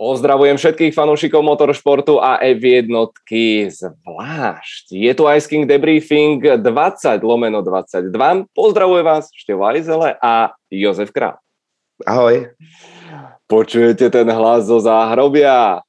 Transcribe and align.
Pozdravujem 0.00 0.56
všetkých 0.56 0.96
fanúšikov 0.96 1.44
motoršportu 1.44 2.24
a 2.24 2.40
F1 2.40 2.88
zvlášť. 3.68 4.96
Je 4.96 5.12
tu 5.12 5.28
Ice 5.28 5.44
King 5.44 5.68
Debriefing 5.68 6.40
20 6.40 6.64
lomeno 7.20 7.60
22. 7.60 8.08
Pozdravuje 8.56 9.04
vás 9.04 9.28
Števo 9.36 9.68
Ajzele 9.68 10.16
a 10.16 10.56
Jozef 10.72 11.12
Král. 11.12 11.36
Ahoj. 12.08 12.48
Počujete 13.44 14.08
ten 14.08 14.24
hlas 14.24 14.72
zo 14.72 14.80
záhrobia? 14.80 15.84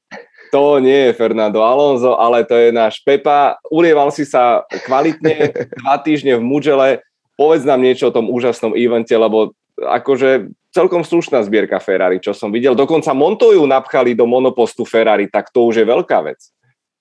To 0.52 0.84
nie 0.84 1.07
je 1.07 1.16
Fernando 1.16 1.64
Alonso, 1.64 2.20
ale 2.20 2.43
to 2.43 2.59
je 2.59 2.75
náš 2.75 3.00
Pepa. 3.07 3.64
Ulieval 3.71 4.12
si 4.12 4.28
sa 4.28 4.68
kvalitne 4.91 5.55
dva 5.80 5.96
týždne 6.04 6.36
v 6.36 6.43
Mužele. 6.43 7.00
Povedz 7.39 7.64
nám 7.64 7.80
niečo 7.80 8.12
o 8.12 8.16
tom 8.20 8.28
úžasnom 8.28 8.75
evente, 8.75 9.16
lebo 9.16 9.55
akože 9.80 10.52
celkom 10.74 11.04
slušná 11.04 11.44
zbierka 11.44 11.80
Ferrari, 11.80 12.20
čo 12.20 12.34
som 12.34 12.52
videl. 12.52 12.76
Dokonca 12.76 13.14
Montoju 13.14 13.66
napchali 13.66 14.16
do 14.16 14.26
monopostu 14.26 14.88
Ferrari, 14.88 15.28
tak 15.28 15.52
to 15.52 15.64
už 15.68 15.76
je 15.76 15.86
velká 15.86 16.22
věc. 16.22 16.40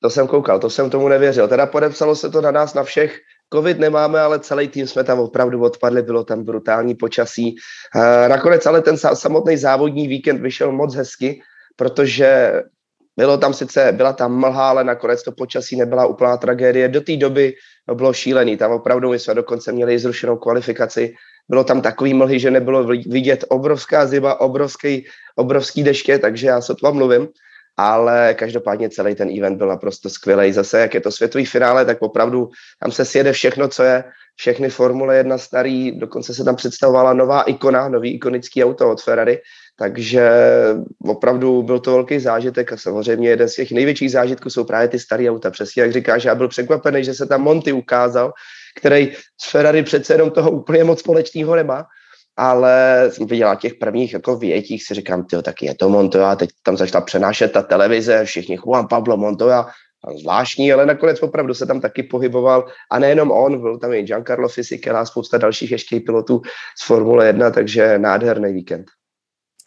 To 0.03 0.11
jsem 0.11 0.27
koukal, 0.27 0.59
to 0.59 0.71
jsem 0.71 0.91
tomu 0.91 1.09
nevěřil. 1.09 1.49
Teda 1.49 1.67
podepsalo 1.67 2.17
se 2.17 2.31
to 2.31 2.41
na 2.41 2.51
nás, 2.51 2.75
na 2.75 2.83
všech. 2.83 3.19
Covid 3.55 3.79
nemáme, 3.79 4.21
ale 4.21 4.41
celý 4.41 4.69
tým 4.69 4.87
jsme 4.87 5.05
tam 5.05 5.19
opravdu 5.21 5.63
odpadli, 5.63 6.03
bylo 6.03 6.25
tam 6.25 6.45
brutální 6.45 6.95
počasí. 6.95 7.55
Nakonec 8.29 8.67
ale 8.67 8.83
ten 8.83 8.97
samotný 8.97 9.57
závodní 9.57 10.09
víkend 10.09 10.41
vyšel 10.41 10.73
moc 10.73 10.95
hezky, 10.95 11.43
protože 11.77 12.63
bylo 13.17 13.37
tam 13.37 13.55
sice, 13.55 13.93
byla 13.93 14.13
tam 14.13 14.41
mlha, 14.41 14.69
ale 14.69 14.85
nakonec 14.85 15.23
to 15.23 15.33
počasí 15.33 15.77
nebyla 15.77 16.07
úplná 16.07 16.37
tragédie. 16.37 16.89
Do 16.89 17.01
té 17.01 17.17
doby 17.17 17.55
bylo 17.95 18.13
šílený, 18.13 18.57
tam 18.57 18.73
opravdu 18.73 19.11
my 19.11 19.19
jsme 19.19 19.35
dokonce 19.35 19.73
měli 19.73 19.99
zrušenou 19.99 20.37
kvalifikaci 20.37 21.15
bylo 21.51 21.65
tam 21.65 21.81
takový 21.81 22.15
mlhy, 22.15 22.39
že 22.39 22.51
nebylo 22.51 22.87
vidět 22.87 23.45
obrovská 23.49 24.07
zima, 24.07 24.41
obrovský, 24.41 25.07
obrovský 25.37 25.83
deště, 25.83 26.19
takže 26.19 26.47
já 26.47 26.61
to 26.61 26.93
mluvím, 26.93 27.29
ale 27.77 28.35
každopádně 28.39 28.91
celý 28.91 29.15
ten 29.15 29.29
event 29.39 29.59
byl 29.59 29.67
naprosto 29.67 30.11
skvělý. 30.11 30.53
Zase, 30.53 30.81
jak 30.81 30.95
je 30.95 31.01
to 31.01 31.11
světový 31.11 31.47
finále, 31.47 31.85
tak 31.85 31.99
opravdu 32.03 32.49
tam 32.81 32.93
se 32.93 33.05
sjede 33.05 33.33
všechno, 33.33 33.69
co 33.69 33.83
je, 33.83 34.05
všechny 34.37 34.71
Formule 34.71 35.17
1 35.17 35.39
starý, 35.39 35.99
dokonce 35.99 36.35
se 36.35 36.45
tam 36.45 36.57
představovala 36.57 37.13
nová 37.13 37.43
ikona, 37.43 37.89
nový 37.89 38.15
ikonický 38.15 38.65
auto 38.65 38.91
od 38.91 39.03
Ferrari, 39.03 39.39
takže 39.79 40.31
opravdu 41.05 41.63
byl 41.63 41.79
to 41.79 41.93
velký 41.93 42.19
zážitek 42.19 42.73
a 42.73 42.77
samozřejmě 42.77 43.29
jeden 43.29 43.49
z 43.49 43.55
těch 43.55 43.71
největších 43.73 44.11
zážitků 44.11 44.51
jsou 44.51 44.65
právě 44.65 44.89
ty 44.89 44.99
staré 44.99 45.31
auta. 45.31 45.51
Přesně 45.51 45.83
jak 45.83 45.93
říkáš, 45.93 46.25
já 46.25 46.35
byl 46.35 46.49
překvapený, 46.49 47.05
že 47.05 47.15
se 47.15 47.27
tam 47.27 47.43
Monty 47.43 47.73
ukázal, 47.73 48.33
který 48.77 49.13
s 49.41 49.51
Ferrari 49.51 49.83
přece 49.83 50.15
jenom 50.15 50.31
toho 50.31 50.51
úplně 50.51 50.85
moc 50.85 51.01
společného 51.01 51.57
nemá, 51.57 51.87
ale 52.37 53.05
jsem 53.13 53.27
viděla 53.27 53.55
těch 53.55 53.75
prvních 53.75 54.13
jako 54.13 54.37
větích, 54.37 54.87
si 54.87 54.95
říkám, 54.95 55.25
tyjo, 55.25 55.43
tak 55.43 55.63
je 55.63 55.75
to 55.75 55.89
Montoya, 55.89 56.37
teď 56.37 56.51
tam 56.63 56.77
začala 56.77 57.05
přenášet 57.05 57.53
ta 57.53 57.63
televize, 57.63 58.25
všichni 58.25 58.57
Juan 58.57 58.87
Pablo 58.89 59.17
Montoya, 59.17 59.67
zvláštní, 60.21 60.73
ale 60.73 60.87
nakonec 60.87 61.23
opravdu 61.23 61.55
se 61.55 61.67
tam 61.67 61.81
taky 61.81 62.03
pohyboval 62.03 62.67
a 62.91 62.99
nejenom 62.99 63.31
on, 63.31 63.61
byl 63.61 63.79
tam 63.79 63.93
i 63.93 64.03
Giancarlo 64.03 64.49
Fisichella 64.49 65.01
a 65.01 65.05
spousta 65.05 65.39
dalších 65.39 65.71
ještě 65.71 66.01
pilotů 66.01 66.43
z 66.79 66.87
Formule 66.87 67.27
1, 67.27 67.51
takže 67.51 67.99
nádherný 67.99 68.53
víkend. 68.53 68.87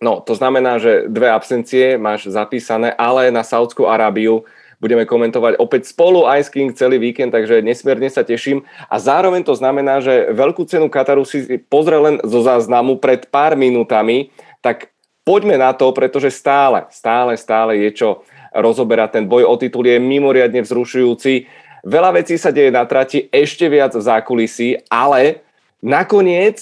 No, 0.01 0.21
to 0.21 0.35
znamená, 0.35 0.77
že 0.77 1.03
dve 1.07 1.31
absencie 1.31 1.97
máš 1.97 2.27
zapísané, 2.27 2.93
ale 2.93 3.31
na 3.31 3.43
Saudskou 3.43 3.88
Arábiu 3.88 4.43
budeme 4.83 5.07
komentovať 5.07 5.55
opäť 5.63 5.87
spolu 5.87 6.27
Ice 6.35 6.51
King 6.51 6.75
celý 6.75 6.99
víkend, 6.99 7.31
takže 7.31 7.63
nesmierne 7.63 8.11
sa 8.11 8.27
teším. 8.27 8.67
A 8.91 8.99
zároveň 8.99 9.47
to 9.47 9.55
znamená, 9.55 10.03
že 10.03 10.35
veľkú 10.35 10.67
cenu 10.67 10.91
Kataru 10.91 11.23
si 11.23 11.63
pozrel 11.71 12.03
len 12.03 12.15
zo 12.27 12.43
záznamu 12.43 12.99
pred 12.99 13.31
pár 13.31 13.55
minútami, 13.55 14.35
tak 14.59 14.91
poďme 15.23 15.55
na 15.55 15.71
to, 15.71 15.87
pretože 15.95 16.35
stále, 16.35 16.83
stále, 16.91 17.39
stále 17.39 17.79
je 17.87 17.89
čo 17.95 18.09
rozoberať. 18.51 19.23
Ten 19.23 19.25
boj 19.31 19.47
o 19.47 19.55
titul 19.55 19.87
je 19.87 19.95
mimoriadne 20.03 20.59
vzrušujúci. 20.59 21.47
Veľa 21.87 22.19
vecí 22.19 22.35
sa 22.35 22.51
deje 22.51 22.71
na 22.71 22.83
trati, 22.83 23.31
ešte 23.31 23.71
viac 23.71 23.95
v 23.95 24.03
zákulisí, 24.03 24.83
ale 24.91 25.43
nakoniec 25.79 26.59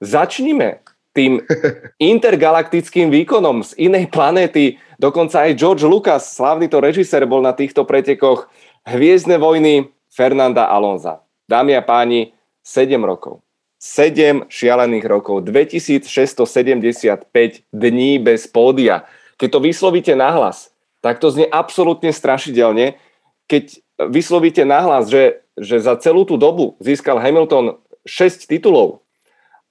začnime 0.00 0.80
tým 1.16 1.40
intergalaktickým 2.14 3.08
výkonom 3.10 3.64
z 3.64 3.76
inej 3.78 4.12
planéty 4.12 4.78
Dokonca 4.98 5.46
aj 5.46 5.54
George 5.54 5.86
Lucas, 5.86 6.34
slavný 6.34 6.66
to 6.66 6.82
režisér, 6.82 7.22
bol 7.22 7.38
na 7.38 7.54
týchto 7.54 7.86
pretekoch 7.86 8.50
Hviezdne 8.82 9.38
vojny 9.38 9.94
Fernanda 10.10 10.66
Alonza. 10.66 11.22
Dámy 11.46 11.78
a 11.78 11.82
páni, 11.86 12.34
7 12.66 12.98
rokov. 13.06 13.38
7 13.78 14.50
šialených 14.50 15.06
rokov, 15.06 15.46
2675 15.46 17.30
dní 17.70 18.18
bez 18.18 18.50
pódia. 18.50 19.06
Keď 19.38 19.48
to 19.54 19.60
vyslovíte 19.62 20.18
nahlas, 20.18 20.74
tak 20.98 21.22
to 21.22 21.30
znie 21.30 21.46
absolútne 21.46 22.10
strašidelne. 22.10 22.98
Keď 23.46 23.78
vyslovíte 24.02 24.66
nahlas, 24.66 25.14
že, 25.14 25.46
že 25.54 25.78
za 25.78 25.94
celú 26.02 26.26
tú 26.26 26.34
dobu 26.34 26.74
získal 26.82 27.22
Hamilton 27.22 27.78
6 28.02 28.50
titulov 28.50 29.06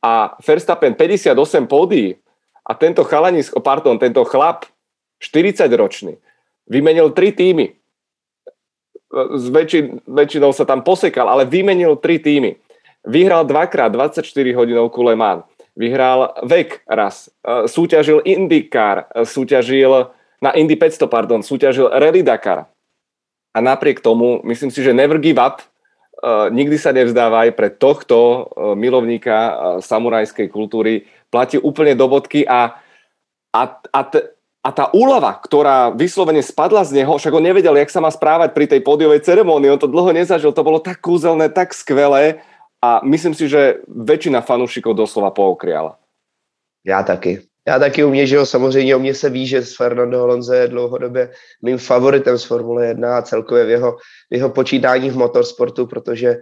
a 0.08 0.40
Verstappen 0.40 0.96
58 0.96 1.68
pódií 1.68 2.16
a 2.64 2.72
tento 2.76 3.04
chalanisko, 3.04 3.60
pardon, 3.60 4.00
tento 4.00 4.24
chlap 4.24 4.64
40-ročný. 5.20 6.16
Vymenil 6.68 7.12
tri 7.12 7.36
týmy. 7.36 7.76
S 9.12 9.48
väčšin, 9.48 10.04
väčšinou 10.04 10.52
sa 10.52 10.68
tam 10.68 10.84
posekal, 10.84 11.32
ale 11.32 11.48
vymenil 11.48 12.00
tri 12.00 12.20
týmy. 12.20 12.60
Vyhral 13.08 13.48
dvakrát 13.48 13.88
24 13.88 14.24
hodinovku 14.52 15.00
Le 15.00 15.16
Mans. 15.16 15.48
Vyhral 15.78 16.36
vek 16.44 16.84
raz. 16.90 17.32
E, 17.40 17.70
súťažil 17.72 18.20
IndyCar. 18.26 19.08
E, 19.14 19.24
súťažil 19.24 20.12
na 20.44 20.52
Indy 20.58 20.76
500, 20.76 21.08
pardon. 21.08 21.40
Súťažil 21.40 21.88
Rally 21.88 22.26
Dakar. 22.26 22.68
A 23.56 23.58
napriek 23.64 24.04
tomu, 24.04 24.44
myslím 24.44 24.74
si, 24.74 24.84
že 24.84 24.92
never 24.92 25.22
give 25.22 25.40
up. 25.40 25.64
E, 26.18 26.50
nikdy 26.50 26.78
sa 26.82 26.92
nevzdávaj 26.92 27.54
pre 27.54 27.70
tohto 27.70 28.50
milovníka 28.76 29.36
samurajskej 29.86 30.50
kultúry. 30.50 31.06
Platí 31.30 31.62
úplne 31.62 31.94
do 31.94 32.10
bodky 32.10 32.48
a, 32.48 32.78
a, 33.54 33.62
a 33.94 34.02
a 34.68 34.70
tá 34.76 34.92
úlava, 34.92 35.32
ktorá 35.32 35.96
vyslovene 35.96 36.44
spadla 36.44 36.84
z 36.84 37.00
neho, 37.00 37.16
však 37.16 37.32
on 37.32 37.40
nevedel, 37.40 37.80
jak 37.80 37.88
sa 37.88 38.04
má 38.04 38.12
správať 38.12 38.52
pri 38.52 38.68
tej 38.68 38.84
pódiovej 38.84 39.24
ceremonii, 39.24 39.72
on 39.72 39.80
to 39.80 39.88
dlho 39.88 40.12
nezažil, 40.12 40.52
to 40.52 40.60
bolo 40.60 40.84
tak 40.84 41.00
kúzelné, 41.00 41.48
tak 41.48 41.72
skvelé 41.72 42.44
a 42.84 43.00
myslím 43.08 43.32
si, 43.32 43.48
že 43.48 43.80
väčšina 43.88 44.44
fanúšikov 44.44 44.92
doslova 44.92 45.32
pookriala. 45.32 45.96
Já 46.84 47.04
taky. 47.04 47.48
Já 47.68 47.80
taky 47.80 48.04
u 48.04 48.10
mě, 48.10 48.28
že 48.28 48.36
jo, 48.36 48.46
samozřejmě 48.46 48.96
o 48.96 49.00
mě 49.00 49.14
se 49.14 49.30
ví, 49.30 49.48
že 49.48 49.62
Fernando 49.62 50.24
Alonso 50.24 50.54
je 50.54 50.68
dlouhodobě 50.68 51.32
mým 51.62 51.78
favoritem 51.78 52.38
z 52.38 52.44
Formule 52.44 52.88
1 52.88 53.18
a 53.18 53.22
celkově 53.22 53.66
v 53.66 53.70
jeho, 53.70 53.92
v 54.32 54.34
jeho 54.36 54.50
počítání 54.50 55.10
v 55.10 55.18
motorsportu, 55.18 55.88
protože 55.88 56.38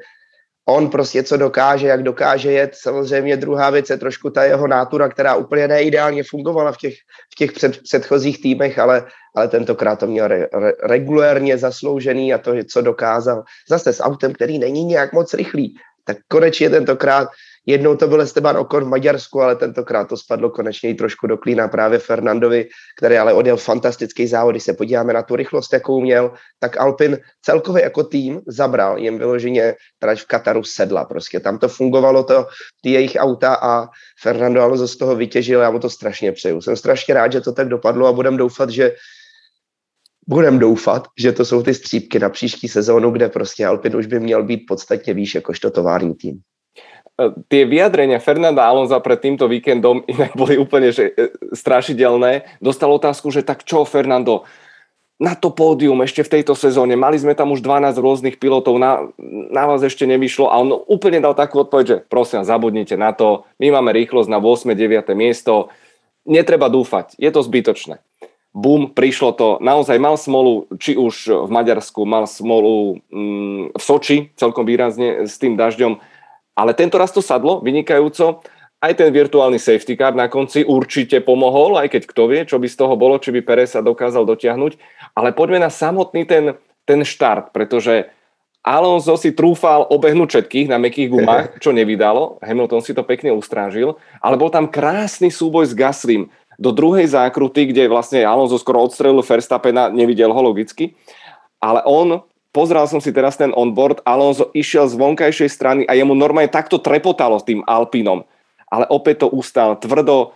on 0.68 0.90
prostě 0.90 1.24
co 1.24 1.38
dokáže, 1.38 1.88
jak 1.88 2.04
dokáže 2.04 2.52
jet. 2.52 2.76
Samozřejmě 2.76 3.38
druhá 3.38 3.70
věc 3.70 3.90
je 3.90 3.98
trošku 3.98 4.30
ta 4.30 4.44
jeho 4.44 4.68
nátura, 4.68 5.10
která 5.10 5.36
úplně 5.36 5.68
neideálně 5.68 6.24
fungovala 6.24 6.72
v 6.72 6.78
těch, 6.78 6.94
v 7.34 7.36
těch 7.38 7.52
před, 7.52 7.82
předchozích 7.82 8.42
týmech, 8.42 8.80
ale, 8.80 9.06
ale 9.36 9.48
tentokrát 9.48 10.00
to 10.00 10.08
měl 10.08 10.28
re, 10.28 10.48
re, 10.54 10.72
regulérně 10.84 11.58
zasloužený 11.58 12.34
a 12.34 12.38
to, 12.38 12.52
co 12.72 12.82
dokázal. 12.82 13.44
Zase 13.70 13.94
s 13.94 14.04
autem, 14.04 14.34
který 14.34 14.60
není 14.60 14.86
nějak 14.86 15.14
moc 15.14 15.34
rychlý, 15.34 15.76
tak 16.06 16.18
konečně 16.28 16.70
tentokrát 16.70 17.30
Jednou 17.66 17.96
to 17.96 18.08
byl 18.08 18.22
Esteban 18.22 18.58
Okon 18.58 18.84
v 18.84 18.88
Maďarsku, 18.88 19.42
ale 19.42 19.56
tentokrát 19.56 20.08
to 20.10 20.18
spadlo 20.18 20.50
konečně 20.50 20.90
i 20.90 20.94
trošku 20.94 21.28
do 21.28 21.38
klína 21.38 21.68
právě 21.68 22.00
Fernandovi, 22.00 22.68
který 22.98 23.18
ale 23.18 23.34
odjel 23.34 23.58
fantastický 23.58 24.28
závod. 24.28 24.54
Když 24.54 24.64
se 24.64 24.74
podíváme 24.74 25.14
na 25.14 25.22
tu 25.22 25.36
rychlost, 25.36 25.74
jakou 25.74 26.02
měl, 26.02 26.32
tak 26.60 26.78
Alpin 26.78 27.18
celkově 27.42 27.84
jako 27.84 28.04
tým 28.04 28.42
zabral, 28.48 28.98
jim 28.98 29.18
vyloženě 29.18 29.76
trať 30.00 30.20
v 30.20 30.28
Kataru 30.28 30.64
sedla. 30.64 31.06
Prostě 31.06 31.40
tam 31.40 31.58
to 31.58 31.68
fungovalo, 31.68 32.24
to, 32.24 32.48
ty 32.82 32.92
jejich 32.92 33.16
auta 33.20 33.54
a 33.54 33.88
Fernando 34.22 34.62
Alonso 34.62 34.88
z 34.88 34.98
toho 34.98 35.16
vytěžil, 35.16 35.60
já 35.60 35.72
mu 35.72 35.80
to 35.80 35.90
strašně 35.90 36.32
přeju. 36.32 36.62
Jsem 36.62 36.76
strašně 36.76 37.14
rád, 37.14 37.32
že 37.32 37.42
to 37.42 37.52
tak 37.52 37.70
dopadlo 37.70 38.08
a 38.08 38.14
budem 38.14 38.38
doufat, 38.38 38.70
že 38.70 38.96
budem 40.28 40.60
doufat, 40.60 41.08
že 41.20 41.32
to 41.32 41.46
jsou 41.46 41.64
ty 41.64 41.74
střípky 41.74 42.20
na 42.20 42.30
příští 42.30 42.68
sezónu, 42.68 43.12
kde 43.12 43.30
prostě 43.30 43.66
Alpin 43.66 43.96
už 43.96 44.06
by 44.06 44.20
měl 44.20 44.44
být 44.44 44.66
podstatně 44.68 45.14
výš 45.14 45.36
jakožto 45.36 45.72
tovární 45.72 46.16
tým. 46.16 46.42
Tie 47.48 47.64
vyjadrenia 47.64 48.20
Fernanda 48.20 48.68
Alonza 48.68 49.00
pred 49.00 49.24
týmto 49.24 49.48
víkendom 49.48 50.04
inak 50.12 50.36
boli 50.36 50.60
úplne 50.60 50.92
že, 50.92 51.16
e, 51.16 51.32
strašidelné. 51.56 52.60
Dostal 52.60 52.92
otázku, 52.92 53.32
že 53.32 53.40
tak 53.40 53.64
čo 53.64 53.88
Fernando, 53.88 54.44
na 55.16 55.32
to 55.32 55.48
pódium 55.48 56.04
ešte 56.04 56.28
v 56.28 56.40
tejto 56.40 56.60
sezóne, 56.60 57.00
mali 57.00 57.16
sme 57.16 57.32
tam 57.32 57.56
už 57.56 57.64
12 57.64 57.96
rôznych 57.96 58.36
pilotov, 58.36 58.76
na, 58.76 59.08
na 59.48 59.64
vás 59.64 59.80
ešte 59.80 60.04
nevyšlo 60.04 60.52
a 60.52 60.60
on 60.60 60.76
úplne 60.92 61.24
dal 61.24 61.32
takú 61.32 61.64
odpoveď, 61.64 61.86
že 61.88 61.98
prosím, 62.04 62.44
zabudnite 62.44 63.00
na 63.00 63.16
to, 63.16 63.48
my 63.64 63.72
máme 63.80 63.96
rýchlosť 63.96 64.28
na 64.28 64.44
8. 64.44 64.76
9. 64.76 65.08
miesto, 65.16 65.72
netreba 66.28 66.68
dúfať, 66.68 67.16
je 67.16 67.32
to 67.32 67.40
zbytočné. 67.40 68.04
Bum, 68.56 68.92
prišlo 68.92 69.36
to, 69.36 69.48
naozaj 69.64 70.00
mal 70.00 70.20
smolu, 70.20 70.68
či 70.80 70.96
už 71.00 71.48
v 71.48 71.50
Maďarsku, 71.52 72.04
mal 72.04 72.28
smolu 72.28 73.04
mm, 73.08 73.76
v 73.76 73.84
Soči 73.84 74.18
celkom 74.36 74.68
výrazne 74.68 75.28
s 75.28 75.40
tým 75.40 75.56
dažďom, 75.56 76.00
ale 76.56 76.72
tento 76.74 76.96
raz 76.96 77.12
to 77.12 77.20
sadlo 77.20 77.60
vynikajúco. 77.62 78.42
aj 78.86 79.02
ten 79.02 79.10
virtuálny 79.10 79.58
safety 79.58 79.98
car 79.98 80.14
na 80.14 80.30
konci 80.30 80.62
určite 80.62 81.18
pomohol, 81.24 81.80
aj 81.80 81.90
keď 81.90 82.04
kto 82.06 82.24
vie, 82.30 82.42
čo 82.46 82.62
by 82.62 82.68
z 82.70 82.78
toho 82.78 82.94
bolo, 82.94 83.18
či 83.18 83.34
by 83.34 83.42
Perez 83.42 83.74
sa 83.74 83.82
dokázal 83.82 84.30
dotiahnuť. 84.30 84.78
Ale 85.18 85.34
poďme 85.34 85.64
na 85.66 85.74
samotný 85.74 86.28
ten, 86.28 86.54
ten 86.86 87.02
štart, 87.02 87.50
pretože 87.50 88.14
Alonso 88.66 89.14
si 89.18 89.34
trúfal 89.34 89.86
obehnúť 89.90 90.38
všetkých 90.38 90.68
na 90.70 90.78
mekých 90.82 91.14
gumách, 91.14 91.46
čo 91.64 91.74
nevydalo. 91.74 92.42
Hamilton 92.46 92.82
si 92.82 92.94
to 92.94 93.02
pekne 93.02 93.34
ustrážil, 93.34 93.98
ale 94.22 94.38
bol 94.38 94.54
tam 94.54 94.70
krásny 94.70 95.34
súboj 95.34 95.70
s 95.70 95.74
Gaslym 95.74 96.30
do 96.58 96.70
druhej 96.74 97.10
zákruty, 97.10 97.70
kde 97.70 97.90
vlastne 97.92 98.22
Alonso 98.26 98.58
skoro 98.58 98.86
odstrelil 98.86 99.22
Verstappena, 99.22 99.90
nevidel 99.90 100.32
ho 100.32 100.42
logicky, 100.42 100.96
ale 101.60 101.82
on 101.86 102.22
pozrel 102.56 102.88
som 102.88 103.04
si 103.04 103.12
teraz 103.12 103.36
ten 103.36 103.52
onboard, 103.52 104.00
Alonso 104.08 104.48
išiel 104.56 104.88
z 104.88 104.96
vonkajšej 104.96 105.50
strany 105.52 105.82
a 105.84 105.92
jemu 105.92 106.16
normálne 106.16 106.48
takto 106.48 106.80
trepotalo 106.80 107.36
s 107.36 107.44
tým 107.44 107.60
Alpinom 107.68 108.24
ale 108.76 108.86
opäť 108.90 109.26
to 109.26 109.28
ustal 109.32 109.78
tvrdo. 109.78 110.34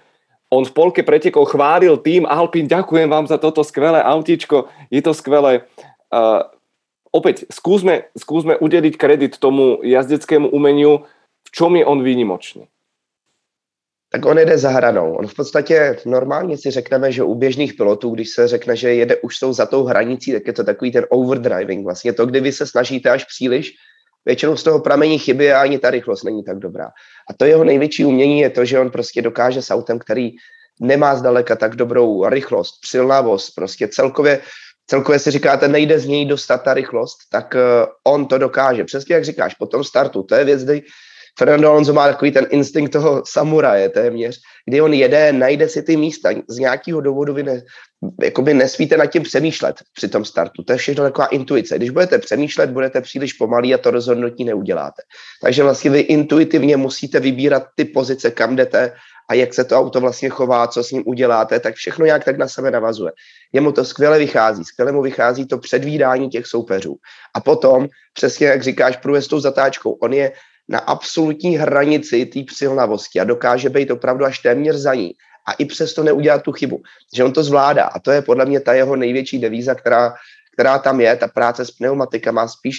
On 0.50 0.66
v 0.66 0.74
polke 0.74 1.06
pretekov 1.06 1.54
chválil 1.54 2.00
tým 2.02 2.26
Alpin, 2.26 2.66
ďakujem 2.66 3.06
vám 3.12 3.30
za 3.30 3.38
toto 3.38 3.62
skvelé 3.62 4.02
autičko, 4.02 4.72
je 4.90 5.02
to 5.04 5.14
skvelé. 5.14 5.70
Uh, 6.10 6.42
opäť, 7.14 7.46
skúsme, 7.54 8.10
skúsme 8.18 8.58
udeliť 8.58 8.98
kredit 8.98 9.38
tomu 9.38 9.78
jazdeckému 9.86 10.50
umeniu, 10.50 11.06
v 11.46 11.50
čom 11.54 11.78
je 11.78 11.86
on 11.86 12.02
výnimočný. 12.02 12.66
Tak 14.12 14.26
on 14.26 14.38
jede 14.38 14.58
za 14.58 14.70
hranou. 14.70 15.16
On 15.16 15.28
v 15.28 15.34
podstatě 15.34 15.98
normálně 16.06 16.58
si 16.58 16.72
řekneme, 16.72 17.12
že 17.12 17.24
u 17.24 17.36
běžných 17.36 17.74
pilotů, 17.74 18.10
když 18.10 18.30
se 18.30 18.48
řekne, 18.48 18.76
že 18.76 18.94
jede 18.94 19.16
už 19.16 19.40
tou 19.40 19.54
za 19.54 19.66
tou 19.66 19.84
hranicí, 19.84 20.32
tak 20.32 20.48
je 20.48 20.54
to 20.54 20.64
takový 20.64 20.92
ten 20.92 21.06
overdriving. 21.10 21.84
Vlastně 21.86 22.14
to, 22.14 22.26
kdy 22.26 22.42
vy 22.42 22.52
se 22.52 22.68
snažíte 22.68 23.10
až 23.10 23.26
příliš, 23.26 23.72
většinou 24.26 24.56
z 24.56 24.64
toho 24.64 24.80
pramení 24.80 25.20
chyby 25.20 25.54
a 25.54 25.62
ani 25.62 25.80
ta 25.80 25.90
rychlost 25.90 26.24
není 26.24 26.44
tak 26.44 26.60
dobrá. 26.60 26.86
A 27.30 27.34
to 27.38 27.46
jeho 27.46 27.64
největší 27.64 28.06
umění 28.06 28.40
je 28.40 28.50
to, 28.50 28.66
že 28.66 28.80
on 28.80 28.90
prostě 28.90 29.22
dokáže 29.22 29.62
s 29.62 29.72
autem, 29.72 30.00
který 30.00 30.32
nemá 30.82 31.16
zdaleka 31.16 31.56
tak 31.56 31.76
dobrou 31.76 32.30
rychlost, 32.30 32.82
přilnavost, 32.82 33.56
prostě 33.56 33.88
celkově, 33.88 34.42
celkově 34.88 35.20
si 35.20 35.32
říkáte, 35.32 35.68
nejde 35.68 36.00
z 36.00 36.06
něj 36.06 36.26
dostat 36.26 36.58
ta 36.58 36.74
rychlost, 36.74 37.18
tak 37.32 37.56
uh, 37.56 38.14
on 38.14 38.26
to 38.26 38.38
dokáže. 38.38 38.84
Přesně 38.84 39.16
jak 39.16 39.26
říkáš, 39.26 39.56
po 39.56 39.66
tom 39.66 39.84
startu, 39.84 40.24
to 40.24 40.36
je 40.36 40.44
věc, 40.46 40.64
kdy 40.64 40.84
Fernando 41.38 41.70
Alonso 41.70 41.94
má 41.94 42.08
takový 42.08 42.32
ten 42.32 42.48
instinkt 42.50 42.92
toho 42.92 43.24
samuraje 43.26 43.90
téměř, 43.90 44.40
kdy 44.68 44.82
on 44.82 44.94
jede, 44.94 45.34
najde 45.34 45.70
si 45.70 45.84
ty 45.84 45.98
místa. 45.98 46.30
Z 46.48 46.58
nějakého 46.58 47.02
důvodu 47.02 47.34
vy 47.34 47.44
ne, 47.44 47.62
jakoby 48.24 48.54
nesmíte 48.54 48.98
nad 48.98 49.06
tím 49.06 49.24
přemýšlet 49.24 49.76
při 49.94 50.08
tom 50.08 50.26
startu. 50.26 50.64
To 50.64 50.72
je 50.72 50.78
všechno 50.78 51.04
taková 51.04 51.28
intuice. 51.28 51.76
Když 51.76 51.90
budete 51.90 52.18
přemýšlet, 52.18 52.70
budete 52.70 53.02
příliš 53.02 53.34
pomalí 53.34 53.74
a 53.74 53.78
to 53.78 53.92
rozhodnutí 53.92 54.44
neuděláte. 54.44 55.02
Takže 55.42 55.64
vlastně 55.64 55.92
vy 55.92 56.00
intuitivně 56.00 56.78
musíte 56.78 57.20
vybírat 57.20 57.64
ty 57.76 57.86
pozice, 57.86 58.32
kam 58.32 58.56
jdete 58.56 58.94
a 59.30 59.34
jak 59.34 59.54
se 59.54 59.64
to 59.64 59.78
auto 59.78 60.02
vlastně 60.02 60.30
chová, 60.30 60.68
co 60.68 60.84
s 60.84 60.92
ním 60.92 61.04
uděláte, 61.06 61.60
tak 61.60 61.76
všechno 61.76 62.06
nějak 62.06 62.24
tak 62.24 62.38
na 62.38 62.48
sebe 62.48 62.72
navazuje. 62.72 63.12
Jemu 63.54 63.72
to 63.72 63.86
skvěle 63.86 64.20
vychází, 64.20 64.66
skvěle 64.66 64.92
mu 64.92 65.02
vychází 65.02 65.48
to 65.48 65.58
předvídání 65.58 66.30
těch 66.30 66.46
soupeřů. 66.46 66.96
A 67.36 67.40
potom, 67.40 67.88
přesně 68.14 68.48
jak 68.48 68.64
říkáš, 68.64 68.98
průjezd 68.98 69.30
tou 69.30 69.40
zatáčkou, 69.40 69.92
on 69.92 70.14
je 70.14 70.32
na 70.70 70.80
absolutní 70.80 71.58
hranici 71.58 72.26
té 72.26 72.44
přilnavosti 72.44 73.20
a 73.20 73.24
dokáže 73.24 73.70
být 73.70 73.92
opravdu 73.92 74.26
až 74.26 74.40
téměř 74.40 74.76
za 74.76 74.94
ní 74.94 75.12
a 75.48 75.54
i 75.54 75.66
přesto 75.66 76.04
neudělat 76.04 76.44
tu 76.44 76.52
chybu. 76.52 76.82
Že 77.16 77.24
on 77.24 77.34
to 77.34 77.44
zvládá 77.44 77.84
a 77.84 78.00
to 78.00 78.12
je 78.12 78.22
podle 78.22 78.46
mě 78.46 78.60
ta 78.60 78.74
jeho 78.74 78.96
největší 78.96 79.40
devíza, 79.40 79.76
která, 79.76 80.14
která 80.54 80.80
tam 80.80 81.02
je, 81.02 81.16
ta 81.16 81.28
práce 81.28 81.66
s 81.66 81.72
pneumatikama 81.72 82.48
spíš 82.48 82.78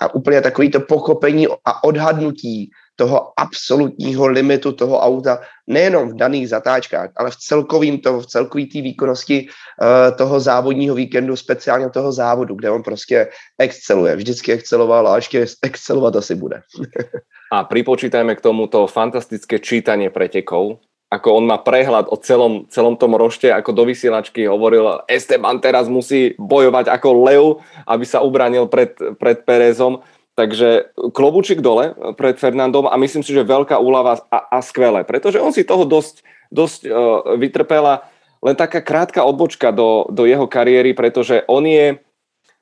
a 0.00 0.14
úplně 0.14 0.40
takový 0.40 0.70
to 0.70 0.80
pochopení 0.80 1.46
a 1.64 1.84
odhadnutí 1.84 2.70
toho 2.98 3.32
absolutního 3.36 4.26
limitu 4.26 4.72
toho 4.72 5.00
auta, 5.00 5.40
nejenom 5.66 6.08
v 6.08 6.16
daných 6.16 6.48
zatáčkách, 6.48 7.10
ale 7.16 7.30
v 7.30 7.36
celkovým 7.36 8.00
to, 8.00 8.20
v 8.20 8.26
celkový 8.26 8.66
té 8.66 8.82
výkonnosti 8.82 9.46
uh, 9.46 10.16
toho 10.16 10.40
závodního 10.40 10.94
víkendu, 10.94 11.36
speciálně 11.36 11.90
toho 11.90 12.12
závodu, 12.12 12.54
kde 12.54 12.70
on 12.70 12.82
prostě 12.82 13.30
exceluje. 13.58 14.16
Vždycky 14.16 14.52
exceloval 14.52 15.08
a 15.08 15.16
ještě 15.16 15.46
excelovat 15.62 16.16
asi 16.16 16.34
bude. 16.34 16.62
a 17.52 17.64
pripočítajme 17.64 18.34
k 18.34 18.40
tomuto 18.40 18.86
fantastické 18.86 19.58
čítanie 19.58 20.10
pretekov, 20.10 20.82
ako 21.08 21.40
on 21.40 21.44
má 21.48 21.56
prehľad 21.56 22.12
o 22.12 22.16
celom, 22.20 22.68
celom 22.68 22.92
tom 23.00 23.16
rošte, 23.16 23.48
ako 23.48 23.72
do 23.72 23.88
vysielačky 23.88 24.44
hovoril, 24.44 25.00
Esteban 25.08 25.56
teraz 25.56 25.88
musí 25.88 26.36
bojovať 26.36 26.92
ako 26.92 27.08
lev, 27.24 27.44
aby 27.88 28.04
sa 28.04 28.20
ubranil 28.20 28.68
pred, 28.68 28.92
pred 29.16 29.40
Perezom. 29.48 30.04
Takže 30.36 30.94
klobučík 31.16 31.58
dole 31.64 31.96
pred 32.14 32.38
Fernandom 32.38 32.86
a 32.86 32.94
myslím 33.00 33.26
si, 33.26 33.34
že 33.34 33.42
veľká 33.42 33.74
úlava 33.80 34.22
a, 34.30 34.38
a 34.54 34.58
skvelé, 34.62 35.02
pretože 35.02 35.42
on 35.42 35.50
si 35.50 35.66
toho 35.66 35.82
dosť, 35.82 36.22
dosť 36.52 36.80
uh, 36.86 36.92
vytrpela. 37.40 38.06
Len 38.38 38.54
taká 38.54 38.78
krátka 38.78 39.26
odbočka 39.26 39.74
do, 39.74 40.06
do 40.14 40.28
jeho 40.28 40.46
kariéry, 40.46 40.94
pretože 40.94 41.42
on 41.50 41.66
je, 41.66 41.98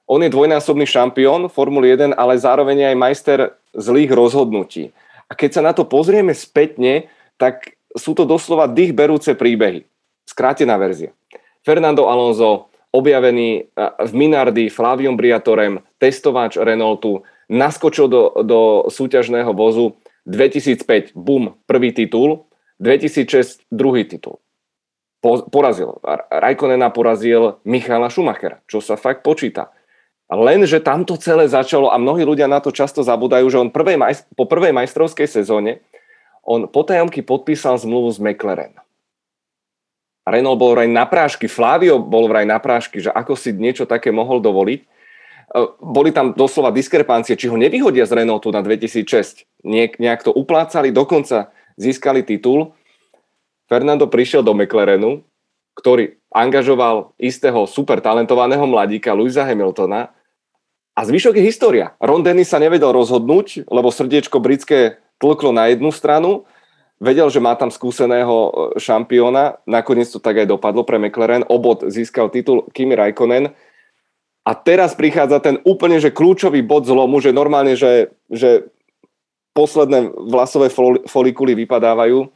on 0.08 0.24
je 0.24 0.32
dvojnásobný 0.32 0.88
šampión 0.88 1.52
Formuly 1.52 2.00
1, 2.00 2.16
ale 2.16 2.40
zároveň 2.40 2.94
aj 2.94 2.96
majster 2.96 3.38
zlých 3.76 4.08
rozhodnutí. 4.08 4.96
A 5.28 5.36
keď 5.36 5.60
sa 5.60 5.62
na 5.66 5.76
to 5.76 5.84
pozrieme 5.84 6.32
spätne, 6.32 7.12
tak 7.36 7.76
sú 7.96 8.12
to 8.12 8.28
doslova 8.28 8.68
dých 8.68 8.92
berúce 8.92 9.32
príbehy. 9.32 9.88
Skrátená 10.28 10.76
verzia. 10.76 11.16
Fernando 11.64 12.06
Alonso, 12.06 12.70
objavený 12.94 13.72
v 14.06 14.12
Minardi 14.14 14.70
Flavium 14.70 15.18
Briatorem, 15.18 15.82
testováč 15.98 16.60
Renaultu, 16.60 17.26
naskočil 17.50 18.06
do, 18.06 18.22
do 18.46 18.60
súťažného 18.86 19.50
vozu 19.50 19.98
2005, 20.26 21.14
bum, 21.14 21.54
prvý 21.66 21.90
titul, 21.94 22.46
2006 22.82 23.66
druhý 23.72 24.04
titul. 24.04 24.42
Po, 25.22 25.42
porazil. 25.48 25.96
Raikkonena 26.28 26.92
porazil 26.92 27.58
Michala 27.64 28.12
Schumachera, 28.12 28.60
čo 28.68 28.84
sa 28.84 29.00
fakt 29.00 29.24
počíta. 29.24 29.72
Lenže 30.26 30.82
tamto 30.82 31.14
celé 31.14 31.46
začalo 31.46 31.94
a 31.94 31.96
mnohí 32.02 32.26
ľudia 32.26 32.50
na 32.50 32.58
to 32.58 32.74
často 32.74 33.06
zabudajú, 33.06 33.46
že 33.46 33.62
on 33.62 33.70
prvej 33.70 33.94
majst- 33.94 34.26
po 34.34 34.50
prvej 34.50 34.74
majstrovskej 34.74 35.30
sezóne 35.30 35.86
on 36.46 36.70
potajomky 36.70 37.26
podpísal 37.26 37.74
zmluvu 37.74 38.14
s 38.14 38.22
McLaren. 38.22 38.78
Renault 40.26 40.58
bol 40.58 40.74
vraj 40.74 40.90
na 40.90 41.06
prášky, 41.06 41.46
Flavio 41.46 41.98
bol 42.02 42.26
vraj 42.30 42.46
na 42.46 42.58
prášky, 42.58 43.02
že 43.02 43.10
ako 43.10 43.38
si 43.38 43.54
niečo 43.54 43.86
také 43.86 44.10
mohol 44.10 44.42
dovoliť. 44.42 44.80
E, 44.82 44.86
boli 45.78 46.10
tam 46.10 46.34
doslova 46.34 46.74
diskrepancie, 46.74 47.38
či 47.38 47.46
ho 47.46 47.54
nevyhodia 47.54 48.06
z 48.06 48.22
Renaultu 48.22 48.50
na 48.50 48.62
2006. 48.62 49.46
Niek, 49.62 50.02
nejak 50.02 50.26
to 50.26 50.34
uplácali, 50.34 50.90
dokonca 50.90 51.54
získali 51.78 52.26
titul. 52.26 52.74
Fernando 53.70 54.10
prišiel 54.10 54.42
do 54.42 54.54
McLarenu, 54.54 55.22
ktorý 55.78 56.18
angažoval 56.34 57.14
istého 57.22 57.66
super 57.70 58.02
talentovaného 58.02 58.66
mladíka 58.66 59.14
Louisa 59.14 59.46
Hamiltona 59.46 60.10
a 60.96 61.00
zvyšok 61.06 61.38
je 61.38 61.44
história. 61.44 61.94
Ron 62.02 62.26
Dennis 62.26 62.50
sa 62.50 62.58
nevedel 62.58 62.90
rozhodnúť, 62.90 63.68
lebo 63.70 63.94
srdiečko 63.94 64.42
britské 64.42 64.98
tlklo 65.18 65.52
na 65.52 65.68
jednu 65.72 65.92
stranu, 65.92 66.44
vedel, 67.00 67.28
že 67.28 67.40
má 67.40 67.52
tam 67.56 67.68
skúseného 67.68 68.36
e, 68.36 68.50
šampióna, 68.80 69.60
nakoniec 69.68 70.08
to 70.08 70.20
tak 70.20 70.40
aj 70.40 70.48
dopadlo 70.48 70.84
pre 70.84 70.96
McLaren, 70.96 71.44
obod 71.48 71.84
získal 71.88 72.32
titul 72.32 72.68
Kimi 72.72 72.96
Raikkonen, 72.96 73.52
a 74.46 74.54
teraz 74.54 74.94
prichádza 74.94 75.42
ten 75.42 75.58
úplne 75.66 75.98
že 75.98 76.14
kľúčový 76.14 76.62
bod 76.62 76.86
zlomu, 76.86 77.18
že 77.18 77.34
normálne, 77.34 77.74
že, 77.74 78.14
že 78.30 78.70
posledné 79.58 80.14
vlasové 80.30 80.70
folikuly 81.10 81.58
vypadávajú. 81.66 82.18
E, 82.22 82.28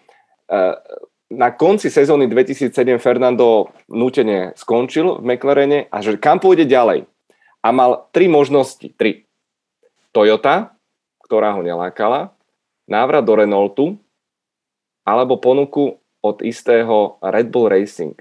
na 1.31 1.55
konci 1.55 1.87
sezóny 1.87 2.27
2007 2.27 2.75
Fernando 2.99 3.71
nutene 3.87 4.51
skončil 4.59 5.23
v 5.23 5.25
McLarene 5.31 5.87
a 5.87 6.03
že 6.03 6.19
kam 6.19 6.43
pôjde 6.43 6.67
ďalej. 6.67 7.07
A 7.63 7.69
mal 7.71 8.11
tri 8.11 8.27
možnosti. 8.27 8.91
Tri. 8.99 9.31
Toyota, 10.11 10.75
ktorá 11.23 11.55
ho 11.55 11.63
nelákala, 11.63 12.35
návrat 12.91 13.23
do 13.23 13.39
Renaultu 13.39 13.95
alebo 15.07 15.39
ponuku 15.39 15.97
od 16.21 16.43
istého 16.43 17.17
Red 17.23 17.49
Bull 17.49 17.71
Racing 17.71 18.19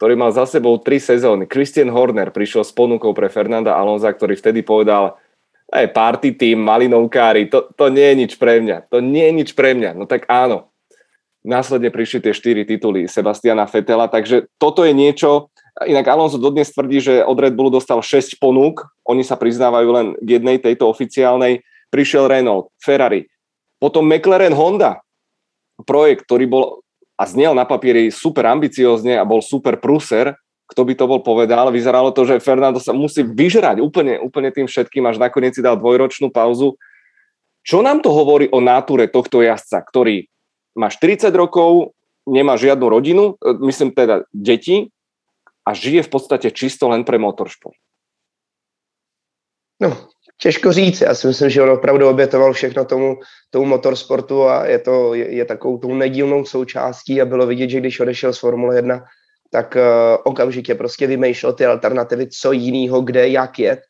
ktorý 0.00 0.16
mal 0.16 0.32
za 0.32 0.48
sebou 0.48 0.80
tri 0.80 0.96
sezóny. 0.96 1.44
Christian 1.44 1.92
Horner 1.92 2.32
prišiel 2.32 2.64
s 2.64 2.72
ponukou 2.72 3.12
pre 3.12 3.28
Fernanda 3.28 3.76
Alonza, 3.76 4.08
ktorý 4.08 4.32
vtedy 4.32 4.64
povedal, 4.64 5.20
aj 5.68 5.92
party 5.92 6.40
team, 6.40 6.64
malinovkári, 6.64 7.52
to, 7.52 7.68
to 7.76 7.92
nie 7.92 8.08
je 8.08 8.16
nič 8.16 8.32
pre 8.40 8.64
mňa. 8.64 8.88
To 8.88 9.04
nie 9.04 9.28
je 9.28 9.34
nič 9.44 9.50
pre 9.52 9.76
mňa. 9.76 9.92
No 9.92 10.08
tak 10.08 10.24
áno. 10.32 10.72
Následne 11.44 11.92
prišli 11.92 12.24
tie 12.24 12.32
štyri 12.32 12.64
tituly 12.64 13.12
Sebastiana 13.12 13.68
Fetela, 13.68 14.08
takže 14.08 14.48
toto 14.56 14.88
je 14.88 14.96
niečo, 14.96 15.52
inak 15.84 16.08
Alonso 16.08 16.36
dodnes 16.36 16.72
tvrdí, 16.72 17.00
že 17.00 17.14
od 17.20 17.36
Red 17.36 17.52
Bullu 17.52 17.68
dostal 17.72 18.00
6 18.00 18.40
ponúk, 18.40 18.88
oni 19.04 19.24
sa 19.24 19.40
priznávajú 19.40 19.88
len 19.88 20.06
k 20.20 20.36
jednej 20.36 20.60
tejto 20.60 20.88
oficiálnej, 20.88 21.64
prišiel 21.90 22.30
Renault, 22.30 22.70
Ferrari, 22.78 23.26
potom 23.82 24.06
McLaren 24.06 24.54
Honda, 24.54 25.02
projekt, 25.84 26.24
ktorý 26.28 26.44
bol 26.46 26.64
a 27.20 27.28
znel 27.28 27.52
na 27.52 27.68
papieri 27.68 28.08
super 28.08 28.48
ambiciozne 28.48 29.20
a 29.20 29.28
bol 29.28 29.44
super 29.44 29.76
pruser, 29.76 30.32
kto 30.72 30.88
by 30.88 30.92
to 30.96 31.04
bol 31.04 31.20
povedal. 31.20 31.68
Vyzeralo 31.68 32.16
to, 32.16 32.24
že 32.24 32.40
Fernando 32.40 32.80
sa 32.80 32.96
musí 32.96 33.20
vyžrať 33.20 33.84
úplne, 33.84 34.16
úplne 34.24 34.48
tým 34.48 34.64
všetkým, 34.64 35.04
až 35.04 35.20
nakoniec 35.20 35.52
si 35.52 35.60
dal 35.60 35.76
dvojročnú 35.76 36.32
pauzu. 36.32 36.80
Čo 37.60 37.84
nám 37.84 38.00
to 38.00 38.08
hovorí 38.08 38.48
o 38.48 38.64
náture 38.64 39.04
tohto 39.12 39.44
jazdca, 39.44 39.84
ktorý 39.84 40.32
má 40.72 40.88
40 40.88 41.28
rokov, 41.36 41.92
nemá 42.24 42.56
žiadnu 42.56 42.86
rodinu, 42.88 43.36
e, 43.36 43.52
myslím 43.68 43.92
teda 43.92 44.24
deti 44.32 44.88
a 45.68 45.76
žije 45.76 46.08
v 46.08 46.10
podstate 46.10 46.48
čisto 46.56 46.88
len 46.88 47.04
pre 47.04 47.20
motorsport. 47.20 47.76
No, 49.80 49.92
těžko 50.42 50.72
říct. 50.72 51.00
Já 51.00 51.14
si 51.14 51.26
myslím, 51.26 51.50
že 51.50 51.62
on 51.62 51.70
opravdu 51.70 52.08
obětoval 52.08 52.52
všechno 52.52 52.84
tomu, 52.84 53.16
tomu 53.50 53.64
motorsportu 53.64 54.44
a 54.44 54.66
je 54.66 54.78
to 54.78 55.14
je, 55.14 55.34
je 55.34 55.44
takovou 55.44 55.78
tou 55.78 55.94
nedílnou 55.94 56.44
součástí 56.44 57.22
a 57.22 57.24
bylo 57.24 57.46
vidět, 57.46 57.70
že 57.70 57.80
když 57.80 58.00
odešel 58.00 58.32
z 58.32 58.38
Formule 58.38 58.76
1, 58.76 59.04
tak 59.52 59.76
uh, 59.76 59.82
okamžitě 60.24 60.74
prostě 60.74 61.06
vymýšlel 61.06 61.52
ty 61.52 61.66
alternativy, 61.66 62.28
co 62.40 62.52
jinýho, 62.52 63.00
kde, 63.00 63.28
jak 63.28 63.58
jet. 63.58 63.80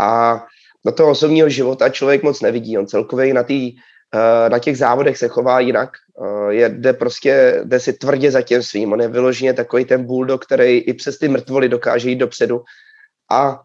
A 0.00 0.40
do 0.86 0.92
toho 0.92 1.10
osobního 1.10 1.48
života 1.48 1.88
člověk 1.88 2.22
moc 2.22 2.40
nevidí. 2.40 2.78
On 2.78 2.86
celkově 2.86 3.34
na, 3.34 3.42
tý, 3.42 3.74
uh, 4.14 4.50
na 4.50 4.58
těch 4.58 4.78
závodech 4.78 5.18
se 5.18 5.28
chová 5.28 5.60
jinak. 5.60 5.90
Uh, 6.14 6.48
je, 6.48 6.68
jde 6.68 6.92
prostě, 6.92 7.60
jde 7.64 7.80
si 7.80 7.92
tvrdě 7.92 8.30
za 8.30 8.42
tím 8.42 8.62
svým. 8.62 8.92
On 8.92 9.00
je 9.00 9.08
vyloženě 9.08 9.52
takový 9.54 9.84
ten 9.84 10.04
bulldog, 10.04 10.44
který 10.44 10.78
i 10.78 10.94
přes 10.94 11.18
ty 11.18 11.28
mrtvoly 11.28 11.68
dokáže 11.68 12.10
jít 12.10 12.16
dopředu. 12.16 12.60
A 13.30 13.60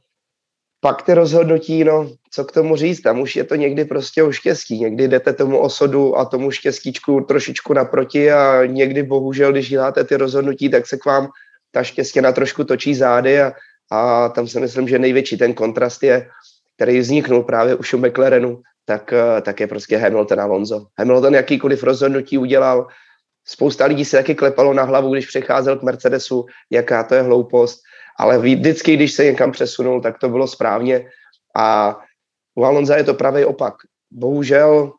pak 0.84 1.02
ty 1.02 1.14
rozhodnutí, 1.14 1.84
no, 1.84 2.12
co 2.32 2.46
k 2.46 2.52
tomu 2.52 2.76
říct, 2.76 3.02
tam 3.02 3.22
už 3.22 3.36
je 3.36 3.44
to 3.44 3.56
někdy 3.56 3.86
prostě 3.86 4.24
o 4.24 4.32
štěstí. 4.32 4.80
Někdy 4.80 5.08
jdete 5.08 5.34
tomu 5.34 5.58
osodu 5.58 6.18
a 6.18 6.26
tomu 6.26 6.52
štěstíčku 6.52 7.22
trošičku 7.22 7.74
naproti 7.74 8.32
a 8.32 8.66
někdy 8.66 9.04
bohužel, 9.04 9.52
když 9.52 9.70
děláte 9.70 10.04
ty 10.04 10.16
rozhodnutí, 10.16 10.70
tak 10.70 10.88
se 10.88 10.98
k 10.98 11.06
vám 11.06 11.28
ta 11.72 11.84
štěstěna 11.84 12.32
trošku 12.32 12.64
točí 12.64 12.96
zády 12.96 13.42
a, 13.42 13.54
a 13.92 14.30
tam 14.30 14.48
si 14.48 14.60
myslím, 14.60 14.88
že 14.88 15.00
největší 15.00 15.38
ten 15.38 15.54
kontrast 15.54 16.04
je, 16.04 16.28
který 16.76 17.00
vzniknul 17.00 17.44
právě 17.44 17.76
už 17.76 17.94
u 17.94 17.98
McLarenu, 17.98 18.62
tak, 18.86 19.14
tak 19.42 19.60
je 19.60 19.68
prostě 19.68 19.98
Hamilton 19.98 20.40
a 20.40 20.44
Alonso. 20.44 20.86
Hamilton 21.00 21.36
jakýkoliv 21.36 21.84
rozhodnutí 21.84 22.38
udělal, 22.38 22.88
spousta 23.48 23.86
lidí 23.86 24.06
se 24.06 24.18
taky 24.18 24.36
klepalo 24.36 24.74
na 24.74 24.84
hlavu, 24.84 25.14
když 25.14 25.28
přecházel 25.28 25.80
k 25.80 25.84
Mercedesu, 25.84 26.46
jaká 26.70 27.04
to 27.04 27.16
je 27.16 27.22
hloupost, 27.22 27.80
ale 28.20 28.38
vždycky, 28.38 28.96
když 28.96 29.12
se 29.12 29.26
někam 29.26 29.52
přesunul, 29.52 30.02
tak 30.02 30.18
to 30.20 30.30
bylo 30.30 30.48
správně 30.48 31.10
a 31.56 31.98
u 32.56 32.64
Alonza 32.64 32.98
je 32.98 33.04
to 33.04 33.14
pravý 33.14 33.46
opak. 33.46 33.74
Bohužel, 34.12 34.92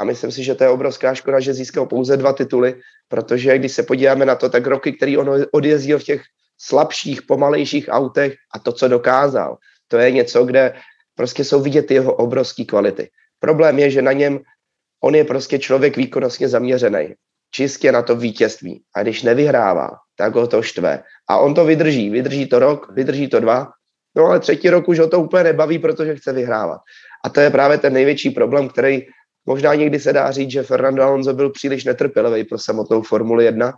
a 0.00 0.04
myslím 0.04 0.32
si, 0.32 0.44
že 0.44 0.54
to 0.54 0.64
je 0.64 0.70
obrovská 0.70 1.14
škoda, 1.14 1.40
že 1.40 1.54
získal 1.54 1.86
pouze 1.86 2.16
dva 2.16 2.32
tituly, 2.32 2.80
protože 3.08 3.58
když 3.58 3.72
se 3.72 3.82
podíváme 3.82 4.26
na 4.26 4.34
to, 4.34 4.48
tak 4.48 4.66
roky, 4.66 4.92
který 4.92 5.18
on 5.18 5.46
odjezdil 5.52 5.98
v 5.98 6.04
těch 6.04 6.22
slabších, 6.58 7.22
pomalejších 7.22 7.86
autech 7.90 8.34
a 8.54 8.58
to, 8.58 8.72
co 8.72 8.88
dokázal, 8.88 9.58
to 9.88 9.98
je 9.98 10.10
něco, 10.10 10.44
kde 10.44 10.74
prostě 11.14 11.44
jsou 11.44 11.62
vidět 11.62 11.90
jeho 11.90 12.14
obrovské 12.14 12.64
kvality. 12.64 13.10
Problém 13.38 13.78
je, 13.78 13.90
že 13.90 14.02
na 14.02 14.12
něm 14.12 14.40
on 15.02 15.14
je 15.14 15.24
prostě 15.24 15.58
člověk 15.58 15.96
výkonnostně 15.96 16.48
zaměřený, 16.48 17.14
čistě 17.50 17.92
na 17.92 18.02
to 18.02 18.16
vítězství. 18.16 18.82
A 18.96 19.02
když 19.02 19.22
nevyhrává, 19.22 19.90
tak 20.22 20.38
ho 20.38 20.46
to 20.46 20.62
štve. 20.62 21.02
A 21.02 21.32
on 21.42 21.50
to 21.50 21.66
vydrží. 21.66 22.10
Vydrží 22.10 22.46
to 22.46 22.62
rok, 22.62 22.94
vydrží 22.94 23.26
to 23.26 23.42
dva, 23.42 23.74
no 24.14 24.30
ale 24.30 24.38
třetí 24.38 24.70
rok 24.70 24.88
už 24.88 24.98
ho 24.98 25.08
to 25.10 25.20
úplně 25.20 25.44
nebaví, 25.44 25.78
protože 25.78 26.14
chce 26.14 26.32
vyhrávat. 26.32 26.78
A 27.24 27.28
to 27.28 27.40
je 27.40 27.50
právě 27.50 27.78
ten 27.78 27.92
největší 27.92 28.30
problém, 28.30 28.68
který 28.68 29.02
možná 29.46 29.74
někdy 29.74 29.98
se 29.98 30.12
dá 30.12 30.30
říct, 30.30 30.50
že 30.50 30.62
Fernando 30.62 31.02
Alonso 31.02 31.34
byl 31.34 31.50
příliš 31.50 31.84
netrpělivý 31.84 32.44
pro 32.44 32.58
samotnou 32.58 33.02
Formuli 33.02 33.44
1, 33.44 33.72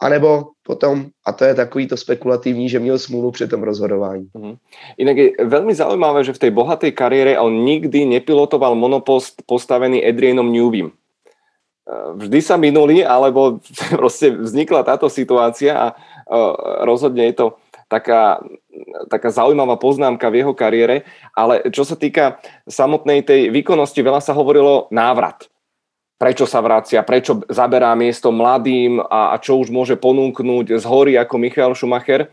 a 0.00 0.08
nebo 0.08 0.44
potom, 0.62 1.06
a 1.26 1.32
to 1.32 1.44
je 1.44 1.54
takový 1.54 1.88
to 1.88 1.96
spekulativní, 1.96 2.68
že 2.68 2.78
měl 2.78 2.98
smůlu 2.98 3.30
při 3.30 3.48
tom 3.48 3.62
rozhodování. 3.62 4.28
Mm-hmm. 4.36 4.56
Inak 5.00 5.16
je 5.16 5.28
veľmi 5.40 5.72
zaujímavé, 5.72 6.20
že 6.20 6.36
v 6.36 6.42
tej 6.44 6.52
bohatej 6.52 6.92
kariére 6.92 7.40
on 7.40 7.64
nikdy 7.64 8.04
nepilotoval 8.04 8.76
monopost 8.76 9.40
postavený 9.48 10.04
Adrianom 10.04 10.52
Newbym. 10.52 10.92
Vždy 11.86 12.42
sa 12.42 12.58
minuli, 12.58 13.06
alebo 13.06 13.62
proste 14.00 14.34
vznikla 14.34 14.82
táto 14.82 15.06
situácia 15.06 15.72
a 15.74 15.86
rozhodne 16.82 17.30
je 17.30 17.34
to 17.38 17.46
taká, 17.86 18.42
taká 19.06 19.30
zaujímavá 19.30 19.78
poznámka 19.78 20.26
v 20.26 20.42
jeho 20.42 20.52
kariére, 20.54 21.06
ale 21.30 21.70
čo 21.70 21.86
sa 21.86 21.94
týka 21.94 22.42
samotnej 22.66 23.22
tej 23.22 23.54
výkonnosti, 23.54 24.02
veľa 24.02 24.18
sa 24.18 24.34
hovorilo 24.34 24.90
návrat. 24.90 25.46
Prečo 26.16 26.48
sa 26.48 26.64
vracia, 26.64 27.04
prečo 27.04 27.44
zaberá 27.52 27.92
miesto 27.92 28.32
mladým 28.32 29.04
a, 29.04 29.30
a 29.30 29.38
čo 29.38 29.60
už 29.60 29.68
môže 29.68 30.00
ponúknuť 30.00 30.80
z 30.80 30.84
hory 30.88 31.12
ako 31.20 31.34
Michal 31.36 31.76
Schumacher. 31.76 32.32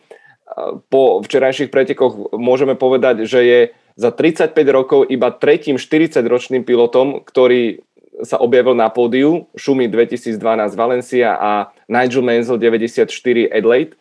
Po 0.87 1.19
včerajších 1.19 1.67
pretekoch 1.67 2.31
môžeme 2.31 2.79
povedať, 2.79 3.27
že 3.27 3.41
je 3.43 3.59
za 3.99 4.09
35 4.09 4.55
rokov 4.71 4.99
iba 5.11 5.29
tretím 5.35 5.75
40-ročným 5.77 6.63
pilotom, 6.63 7.21
ktorý 7.21 7.83
sa 8.23 8.39
objavil 8.39 8.73
na 8.73 8.87
pódiu, 8.87 9.45
Šumi 9.53 9.91
2012 9.91 10.39
Valencia 10.73 11.35
a 11.35 11.69
Nigel 11.91 12.23
Mansell 12.23 12.57
94 12.57 13.05
Adelaide 13.51 13.99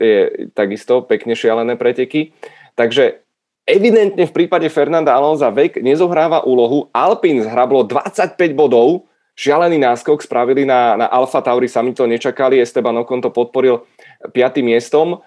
je 0.00 0.48
takisto 0.56 1.04
pekne 1.04 1.36
šialené 1.36 1.76
preteky. 1.76 2.32
Takže 2.74 3.20
evidentne 3.68 4.24
v 4.24 4.32
prípade 4.32 4.66
Fernanda 4.72 5.12
Alonza 5.12 5.52
vek 5.52 5.78
nezohráva 5.78 6.42
úlohu. 6.42 6.88
Alpine 6.90 7.44
zhrablo 7.44 7.84
25 7.84 8.34
bodov, 8.56 9.06
šialený 9.36 9.76
náskok 9.76 10.24
spravili 10.24 10.64
na, 10.64 10.96
na 10.96 11.06
Alfa 11.06 11.44
Tauri, 11.44 11.68
sami 11.68 11.92
to 11.92 12.08
nečakali, 12.08 12.58
Esteban 12.58 12.96
Ocon 12.98 13.20
to 13.20 13.30
podporil 13.30 13.84
piatým 14.32 14.72
miestom. 14.72 15.20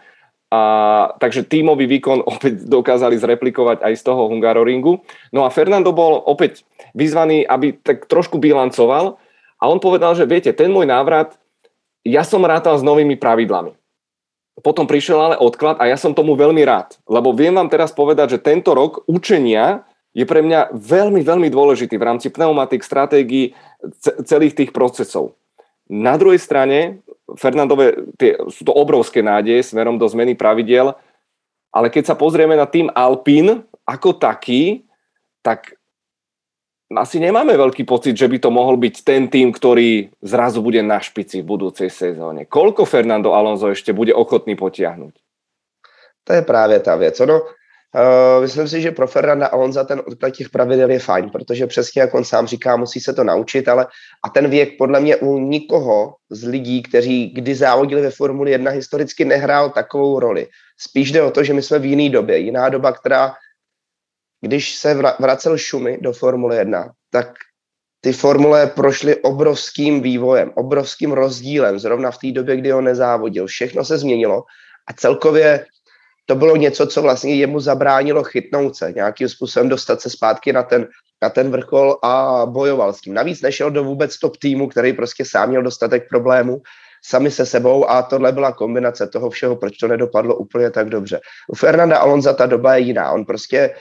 A, 0.53 0.59
takže 1.17 1.49
tímový 1.49 1.89
výkon 1.89 2.21
opäť 2.37 2.69
dokázali 2.69 3.17
zreplikovať 3.17 3.81
aj 3.81 3.93
z 3.97 4.03
toho 4.05 4.29
Hungaroringu. 4.29 5.01
No 5.33 5.49
a 5.49 5.49
Fernando 5.49 5.89
bol 5.89 6.21
opäť 6.29 6.61
vyzvaný, 6.93 7.41
aby 7.41 7.73
tak 7.81 8.05
trošku 8.05 8.37
bilancoval 8.37 9.17
a 9.57 9.63
on 9.65 9.81
povedal, 9.81 10.13
že 10.13 10.29
viete, 10.29 10.53
ten 10.53 10.69
môj 10.69 10.85
návrat, 10.85 11.33
ja 12.05 12.21
som 12.21 12.45
rátal 12.45 12.77
s 12.77 12.85
novými 12.85 13.17
pravidlami 13.17 13.73
potom 14.61 14.85
prišiel 14.85 15.17
ale 15.17 15.35
odklad 15.41 15.81
a 15.81 15.89
ja 15.89 15.97
som 15.97 16.13
tomu 16.13 16.37
veľmi 16.37 16.61
rád, 16.61 17.01
lebo 17.09 17.33
viem 17.33 17.57
vám 17.57 17.73
teraz 17.73 17.89
povedať, 17.89 18.37
že 18.37 18.43
tento 18.43 18.77
rok 18.77 19.01
učenia 19.09 19.81
je 20.13 20.29
pre 20.29 20.45
mňa 20.45 20.77
veľmi, 20.77 21.25
veľmi 21.25 21.49
dôležitý 21.49 21.97
v 21.97 22.05
rámci 22.05 22.29
pneumatik, 22.29 22.85
stratégií, 22.85 23.57
celých 24.21 24.53
tých 24.53 24.69
procesov. 24.69 25.33
Na 25.89 26.21
druhej 26.21 26.37
strane, 26.37 27.01
Fernandové, 27.39 27.95
tie, 28.19 28.35
sú 28.51 28.67
to 28.67 28.75
obrovské 28.75 29.23
nádeje 29.23 29.71
smerom 29.71 29.95
do 29.95 30.07
zmeny 30.07 30.35
pravidel, 30.35 30.91
ale 31.73 31.87
keď 31.89 32.13
sa 32.13 32.15
pozrieme 32.19 32.53
na 32.53 32.67
tým 32.67 32.91
Alpin 32.93 33.63
ako 33.87 34.19
taký, 34.19 34.85
tak 35.41 35.75
asi 36.93 37.17
nemáme 37.17 37.57
veľký 37.57 37.89
pocit, 37.89 38.13
že 38.13 38.29
by 38.29 38.37
to 38.37 38.53
mohol 38.53 38.77
byť 38.77 38.95
ten 39.01 39.25
tým, 39.25 39.49
ktorý 39.49 40.13
zrazu 40.21 40.61
bude 40.61 40.83
na 40.85 41.01
špici 41.01 41.41
v 41.41 41.49
budúcej 41.49 41.89
sezóne. 41.89 42.45
Koľko 42.45 42.85
Fernando 42.85 43.33
Alonso 43.33 43.73
ešte 43.73 43.95
bude 43.95 44.13
ochotný 44.13 44.53
potiahnuť? 44.53 45.13
To 46.23 46.31
je 46.33 46.41
právě 46.41 46.79
ta 46.79 46.95
věc. 46.95 47.19
Ono, 47.19 47.41
uh, 47.95 48.41
myslím 48.41 48.67
si, 48.67 48.81
že 48.81 48.91
pro 48.91 49.07
Fernanda 49.07 49.47
Alonza 49.47 49.83
ten 49.83 50.01
odklad 50.05 50.29
těch 50.29 50.49
pravidel 50.49 50.91
je 50.91 50.99
fajn, 50.99 51.29
protože 51.29 51.67
přesně 51.67 52.01
jak 52.01 52.13
on 52.13 52.23
sám 52.25 52.47
říká, 52.47 52.75
musí 52.75 52.99
se 52.99 53.13
to 53.13 53.23
naučit, 53.23 53.67
ale 53.67 53.87
a 54.25 54.29
ten 54.29 54.49
věk 54.49 54.69
podle 54.77 54.99
mě 54.99 55.15
u 55.15 55.39
nikoho 55.39 56.15
z 56.29 56.43
lidí, 56.43 56.83
kteří 56.83 57.29
kdy 57.29 57.55
závodili 57.55 58.01
ve 58.01 58.11
Formuli 58.11 58.51
1, 58.51 58.71
historicky 58.71 59.25
nehrál 59.25 59.69
takovou 59.69 60.19
roli. 60.19 60.47
Spíš 60.77 61.11
jde 61.11 61.21
o 61.21 61.31
to, 61.31 61.43
že 61.43 61.53
my 61.53 61.61
jsme 61.61 61.79
v 61.79 61.85
jiné 61.85 62.09
době. 62.09 62.37
Jiná 62.37 62.69
doba, 62.69 62.91
která 62.91 63.33
když 64.41 64.75
se 64.75 64.93
vracel 65.19 65.57
Šumy 65.57 65.97
do 66.01 66.13
Formule 66.13 66.55
1, 66.55 66.91
tak 67.11 67.27
ty 68.01 68.13
formule 68.13 68.67
prošly 68.67 69.15
obrovským 69.15 70.01
vývojem, 70.01 70.51
obrovským 70.55 71.11
rozdílem, 71.11 71.79
zrovna 71.79 72.11
v 72.11 72.17
té 72.17 72.31
době, 72.31 72.57
kdy 72.57 72.71
ho 72.71 72.81
nezávodil. 72.81 73.47
Všechno 73.47 73.85
se 73.85 73.97
změnilo 73.97 74.43
a 74.87 74.93
celkově 74.93 75.65
to 76.25 76.35
bylo 76.35 76.55
něco, 76.55 76.87
co 76.87 77.01
vlastně 77.01 77.35
jemu 77.35 77.59
zabránilo 77.59 78.23
chytnout 78.23 78.75
se, 78.75 78.91
nějakým 78.95 79.29
způsobem 79.29 79.69
dostat 79.69 80.01
se 80.01 80.09
zpátky 80.09 80.53
na 80.53 80.63
ten, 80.63 80.87
na 81.21 81.29
ten 81.29 81.51
vrchol 81.51 81.97
a 82.03 82.45
bojoval 82.45 82.93
s 82.93 83.01
tím. 83.01 83.13
Navíc 83.13 83.41
nešel 83.41 83.71
do 83.71 83.83
vůbec 83.83 84.19
top 84.19 84.37
týmu, 84.37 84.67
který 84.67 84.93
prostě 84.93 85.25
sám 85.25 85.49
měl 85.49 85.63
dostatek 85.63 86.09
problémů 86.09 86.61
sami 87.05 87.31
se 87.31 87.45
sebou 87.45 87.89
a 87.89 88.01
tohle 88.01 88.31
byla 88.31 88.51
kombinace 88.51 89.07
toho 89.07 89.29
všeho, 89.29 89.55
proč 89.55 89.77
to 89.77 89.87
nedopadlo 89.87 90.35
úplně 90.35 90.71
tak 90.71 90.89
dobře. 90.89 91.19
U 91.47 91.55
Fernanda 91.55 91.97
Alonza 91.97 92.33
ta 92.33 92.45
doba 92.45 92.75
je 92.75 92.81
jiná. 92.81 93.11
On 93.11 93.25
prostě 93.25 93.75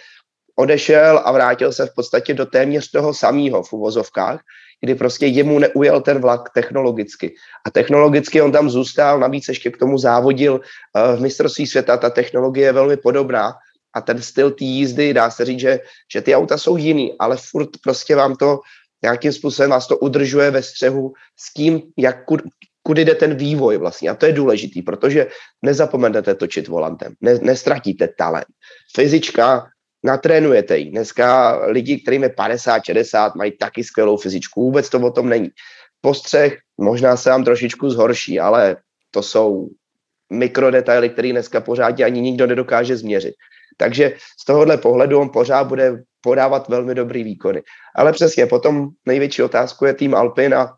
odešel 0.56 1.22
a 1.24 1.32
vrátil 1.32 1.72
se 1.72 1.86
v 1.86 1.94
podstatě 1.94 2.34
do 2.34 2.46
téměř 2.46 2.90
toho 2.90 3.14
samého 3.14 3.62
v 3.62 3.72
uvozovkách, 3.72 4.40
kdy 4.82 4.94
prostě 4.94 5.26
jemu 5.26 5.58
neujel 5.58 6.00
ten 6.00 6.18
vlak 6.18 6.50
technologicky. 6.54 7.34
A 7.64 7.70
technologicky 7.70 8.42
on 8.42 8.52
tam 8.52 8.70
zůstal, 8.70 9.20
navíc 9.20 9.48
ještě 9.48 9.70
k 9.70 9.76
tomu 9.76 9.98
závodil 9.98 10.54
uh, 10.54 11.16
v 11.16 11.20
mistrovství 11.20 11.66
světa, 11.66 11.96
ta 11.96 12.10
technologie 12.10 12.66
je 12.66 12.72
velmi 12.72 12.96
podobná 12.96 13.54
a 13.94 14.00
ten 14.00 14.22
styl 14.22 14.50
té 14.50 14.64
jízdy, 14.64 15.14
dá 15.14 15.30
se 15.30 15.44
říct, 15.44 15.60
že, 15.60 15.80
že 16.12 16.20
ty 16.20 16.34
auta 16.34 16.58
jsou 16.58 16.76
jiný, 16.76 17.14
ale 17.18 17.36
furt 17.36 17.70
prostě 17.82 18.16
vám 18.16 18.36
to 18.36 18.60
nějakým 19.02 19.32
způsobem 19.32 19.70
vás 19.70 19.86
to 19.86 19.98
udržuje 19.98 20.50
ve 20.50 20.62
střehu 20.62 21.12
s 21.36 21.54
tím, 21.54 21.82
jak, 21.98 22.24
kud, 22.24 22.40
kudy 22.82 23.04
jde 23.04 23.14
ten 23.14 23.34
vývoj 23.34 23.76
vlastně. 23.76 24.10
A 24.10 24.14
to 24.14 24.26
je 24.26 24.32
důležitý, 24.32 24.82
protože 24.82 25.26
nezapomenete 25.62 26.34
točit 26.34 26.68
volantem, 26.68 27.14
ne, 27.20 27.38
nestratíte 27.42 28.08
talent. 28.18 28.46
Fyzička 28.94 29.66
natrénujete 30.04 30.78
ji. 30.78 30.90
Dneska 30.90 31.56
lidi, 31.66 32.00
kterým 32.00 32.22
je 32.22 32.28
50, 32.28 32.84
60, 32.84 33.34
mají 33.34 33.52
taky 33.58 33.84
skvělou 33.84 34.16
fyzičku. 34.16 34.62
Vůbec 34.62 34.88
to 34.88 35.00
o 35.00 35.10
tom 35.10 35.28
není. 35.28 35.50
postřeh 36.00 36.58
možná 36.80 37.16
se 37.16 37.30
vám 37.30 37.44
trošičku 37.44 37.90
zhorší, 37.90 38.40
ale 38.40 38.76
to 39.10 39.22
jsou 39.22 39.68
mikrodetaily, 40.32 41.10
které 41.10 41.30
dneska 41.30 41.60
pořádně 41.60 42.04
ani 42.04 42.20
nikdo 42.20 42.46
nedokáže 42.46 42.96
změřit. 42.96 43.34
Takže 43.76 44.16
z 44.40 44.44
tohohle 44.44 44.78
pohledu 44.78 45.20
on 45.20 45.28
pořád 45.28 45.64
bude 45.64 46.02
podávat 46.20 46.68
velmi 46.68 46.94
dobrý 46.94 47.24
výkony. 47.24 47.62
Ale 47.96 48.12
přesně, 48.12 48.46
potom 48.46 48.88
největší 49.06 49.42
otázku 49.42 49.84
je 49.84 49.94
tým 49.94 50.14
Alpin 50.14 50.54
a 50.54 50.76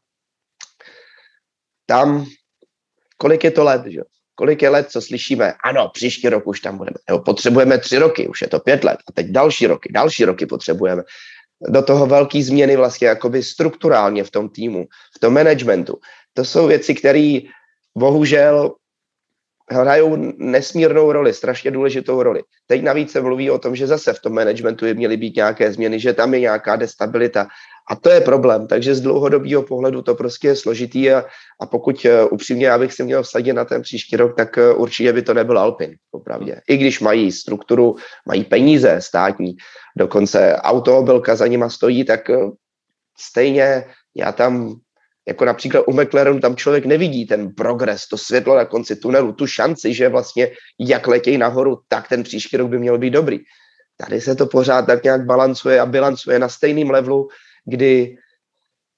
tam, 1.87 2.27
kolik 3.17 3.45
je 3.45 3.51
to 3.51 3.65
let, 3.65 3.87
že? 3.87 4.01
Kolik 4.35 4.63
je 4.63 4.69
let, 4.69 4.91
co 4.91 5.01
slyšíme, 5.01 5.53
ano, 5.65 5.91
příští 5.95 6.29
rok 6.29 6.47
už 6.47 6.61
tam 6.61 6.77
budeme, 6.77 6.97
nebo 7.09 7.21
potřebujeme 7.23 7.79
tři 7.79 7.99
roky, 7.99 8.29
už 8.29 8.43
je 8.43 8.49
to 8.49 8.61
pět 8.61 8.85
let, 8.85 8.99
a 9.09 9.13
teď 9.13 9.27
další 9.27 9.67
roky, 9.67 9.93
další 9.93 10.25
roky 10.25 10.47
potřebujeme. 10.47 11.03
Do 11.69 11.83
toho 11.83 12.07
velký 12.07 12.43
změny 12.43 12.77
vlastně 12.77 13.09
jakoby 13.09 13.43
strukturálně 13.43 14.25
v 14.25 14.31
tom 14.31 14.49
týmu, 14.49 14.87
v 15.17 15.19
tom 15.19 15.35
managementu. 15.35 15.99
To 16.33 16.45
jsou 16.45 16.67
věci, 16.67 16.95
které 16.95 17.39
bohužel 17.99 18.75
hrajou 19.71 20.17
nesmírnou 20.39 21.13
roli, 21.13 21.33
strašně 21.33 21.71
důležitou 21.71 22.23
roli. 22.23 22.43
Teď 22.67 22.83
navíc 22.83 23.13
se 23.13 23.21
mluví 23.21 23.51
o 23.51 23.59
tom, 23.59 23.77
že 23.77 23.87
zase 23.87 24.13
v 24.13 24.21
tom 24.21 24.33
managementu 24.33 24.85
by 24.85 24.95
měly 24.95 25.17
být 25.17 25.37
nějaké 25.37 25.73
změny, 25.73 26.01
že 26.01 26.13
tam 26.13 26.35
je 26.35 26.41
nějaká 26.41 26.77
destabilita. 26.77 27.47
A 27.91 27.97
to 27.97 28.11
je 28.11 28.21
problém. 28.21 28.67
Takže 28.67 28.95
z 28.95 29.01
dlouhodobého 29.01 29.63
pohledu 29.63 30.03
to 30.03 30.15
prostě 30.15 30.49
je 30.49 30.57
složitý 30.57 31.11
a, 31.11 31.25
a 31.61 31.67
pokud 31.67 32.05
uh, 32.05 32.33
upřímně 32.33 32.67
já 32.67 32.79
bych 32.79 32.93
si 32.93 33.03
měl 33.05 33.23
vsadit 33.23 33.53
na 33.53 33.65
ten 33.65 33.83
příští 33.83 34.17
rok, 34.17 34.37
tak 34.37 34.57
uh, 34.57 34.83
určitě 34.83 35.13
by 35.13 35.23
to 35.23 35.35
nebyl 35.35 35.59
Alpin, 35.59 35.95
opravdě. 36.11 36.61
I 36.69 36.77
když 36.77 37.01
mají 37.01 37.33
strukturu, 37.33 37.97
mají 38.27 38.45
peníze 38.45 38.97
státní, 39.01 39.57
dokonce 39.97 40.57
automobilka 40.57 41.37
za 41.37 41.47
nima 41.47 41.69
stojí, 41.69 42.05
tak 42.05 42.29
uh, 42.29 42.53
stejně 43.19 43.85
já 44.17 44.33
tam 44.33 44.77
jako 45.29 45.45
například 45.45 45.85
u 45.87 45.93
McLarenu 45.93 46.41
tam 46.41 46.57
člověk 46.57 46.87
nevidí 46.87 47.27
ten 47.27 47.55
progres, 47.55 48.09
to 48.09 48.19
světlo 48.19 48.57
na 48.57 48.65
konci 48.65 48.97
tunelu, 48.97 49.33
tu 49.33 49.47
šanci, 49.47 49.95
že 49.95 50.09
vlastně 50.09 50.51
jak 50.81 51.07
letějí 51.07 51.39
nahoru, 51.39 51.81
tak 51.89 52.09
ten 52.09 52.23
příští 52.23 52.57
rok 52.57 52.69
by 52.71 52.79
měl 52.79 52.99
být 52.99 53.11
dobrý. 53.11 53.39
Tady 53.97 54.21
se 54.21 54.35
to 54.35 54.47
pořád 54.47 54.87
tak 54.87 55.05
nějak 55.05 55.27
balancuje 55.27 55.81
a 55.81 55.87
bilancuje 55.87 56.39
na 56.39 56.49
stejném 56.49 56.91
levelu, 56.91 57.29
kdy 57.65 58.17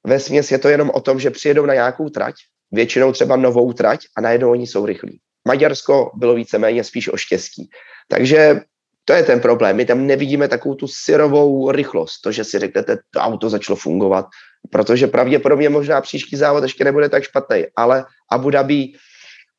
ve 0.07 0.21
směs 0.21 0.51
je 0.51 0.59
to 0.59 0.69
jenom 0.69 0.91
o 0.95 1.01
tom, 1.01 1.21
že 1.21 1.31
přijedou 1.31 1.67
na 1.67 1.75
nějakou 1.75 2.09
trať, 2.09 2.35
většinou 2.73 3.13
třeba 3.13 3.37
novou 3.37 3.73
trať 3.73 4.01
a 4.17 4.21
najednou 4.21 4.51
oni 4.51 4.67
jsou 4.67 4.87
rychlí. 4.87 5.21
Maďarsko 5.49 6.11
bylo 6.15 6.35
víceméně 6.35 6.85
spíš 6.85 7.09
o 7.09 7.17
štěstí. 7.17 7.71
Takže 8.09 8.61
to 9.07 9.13
je 9.15 9.23
ten 9.23 9.41
problém. 9.41 9.77
My 9.77 9.87
tam 9.87 10.07
nevidíme 10.07 10.49
takovou 10.49 10.75
tu 10.75 10.87
syrovou 10.91 11.71
rychlost, 11.71 12.21
to, 12.21 12.33
že 12.33 12.45
si 12.45 12.59
řeknete, 12.59 12.99
to 13.11 13.19
auto 13.21 13.49
začalo 13.51 13.77
fungovat, 13.77 14.27
protože 14.71 15.07
pravděpodobně 15.07 15.69
možná 15.69 16.01
příští 16.01 16.37
závod 16.37 16.63
ještě 16.63 16.85
nebude 16.85 17.09
tak 17.09 17.23
špatný, 17.23 17.71
ale 17.77 18.05
Abu 18.31 18.51
Dhabi, 18.51 18.93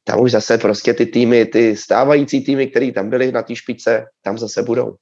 tam 0.03 0.19
už 0.19 0.31
zase 0.31 0.57
prostě 0.57 0.93
ty 0.93 1.05
týmy, 1.05 1.45
ty 1.45 1.75
stávající 1.75 2.43
týmy, 2.43 2.67
které 2.67 2.91
tam 2.91 3.09
byly 3.09 3.31
na 3.31 3.41
té 3.41 3.55
špice, 3.55 4.05
tam 4.23 4.37
zase 4.37 4.63
budou. 4.63 4.95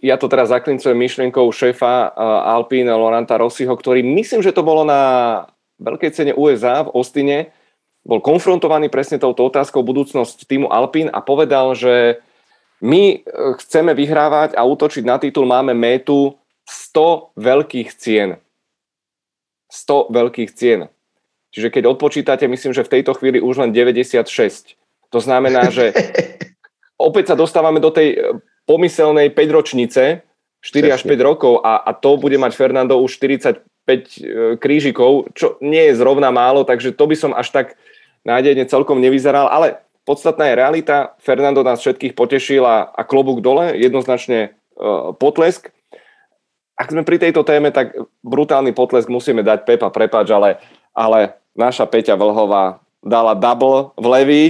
Ja 0.00 0.16
to 0.16 0.24
teraz 0.30 0.48
zaklincujem 0.48 0.96
myšlienkou 0.96 1.52
šéfa 1.52 2.16
Alpine 2.48 2.96
Loranta 2.96 3.36
Rossiho, 3.36 3.76
ktorý 3.76 4.00
myslím, 4.00 4.40
že 4.40 4.54
to 4.56 4.64
bolo 4.64 4.88
na 4.88 5.44
veľkej 5.76 6.10
cene 6.16 6.32
USA 6.32 6.80
v 6.80 6.96
Ostine, 6.96 7.52
bol 8.00 8.24
konfrontovaný 8.24 8.88
presne 8.88 9.20
touto 9.20 9.44
otázkou 9.44 9.84
budúcnosť 9.84 10.48
týmu 10.48 10.72
Alpine 10.72 11.12
a 11.12 11.20
povedal, 11.20 11.76
že 11.76 12.22
my 12.82 13.02
e, 13.14 13.18
chceme 13.62 13.96
vyhrávať 13.96 14.52
a 14.56 14.62
útočiť 14.64 15.04
na 15.06 15.16
titul, 15.16 15.48
máme 15.48 15.72
métu 15.72 16.36
100 16.68 17.36
veľkých 17.38 17.88
cien. 17.96 18.36
100 19.72 20.12
veľkých 20.12 20.50
cien. 20.52 20.90
Čiže 21.54 21.72
keď 21.72 21.88
odpočítate, 21.88 22.44
myslím, 22.44 22.76
že 22.76 22.84
v 22.84 22.92
tejto 23.00 23.16
chvíli 23.16 23.40
už 23.40 23.64
len 23.64 23.70
96. 23.72 24.76
To 25.08 25.18
znamená, 25.22 25.72
že 25.72 25.96
opäť 27.08 27.32
sa 27.32 27.36
dostávame 27.38 27.80
do 27.80 27.88
tej 27.88 28.08
e, 28.12 28.16
pomyselnej 28.68 29.32
5 29.32 29.56
ročnice, 29.56 30.26
4 30.60 30.96
až 30.96 31.02
5 31.06 31.16
rokov 31.22 31.62
a, 31.62 31.80
a 31.86 31.94
to 31.94 32.18
bude 32.18 32.34
mať 32.36 32.52
Fernando 32.58 32.98
už 32.98 33.16
45 33.22 33.62
e, 33.86 34.00
krížikov, 34.58 35.30
čo 35.32 35.56
nie 35.62 35.88
je 35.88 35.94
zrovna 35.96 36.34
málo, 36.34 36.66
takže 36.66 36.92
to 36.92 37.06
by 37.06 37.16
som 37.16 37.32
až 37.32 37.54
tak 37.54 37.66
nádejne 38.26 38.66
celkom 38.66 38.98
nevyzeral, 38.98 39.46
ale 39.46 39.85
podstatná 40.06 40.48
je 40.48 40.54
realita. 40.54 41.18
Fernando 41.18 41.66
nás 41.66 41.82
všetkých 41.82 42.14
potešil 42.14 42.62
a, 42.62 42.88
a 42.88 43.02
klobúk 43.02 43.42
dole, 43.42 43.74
jednoznačne 43.74 44.54
uh, 44.78 45.10
potlesk 45.18 45.74
ak 46.76 46.92
sme 46.92 47.02
pri 47.08 47.16
tejto 47.16 47.40
téme, 47.40 47.72
tak 47.72 47.96
brutálny 48.20 48.76
potlesk 48.76 49.08
musíme 49.08 49.40
dať 49.40 49.64
Pepa, 49.64 49.88
prepač, 49.88 50.28
ale, 50.28 50.60
ale 50.92 51.40
naša 51.56 51.88
Peťa 51.88 52.20
Vlhová 52.20 52.84
dala 53.00 53.32
double 53.32 53.96
v 53.96 54.06
levý. 54.12 54.44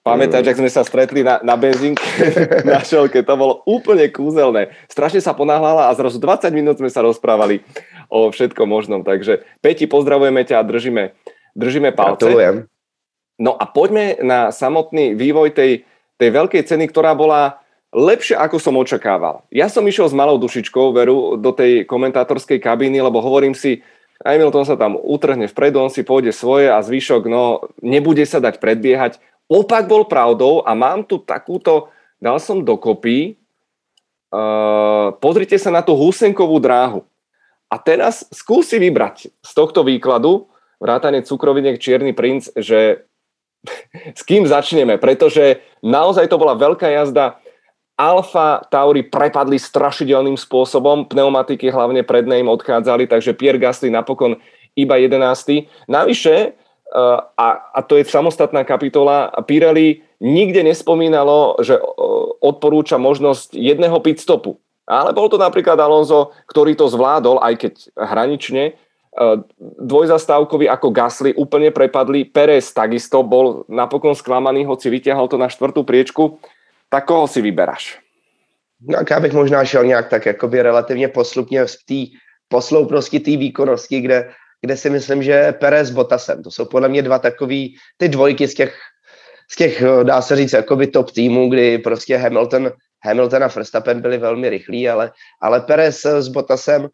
Pamätáš, 0.00 0.48
mm. 0.48 0.50
ak 0.54 0.60
sme 0.64 0.70
sa 0.72 0.82
stretli 0.86 1.20
na, 1.20 1.44
na 1.44 1.60
benzínke 1.60 2.00
na 2.70 2.80
šelke, 2.80 3.20
to 3.20 3.34
bolo 3.36 3.60
úplne 3.68 4.08
kúzelné. 4.08 4.72
Strašne 4.88 5.20
sa 5.20 5.36
ponáhľala 5.36 5.92
a 5.92 5.96
zrazu 5.98 6.16
20 6.22 6.48
minút 6.56 6.80
sme 6.80 6.88
sa 6.88 7.04
rozprávali 7.04 7.60
o 8.08 8.32
všetkom 8.32 8.64
možnom. 8.64 9.04
Takže 9.04 9.44
Peti, 9.60 9.84
pozdravujeme 9.84 10.40
ťa 10.46 10.62
a 10.62 10.64
držíme, 10.64 11.12
držíme 11.52 11.92
palce. 11.92 12.30
Gratulujem. 12.30 12.69
No 13.40 13.56
a 13.56 13.64
poďme 13.64 14.20
na 14.20 14.52
samotný 14.52 15.16
vývoj 15.16 15.56
tej, 15.56 15.88
tej 16.20 16.28
veľkej 16.28 16.62
ceny, 16.68 16.92
ktorá 16.92 17.16
bola 17.16 17.64
lepšie, 17.90 18.36
ako 18.36 18.60
som 18.60 18.76
očakával. 18.76 19.42
Ja 19.48 19.72
som 19.72 19.88
išiel 19.88 20.12
s 20.12 20.14
malou 20.14 20.36
dušičkou, 20.36 20.92
veru, 20.92 21.40
do 21.40 21.50
tej 21.50 21.88
komentátorskej 21.88 22.60
kabíny, 22.60 23.00
lebo 23.00 23.18
hovorím 23.24 23.56
si, 23.56 23.80
Hamilton 24.20 24.68
sa 24.68 24.76
tam 24.76 25.00
utrhne 25.00 25.48
vpredu, 25.48 25.80
on 25.80 25.88
si 25.88 26.04
pôjde 26.04 26.36
svoje 26.36 26.68
a 26.68 26.84
zvyšok, 26.84 27.24
no, 27.24 27.72
nebude 27.80 28.22
sa 28.28 28.36
dať 28.36 28.60
predbiehať. 28.60 29.16
Opak 29.48 29.88
bol 29.88 30.04
pravdou 30.04 30.60
a 30.62 30.76
mám 30.76 31.08
tu 31.08 31.18
takúto, 31.18 31.88
dal 32.20 32.36
som 32.36 32.60
dokopy, 32.60 33.40
uh, 34.30 35.16
pozrite 35.18 35.56
sa 35.56 35.72
na 35.72 35.80
tú 35.80 35.96
husenkovú 35.96 36.60
dráhu. 36.60 37.00
A 37.72 37.80
teraz 37.80 38.28
skúsi 38.28 38.76
vybrať 38.76 39.32
z 39.32 39.50
tohto 39.56 39.80
výkladu, 39.82 40.52
vrátane 40.78 41.24
cukroviniek 41.24 41.80
Čierny 41.80 42.12
princ, 42.12 42.52
že 42.54 43.08
s 44.18 44.22
kým 44.24 44.48
začneme, 44.48 44.96
pretože 44.96 45.60
naozaj 45.84 46.28
to 46.28 46.40
bola 46.40 46.56
veľká 46.56 46.88
jazda 46.88 47.40
Alfa 48.00 48.64
Tauri 48.72 49.04
prepadli 49.04 49.60
strašidelným 49.60 50.40
spôsobom, 50.40 51.04
pneumatiky 51.04 51.68
hlavne 51.68 52.00
predné 52.00 52.40
im 52.40 52.48
odchádzali, 52.48 53.04
takže 53.04 53.36
Pierre 53.36 53.60
Gasly 53.60 53.92
napokon 53.92 54.40
iba 54.72 54.96
11. 54.96 55.68
Navyše, 55.84 56.34
eh, 56.48 57.18
a, 57.36 57.48
a 57.76 57.80
to 57.84 58.00
je 58.00 58.08
samostatná 58.08 58.64
kapitola, 58.64 59.28
Pirelli 59.44 60.00
nikde 60.16 60.64
nespomínalo, 60.64 61.60
že 61.60 61.76
eh, 61.76 61.84
odporúča 62.40 62.96
možnosť 62.96 63.52
jedného 63.52 64.00
pit 64.00 64.16
stopu. 64.16 64.56
Ale 64.88 65.12
bol 65.12 65.28
to 65.28 65.36
napríklad 65.36 65.76
Alonso, 65.78 66.34
ktorý 66.50 66.74
to 66.74 66.90
zvládol, 66.90 67.38
aj 67.44 67.54
keď 67.62 67.74
hranične, 67.94 68.74
dvojzastávkovi 69.60 70.70
ako 70.70 70.88
Gasly 70.94 71.34
úplne 71.34 71.74
prepadli. 71.74 72.24
Perez 72.24 72.70
takisto 72.70 73.26
bol 73.26 73.66
napokon 73.66 74.14
sklamaný, 74.14 74.64
hoci 74.64 74.86
vyťahol 74.86 75.26
to 75.26 75.34
na 75.34 75.50
štvrtú 75.50 75.82
priečku. 75.82 76.38
Tak 76.90 77.10
koho 77.10 77.26
si 77.26 77.42
vyberáš? 77.42 77.98
No, 78.80 78.98
já 79.10 79.20
bych 79.20 79.32
možná 79.32 79.64
šel 79.64 79.84
nějak 79.84 80.08
tak 80.08 80.26
jakoby 80.26 80.62
relativně 80.62 81.08
poslupně 81.08 81.64
v 81.64 81.76
té 81.88 82.00
posloupnosti, 82.48 83.20
té 83.20 83.30
výkonnosti, 83.36 84.00
kde, 84.00 84.30
kde 84.62 84.76
si 84.76 84.90
myslím, 84.90 85.22
že 85.22 85.52
Perez 85.52 85.88
s 85.88 85.90
Botasem, 85.90 86.42
to 86.42 86.50
jsou 86.50 86.64
podle 86.64 86.88
mě 86.88 87.02
dva 87.02 87.18
takový, 87.18 87.76
ty 87.96 88.08
dvojky 88.08 88.48
z 88.48 88.54
těch, 88.54 88.78
z 89.50 89.56
těch, 89.56 89.82
dá 90.02 90.22
se 90.22 90.36
říct, 90.36 90.52
jakoby 90.52 90.86
top 90.86 91.10
týmů, 91.10 91.50
kdy 91.50 91.78
prostě 91.78 92.16
Hamilton, 92.16 92.72
Hamilton 93.04 93.44
a 93.44 93.48
Verstappen 93.48 94.00
byli 94.00 94.18
velmi 94.18 94.48
rychlí, 94.48 94.88
ale, 94.88 95.12
ale 95.42 95.60
Perez 95.60 96.06
s 96.06 96.28
Botasem, 96.28 96.88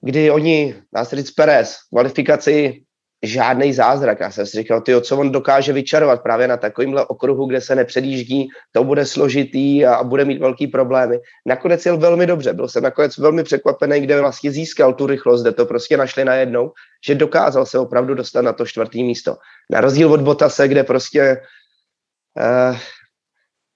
kdy 0.00 0.30
oni, 0.30 0.74
říct, 1.12 1.30
Perez 1.30 1.76
kvalifikaci 1.92 2.82
žádný 3.22 3.72
zázrak. 3.72 4.20
Já 4.20 4.30
jsem 4.30 4.46
si 4.46 4.56
říkal, 4.56 4.80
ty, 4.80 5.00
co 5.00 5.16
on 5.16 5.32
dokáže 5.32 5.72
vyčarovat 5.72 6.22
právě 6.22 6.48
na 6.48 6.56
takovýmhle 6.56 7.06
okruhu, 7.06 7.46
kde 7.46 7.60
se 7.60 7.74
nepředjíždí, 7.74 8.48
to 8.72 8.84
bude 8.84 9.06
složitý 9.06 9.86
a, 9.86 9.94
a 9.94 10.04
bude 10.04 10.24
mít 10.24 10.38
velký 10.38 10.66
problémy. 10.66 11.18
Nakonec 11.46 11.86
jel 11.86 11.98
velmi 11.98 12.26
dobře, 12.26 12.52
byl 12.52 12.68
jsem 12.68 12.82
nakonec 12.82 13.18
velmi 13.18 13.42
překvapený, 13.42 14.00
kde 14.00 14.20
vlastně 14.20 14.50
získal 14.50 14.94
tu 14.94 15.06
rychlost, 15.06 15.42
kde 15.42 15.52
to 15.52 15.66
prostě 15.66 15.96
našli 15.96 16.24
najednou, 16.24 16.72
že 17.06 17.14
dokázal 17.14 17.66
se 17.66 17.78
opravdu 17.78 18.14
dostat 18.14 18.42
na 18.42 18.52
to 18.52 18.66
čtvrtý 18.66 19.04
místo. 19.04 19.36
Na 19.70 19.80
rozdíl 19.80 20.12
od 20.12 20.20
Botase, 20.20 20.68
kde 20.68 20.84
prostě 20.84 21.42
uh, 22.70 22.76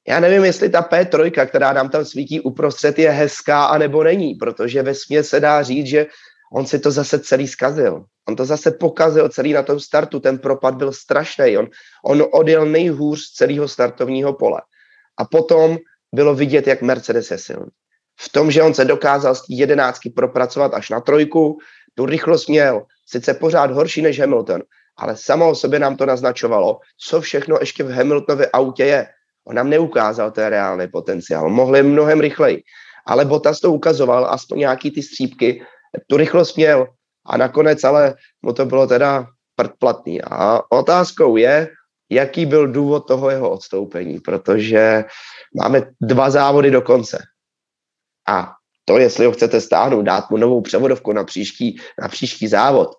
já 0.09 0.21
nevím, 0.21 0.45
jestli 0.45 0.69
ta 0.71 0.83
P3, 0.83 1.47
která 1.47 1.73
nám 1.73 1.89
tam 1.89 2.05
svítí 2.05 2.41
uprostřed, 2.41 2.99
je 2.99 3.11
hezká, 3.11 3.65
anebo 3.65 4.05
není, 4.05 4.35
protože 4.35 4.83
ve 4.83 4.95
se 5.23 5.41
dá 5.41 5.63
říct, 5.63 5.87
že 5.87 6.07
on 6.53 6.67
si 6.67 6.79
to 6.79 6.91
zase 6.91 7.19
celý 7.19 7.49
zkazil. 7.49 8.05
On 8.29 8.37
to 8.37 8.45
zase 8.45 8.71
pokazil 8.71 9.29
celý 9.29 9.53
na 9.53 9.63
tom 9.63 9.81
startu, 9.81 10.21
ten 10.21 10.39
propad 10.39 10.75
byl 10.75 10.93
strašný. 10.93 11.59
On, 11.59 11.69
on 12.05 12.25
odjel 12.33 12.67
nejhůř 12.67 13.21
z 13.21 13.33
celého 13.33 13.69
startovního 13.69 14.33
pole. 14.33 14.61
A 15.19 15.25
potom 15.25 15.79
bylo 16.15 16.35
vidět, 16.35 16.67
jak 16.67 16.83
Mercedes 16.83 17.31
je 17.31 17.39
silný. 17.39 17.71
V 18.21 18.29
tom, 18.29 18.51
že 18.51 18.63
on 18.63 18.75
se 18.75 18.85
dokázal 18.85 19.35
z 19.35 19.43
jedenáctky 19.49 20.11
propracovat 20.11 20.75
až 20.75 20.91
na 20.91 21.01
trojku, 21.01 21.59
tu 21.95 22.07
rychlost 22.07 22.49
měl, 22.49 22.83
sice 23.07 23.35
pořád 23.35 23.71
horší 23.71 24.03
než 24.03 24.21
Hamilton, 24.21 24.63
ale 24.97 25.17
samo 25.17 25.51
o 25.51 25.55
sobě 25.55 25.79
nám 25.79 25.97
to 25.97 26.07
naznačovalo, 26.07 26.79
co 26.99 27.21
všechno 27.21 27.57
ještě 27.61 27.85
v 27.85 27.91
Hamiltonově 27.91 28.51
autě 28.53 28.85
je. 28.85 29.09
On 29.47 29.57
nám 29.57 29.71
neukázal 29.71 30.31
ten 30.31 30.47
reálný 30.47 30.89
potenciál, 30.89 31.49
mohli 31.49 31.83
mnohem 31.83 32.21
rychleji. 32.21 32.63
Ale 33.07 33.25
Bottas 33.25 33.61
to 33.61 33.73
ukazoval, 33.73 34.27
aspoň 34.27 34.59
nějaký 34.59 34.91
ty 34.91 35.03
střípky, 35.03 35.63
tu 36.07 36.17
rychlost 36.17 36.57
měl 36.57 36.87
a 37.27 37.37
nakonec 37.37 37.85
ale 37.85 38.15
mu 38.43 38.53
to 38.53 38.67
bylo 38.67 38.87
teda 38.87 39.27
platný. 39.79 40.23
A 40.23 40.61
otázkou 40.71 41.37
je, 41.37 41.69
jaký 42.11 42.47
byl 42.47 42.69
důvod 42.69 43.09
toho 43.09 43.31
jeho 43.31 43.51
odstoupení, 43.51 44.21
protože 44.21 45.05
máme 45.63 45.83
dva 46.01 46.31
závody 46.31 46.71
do 46.71 46.83
konce. 46.83 47.19
A 48.29 48.53
to, 48.85 48.99
jestli 48.99 49.27
ho 49.27 49.33
chcete 49.33 49.61
stáhnout, 49.61 50.03
dát 50.03 50.31
mu 50.31 50.37
novou 50.37 50.61
převodovku 50.61 51.13
na 51.13 51.25
příští, 51.25 51.81
na 52.03 52.09
příští 52.09 52.49
závod, 52.49 52.91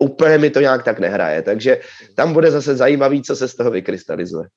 úplně 0.00 0.38
mi 0.38 0.50
to 0.50 0.60
nějak 0.60 0.84
tak 0.84 0.98
nehraje. 0.98 1.42
Takže 1.42 1.80
tam 2.16 2.32
bude 2.32 2.50
zase 2.50 2.76
zajímavý, 2.76 3.22
co 3.22 3.36
se 3.36 3.48
z 3.48 3.56
toho 3.56 3.70
vykrystalizuje. 3.70 4.48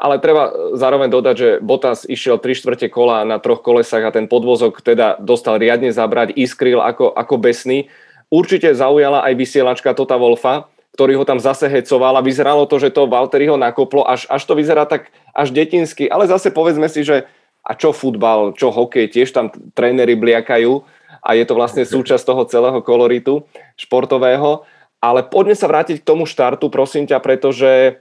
Ale 0.00 0.16
treba 0.16 0.72
zároveň 0.72 1.12
dodať, 1.12 1.34
že 1.36 1.48
Bottas 1.60 2.08
išiel 2.08 2.40
3 2.40 2.56
štvrte 2.56 2.88
kola 2.88 3.28
na 3.28 3.36
troch 3.36 3.60
kolesách 3.60 4.08
a 4.08 4.14
ten 4.16 4.24
podvozok 4.24 4.80
teda 4.80 5.20
dostal 5.20 5.60
riadne 5.60 5.92
zabrať, 5.92 6.32
iskril 6.32 6.80
ako, 6.80 7.12
ako 7.12 7.34
besný. 7.36 7.92
Určite 8.32 8.72
zaujala 8.72 9.20
aj 9.28 9.34
vysielačka 9.36 9.92
Tota 9.92 10.16
Wolfa, 10.16 10.72
ktorý 10.96 11.20
ho 11.20 11.24
tam 11.28 11.36
zase 11.36 11.68
hecoval 11.68 12.16
a 12.16 12.24
vyzeralo 12.24 12.64
to, 12.64 12.80
že 12.80 12.96
to 12.96 13.06
Valtteri 13.06 13.46
ho 13.52 13.60
nakoplo, 13.60 14.02
až, 14.08 14.24
až 14.32 14.42
to 14.48 14.56
vyzerá 14.56 14.88
tak 14.88 15.12
až 15.36 15.52
detinsky, 15.52 16.08
ale 16.08 16.26
zase 16.26 16.48
povedzme 16.48 16.88
si, 16.88 17.04
že 17.04 17.28
a 17.60 17.76
čo 17.76 17.92
futbal, 17.92 18.56
čo 18.56 18.72
hokej, 18.72 19.12
tiež 19.12 19.36
tam 19.36 19.52
tréneri 19.76 20.16
bliakajú 20.16 20.80
a 21.20 21.36
je 21.36 21.44
to 21.44 21.54
vlastne 21.54 21.84
súčasť 21.84 22.24
toho 22.24 22.42
celého 22.48 22.80
koloritu 22.80 23.44
športového. 23.76 24.64
Ale 25.00 25.24
poďme 25.24 25.56
sa 25.56 25.68
vrátiť 25.68 26.04
k 26.04 26.08
tomu 26.08 26.28
štartu, 26.28 26.68
prosím 26.68 27.08
ťa, 27.08 27.24
pretože 27.24 28.00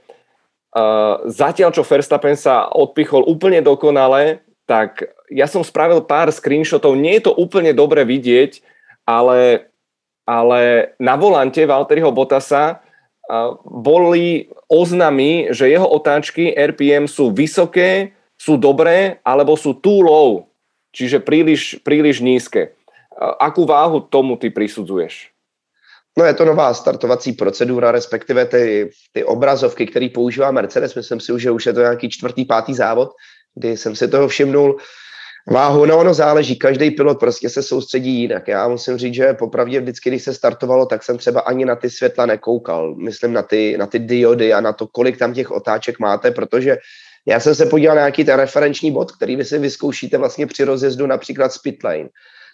uh, 0.74 1.26
zatiaľ, 1.30 1.74
čo 1.74 1.86
Verstappen 1.86 2.38
sa 2.38 2.70
odpichol 2.70 3.26
úplne 3.26 3.62
dokonale, 3.62 4.46
tak 4.70 5.10
ja 5.34 5.50
som 5.50 5.66
spravil 5.66 6.06
pár 6.06 6.30
screenshotov, 6.30 6.94
nie 6.94 7.18
je 7.18 7.30
to 7.30 7.34
úplne 7.34 7.74
dobre 7.74 8.06
vidieť, 8.06 8.62
ale, 9.06 9.70
ale 10.30 10.94
na 11.02 11.18
volante 11.18 11.66
Valtteriho 11.66 12.14
Bottasa 12.14 12.78
uh, 12.78 13.58
boli 13.66 14.50
oznamy, 14.70 15.50
že 15.50 15.74
jeho 15.74 15.90
otáčky 15.90 16.54
RPM 16.54 17.10
sú 17.10 17.34
vysoké, 17.34 18.14
sú 18.38 18.56
dobré, 18.56 19.18
alebo 19.26 19.58
sú 19.58 19.74
too 19.74 20.06
low, 20.06 20.46
čiže 20.94 21.18
príliš, 21.18 21.82
príliš 21.82 22.22
nízke. 22.22 22.78
Uh, 23.10 23.34
akú 23.42 23.66
váhu 23.66 24.06
tomu 24.06 24.38
ty 24.38 24.54
prisudzuješ? 24.54 25.34
No 26.20 26.26
je 26.26 26.34
to 26.34 26.46
nová 26.46 26.74
startovací 26.74 27.32
procedura, 27.32 27.92
respektive 27.92 28.46
ty, 28.46 28.90
ty 29.12 29.24
obrazovky, 29.24 29.86
které 29.86 30.10
používá 30.14 30.52
Mercedes. 30.52 30.96
Myslím 30.96 31.20
si, 31.20 31.32
že 31.38 31.52
už 31.52 31.66
je 31.66 31.74
to 31.74 31.80
nějaký 31.80 32.10
čtvrtý, 32.10 32.46
pátý 32.46 32.74
závod, 32.74 33.10
kdy 33.56 33.78
jsem 33.78 33.96
si 33.96 34.08
toho 34.08 34.28
všimnul. 34.28 34.78
Váhu, 35.48 35.86
no 35.86 36.00
ono 36.00 36.14
záleží, 36.14 36.56
každý 36.56 36.92
pilot 36.92 37.20
prostě 37.20 37.50
se 37.50 37.64
soustředí 37.64 38.12
jinak. 38.12 38.48
Já 38.48 38.68
musím 38.68 38.98
říct, 38.98 39.14
že 39.14 39.34
popravdě 39.34 39.80
vždycky, 39.80 40.10
když 40.10 40.24
se 40.24 40.34
startovalo, 40.34 40.86
tak 40.86 41.04
jsem 41.04 41.18
třeba 41.18 41.42
ani 41.42 41.66
na 41.66 41.76
ty 41.76 41.90
světla 41.90 42.26
nekoukal. 42.26 42.96
Myslím 42.96 43.34
na 43.34 43.42
ty, 43.42 43.78
na 43.78 43.86
ty 43.86 44.00
diody 44.00 44.54
a 44.54 44.62
na 44.62 44.74
to, 44.74 44.88
kolik 44.88 45.18
tam 45.18 45.34
těch 45.34 45.52
otáček 45.52 46.00
máte, 46.00 46.32
protože 46.32 46.78
já 47.28 47.40
jsem 47.40 47.56
se 47.56 47.66
podíval 47.66 47.96
na 47.96 48.02
nějaký 48.02 48.24
ten 48.24 48.36
referenční 48.36 48.92
bod, 48.92 49.12
který 49.12 49.36
vy 49.36 49.46
si 49.46 49.58
vyzkoušíte 49.58 50.18
vlastně 50.18 50.48
při 50.48 50.64
rozjezdu 50.64 51.08
například 51.08 51.54
z 51.54 51.58
pitlane. 51.58 52.10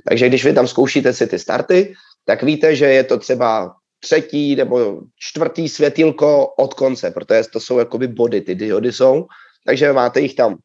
Takže 0.07 0.29
když 0.29 0.45
vy 0.45 0.53
tam 0.53 0.67
zkoušíte 0.67 1.13
si 1.13 1.27
ty 1.27 1.39
starty, 1.39 1.93
tak 2.25 2.43
víte, 2.43 2.75
že 2.75 2.85
je 2.85 3.03
to 3.03 3.17
třeba 3.17 3.75
třetí 3.99 4.55
nebo 4.55 5.01
čtvrtý 5.19 5.69
světilko 5.69 6.47
od 6.57 6.73
konce, 6.73 7.11
protože 7.11 7.43
to 7.53 7.59
jsou 7.59 7.79
jakoby 7.79 8.07
body, 8.07 8.41
ty 8.41 8.55
diody 8.55 8.93
jsou, 8.93 9.25
takže 9.65 9.93
máte 9.93 10.19
jich 10.21 10.35
tam 10.35 10.57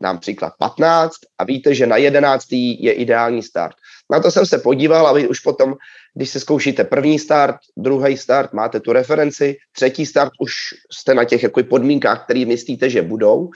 například 0.00 0.52
15 0.58 1.14
a 1.38 1.44
víte, 1.44 1.74
že 1.74 1.86
na 1.86 1.96
11. 1.96 2.46
je 2.52 2.92
ideální 2.92 3.42
start. 3.42 3.76
Na 4.10 4.20
to 4.20 4.30
jsem 4.30 4.46
se 4.46 4.58
podíval 4.58 5.06
a 5.06 5.12
vy 5.12 5.28
už 5.28 5.40
potom, 5.40 5.74
když 6.14 6.30
se 6.30 6.40
zkoušíte 6.40 6.84
první 6.84 7.18
start, 7.18 7.56
druhý 7.76 8.16
start, 8.16 8.52
máte 8.52 8.80
tu 8.80 8.92
referenci, 8.92 9.56
třetí 9.72 10.06
start 10.06 10.32
už 10.40 10.52
jste 10.92 11.14
na 11.14 11.24
těch 11.24 11.42
jako 11.42 11.64
podmínkách, 11.64 12.24
které 12.24 12.44
myslíte, 12.44 12.90
že 12.90 13.02
budou, 13.02 13.50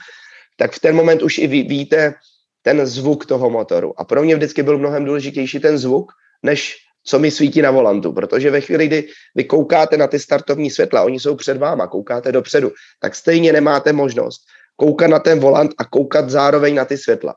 tak 0.57 0.71
v 0.71 0.79
ten 0.79 0.95
moment 0.95 1.21
už 1.21 1.37
i 1.37 1.47
vy 1.47 1.63
víte 1.63 2.13
ten 2.61 2.85
zvuk 2.85 3.25
toho 3.25 3.49
motoru. 3.49 3.99
A 3.99 4.03
pro 4.03 4.23
mě 4.23 4.35
vždycky 4.35 4.63
byl 4.63 4.77
mnohem 4.77 5.05
důležitější 5.05 5.59
ten 5.59 5.77
zvuk, 5.77 6.11
než 6.43 6.77
co 7.05 7.19
mi 7.19 7.31
svítí 7.31 7.61
na 7.61 7.71
volantu, 7.71 8.13
protože 8.13 8.51
ve 8.51 8.61
chvíli, 8.61 8.87
kdy 8.87 9.07
vy 9.35 9.43
koukáte 9.43 9.97
na 9.97 10.07
ty 10.07 10.19
startovní 10.19 10.69
světla, 10.69 11.03
oni 11.03 11.19
jsou 11.19 11.35
před 11.35 11.57
váma, 11.57 11.87
koukáte 11.87 12.31
dopředu, 12.31 12.71
tak 12.99 13.15
stejně 13.15 13.53
nemáte 13.53 13.93
možnost 13.93 14.41
koukat 14.75 15.09
na 15.09 15.19
ten 15.19 15.39
volant 15.39 15.71
a 15.77 15.85
koukat 15.85 16.29
zároveň 16.29 16.75
na 16.75 16.85
ty 16.85 16.97
světla. 16.97 17.35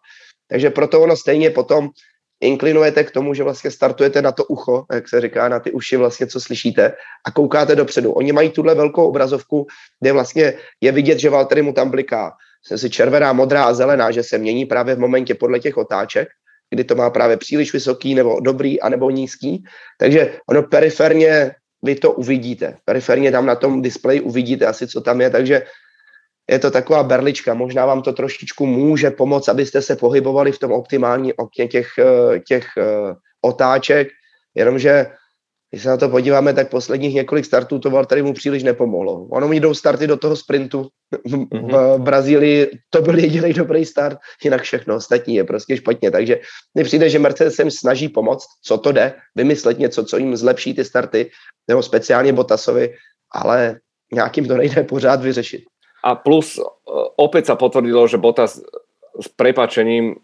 Takže 0.48 0.70
proto 0.70 1.00
ono 1.00 1.16
stejně 1.16 1.50
potom 1.50 1.88
inklinujete 2.40 3.04
k 3.04 3.10
tomu, 3.10 3.34
že 3.34 3.42
vlastně 3.42 3.70
startujete 3.70 4.22
na 4.22 4.32
to 4.32 4.44
ucho, 4.44 4.84
jak 4.92 5.08
se 5.08 5.20
říká, 5.20 5.48
na 5.48 5.60
ty 5.60 5.72
uši 5.72 5.96
vlastně, 5.96 6.26
co 6.26 6.40
slyšíte 6.40 6.92
a 7.26 7.30
koukáte 7.30 7.76
dopředu. 7.76 8.12
Oni 8.12 8.32
mají 8.32 8.50
tuhle 8.50 8.74
velkou 8.74 9.08
obrazovku, 9.08 9.66
kde 10.00 10.12
vlastně 10.12 10.54
je 10.80 10.92
vidět, 10.92 11.18
že 11.18 11.30
Valtteri 11.30 11.62
mu 11.62 11.72
tam 11.72 11.90
bliká 11.90 12.32
si 12.76 12.90
červená, 12.90 13.32
modrá 13.32 13.64
a 13.64 13.74
zelená, 13.74 14.10
že 14.10 14.22
se 14.22 14.38
mění 14.38 14.66
právě 14.66 14.94
v 14.94 14.98
momentě 14.98 15.34
podle 15.34 15.60
těch 15.60 15.76
otáček 15.76 16.28
kdy 16.70 16.84
to 16.84 16.94
má 16.94 17.10
právě 17.10 17.36
příliš 17.36 17.72
vysoký 17.72 18.14
nebo 18.14 18.40
dobrý 18.40 18.80
a 18.80 18.88
nebo 18.88 19.10
nízký. 19.10 19.64
Takže 19.98 20.38
ono 20.48 20.62
periferně 20.62 21.54
vy 21.82 21.94
to 21.94 22.12
uvidíte. 22.12 22.76
Periferně 22.84 23.32
tam 23.32 23.46
na 23.46 23.54
tom 23.54 23.82
displeji 23.82 24.20
uvidíte 24.20 24.66
asi, 24.66 24.86
co 24.86 25.00
tam 25.00 25.20
je, 25.20 25.30
takže 25.30 25.62
je 26.50 26.58
to 26.58 26.70
taková 26.70 27.02
berlička. 27.02 27.54
Možná 27.54 27.86
vám 27.86 28.02
to 28.02 28.12
trošičku 28.12 28.66
může 28.66 29.10
pomoct, 29.10 29.48
abyste 29.48 29.82
se 29.82 29.96
pohybovali 29.96 30.52
v 30.52 30.58
tom 30.58 30.72
optimální 30.72 31.32
okně 31.32 31.68
těch, 31.68 31.88
eh, 31.98 32.40
těch 32.40 32.66
eh, 32.78 33.14
otáček, 33.42 34.08
jenomže 34.54 35.06
když 35.70 35.82
se 35.82 35.88
na 35.88 35.96
to 35.96 36.08
podíváme, 36.08 36.54
tak 36.54 36.70
posledních 36.70 37.14
několik 37.14 37.44
startů 37.44 37.78
to 37.78 37.90
Valtteri 37.90 38.22
mu 38.22 38.32
příliš 38.32 38.62
nepomohlo. 38.62 39.26
Ono 39.30 39.48
mi 39.48 39.60
jdou 39.60 39.74
starty 39.74 40.06
do 40.06 40.16
toho 40.16 40.36
sprintu. 40.36 40.88
V, 41.24 41.32
mm-hmm. 41.32 41.96
v 41.96 42.00
Brazílii 42.02 42.70
to 42.90 43.02
byl 43.02 43.18
jediný 43.18 43.52
dobrý 43.52 43.84
start, 43.84 44.18
jinak 44.44 44.62
všechno 44.62 44.96
ostatní 44.96 45.34
je 45.34 45.44
prostě 45.44 45.76
špatně. 45.76 46.10
Takže 46.10 46.40
mi 46.74 46.84
přijde, 46.84 47.10
že 47.10 47.18
Mercedes 47.18 47.54
se 47.54 47.62
jim 47.62 47.70
snaží 47.70 48.08
pomoct, 48.08 48.46
co 48.64 48.78
to 48.78 48.92
jde, 48.92 49.14
vymyslet 49.34 49.78
něco, 49.78 50.04
co 50.04 50.16
jim 50.16 50.36
zlepší 50.36 50.74
ty 50.74 50.84
starty, 50.84 51.30
nebo 51.68 51.82
speciálně 51.82 52.32
Botasovi, 52.32 52.94
ale 53.32 53.80
nějakým 54.14 54.48
to 54.48 54.56
nejde 54.56 54.82
pořád 54.82 55.22
vyřešit. 55.22 55.64
A 56.04 56.14
plus 56.14 56.60
opět 57.16 57.46
se 57.46 57.56
potvrdilo, 57.56 58.08
že 58.08 58.16
Botas 58.16 58.60
s 59.22 59.28
prepačením 59.28 60.14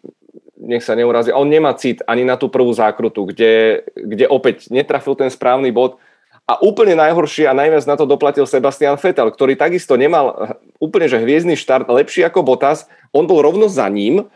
nech 0.72 0.84
sa 0.84 0.96
neurazí. 0.96 1.28
On 1.28 1.44
nemá 1.44 1.76
cit 1.76 2.00
ani 2.08 2.24
na 2.24 2.40
tú 2.40 2.48
prvú 2.48 2.72
zákrutu, 2.72 3.28
kde, 3.28 3.84
kde 3.92 4.24
opäť 4.32 4.72
netrafil 4.72 5.12
ten 5.12 5.28
správny 5.28 5.68
bod. 5.68 6.00
A 6.48 6.58
úplne 6.58 6.98
najhoršie 6.98 7.46
a 7.46 7.54
najviac 7.54 7.86
na 7.86 7.94
to 7.94 8.08
doplatil 8.08 8.48
Sebastian 8.48 8.98
Vettel, 8.98 9.30
ktorý 9.30 9.54
takisto 9.54 9.94
nemal 9.94 10.56
úplne 10.82 11.06
že 11.06 11.22
hviezdny 11.22 11.54
štart, 11.54 11.86
lepší 11.86 12.26
ako 12.26 12.42
Bottas. 12.42 12.90
On 13.14 13.28
bol 13.28 13.44
rovno 13.44 13.70
za 13.70 13.86
ním 13.86 14.26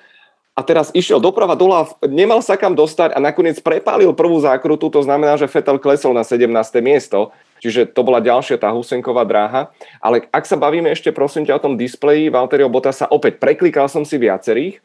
a 0.57 0.65
teraz 0.65 0.89
išiel 0.97 1.21
doprava 1.21 1.53
dola, 1.53 1.85
nemal 2.07 2.41
sa 2.41 2.57
kam 2.57 2.73
dostať 2.73 3.13
a 3.13 3.21
nakoniec 3.21 3.61
prepálil 3.61 4.17
prvú 4.17 4.41
zákrutu, 4.41 4.89
to 4.89 5.05
znamená, 5.05 5.37
že 5.37 5.51
Vettel 5.51 5.77
klesol 5.77 6.17
na 6.17 6.25
17. 6.25 6.49
miesto, 6.81 7.35
čiže 7.61 7.93
to 7.93 8.01
bola 8.01 8.25
ďalšia 8.25 8.57
tá 8.57 8.73
Husenková 8.73 9.29
dráha. 9.29 9.69
Ale 10.01 10.25
ak 10.33 10.49
sa 10.49 10.57
bavíme 10.57 10.89
ešte 10.89 11.13
prosím 11.13 11.45
ťa 11.45 11.61
o 11.61 11.65
tom 11.69 11.75
displeji 11.77 12.33
Valtterio 12.33 12.73
Bottasa, 12.73 13.05
opäť 13.11 13.37
preklikal 13.37 13.91
som 13.93 14.09
si 14.09 14.17
viacerých, 14.17 14.81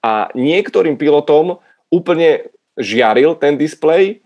a 0.00 0.32
niektorým 0.32 0.96
pilotom 0.96 1.60
úplne 1.92 2.48
žiaril 2.80 3.36
ten 3.36 3.60
displej 3.60 4.24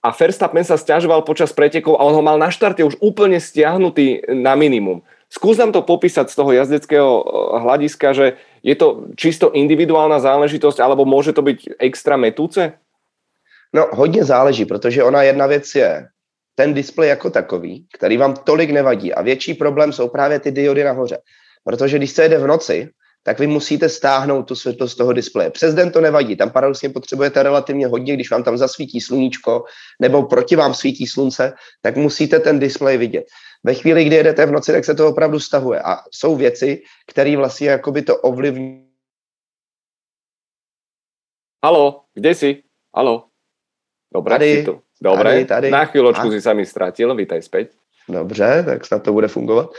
a 0.00 0.08
Verstappen 0.16 0.64
sa 0.64 0.80
stiažoval 0.80 1.28
počas 1.28 1.52
pretekov 1.52 2.00
a 2.00 2.06
on 2.08 2.16
ho 2.16 2.24
mal 2.24 2.40
na 2.40 2.48
štarte 2.48 2.80
už 2.80 2.96
úplne 3.04 3.36
stiahnutý 3.36 4.24
na 4.32 4.56
minimum. 4.56 5.04
Skús 5.30 5.60
nám 5.60 5.70
to 5.70 5.86
popísať 5.86 6.26
z 6.26 6.34
toho 6.34 6.50
jazdeckého 6.50 7.12
eh, 7.20 7.24
hľadiska, 7.62 8.08
že 8.16 8.26
je 8.64 8.74
to 8.74 9.12
čisto 9.14 9.52
individuálna 9.52 10.18
záležitosť 10.18 10.80
alebo 10.80 11.06
môže 11.06 11.36
to 11.36 11.44
byť 11.44 11.78
extra 11.78 12.16
metúce? 12.16 12.74
No 13.72 13.86
hodně 13.92 14.24
záleží, 14.24 14.64
protože 14.64 15.04
ona 15.04 15.22
jedna 15.22 15.46
věc 15.46 15.74
je 15.74 16.08
ten 16.54 16.74
displej 16.74 17.08
jako 17.08 17.30
takový, 17.30 17.86
který 17.92 18.16
vám 18.16 18.34
tolik 18.34 18.70
nevadí 18.70 19.14
a 19.14 19.22
větší 19.22 19.54
problém 19.54 19.92
jsou 19.92 20.08
právě 20.08 20.40
ty 20.40 20.50
diody 20.50 20.84
nahoře. 20.84 21.18
Protože 21.64 21.96
když 21.96 22.10
se 22.10 22.22
jede 22.22 22.38
v 22.38 22.46
noci, 22.46 22.88
tak 23.22 23.38
vy 23.38 23.46
musíte 23.46 23.88
stáhnout 23.88 24.42
tu 24.42 24.54
světlost 24.54 24.92
z 24.92 24.96
toho 24.96 25.12
displeje. 25.12 25.50
Přes 25.50 25.74
den 25.74 25.92
to 25.92 26.00
nevadí, 26.00 26.36
tam 26.36 26.50
paradoxně 26.50 26.88
potřebujete 26.88 27.42
relativně 27.42 27.86
hodně, 27.86 28.14
když 28.14 28.30
vám 28.30 28.42
tam 28.42 28.58
zasvítí 28.58 29.00
sluníčko 29.00 29.64
nebo 30.00 30.22
proti 30.22 30.56
vám 30.56 30.74
svítí 30.74 31.06
slunce, 31.06 31.52
tak 31.82 31.96
musíte 31.96 32.38
ten 32.38 32.58
displej 32.58 32.98
vidět. 32.98 33.24
Ve 33.64 33.74
chvíli, 33.74 34.04
kdy 34.04 34.16
jedete 34.16 34.46
v 34.46 34.52
noci, 34.52 34.72
tak 34.72 34.84
se 34.84 34.94
to 34.94 35.08
opravdu 35.08 35.40
stahuje 35.40 35.80
a 35.82 35.96
jsou 36.10 36.36
věci, 36.36 36.82
které 37.06 37.36
vlastně 37.36 37.68
jakoby 37.68 38.02
to 38.02 38.16
ovlivní. 38.16 38.86
Halo, 41.64 42.04
kde 42.14 42.34
jsi? 42.34 42.62
Halo. 42.96 43.24
Dobre, 44.14 44.34
tady, 44.34 44.56
si 44.56 44.64
tu. 44.64 44.80
Dobre, 45.02 45.30
tady, 45.30 45.44
tady. 45.44 45.70
na 45.70 45.84
chvíľočku 45.84 46.28
a... 46.28 46.32
si 46.34 46.40
sa 46.42 46.52
mi 46.52 46.66
ztratil, 46.66 47.14
vítaj 47.14 47.40
späť. 47.40 47.79
Dobře, 48.10 48.62
tak 48.66 48.86
snad 48.86 49.02
to 49.02 49.12
bude 49.12 49.28
fungovat. 49.28 49.70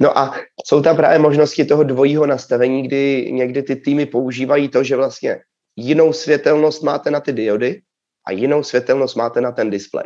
No 0.00 0.18
a 0.18 0.34
jsou 0.66 0.82
tam 0.82 0.96
právě 0.96 1.18
možnosti 1.18 1.64
toho 1.64 1.82
dvojího 1.82 2.26
nastavení, 2.26 2.82
kdy 2.82 3.28
někdy 3.32 3.62
ty 3.62 3.76
týmy 3.76 4.06
používají 4.06 4.68
to, 4.68 4.84
že 4.84 4.96
vlastně 4.96 5.38
jinou 5.76 6.12
světelnost 6.12 6.82
máte 6.82 7.10
na 7.10 7.20
ty 7.20 7.32
diody 7.32 7.80
a 8.26 8.32
jinou 8.32 8.62
světelnost 8.62 9.16
máte 9.16 9.40
na 9.40 9.52
ten 9.52 9.70
displej. 9.70 10.04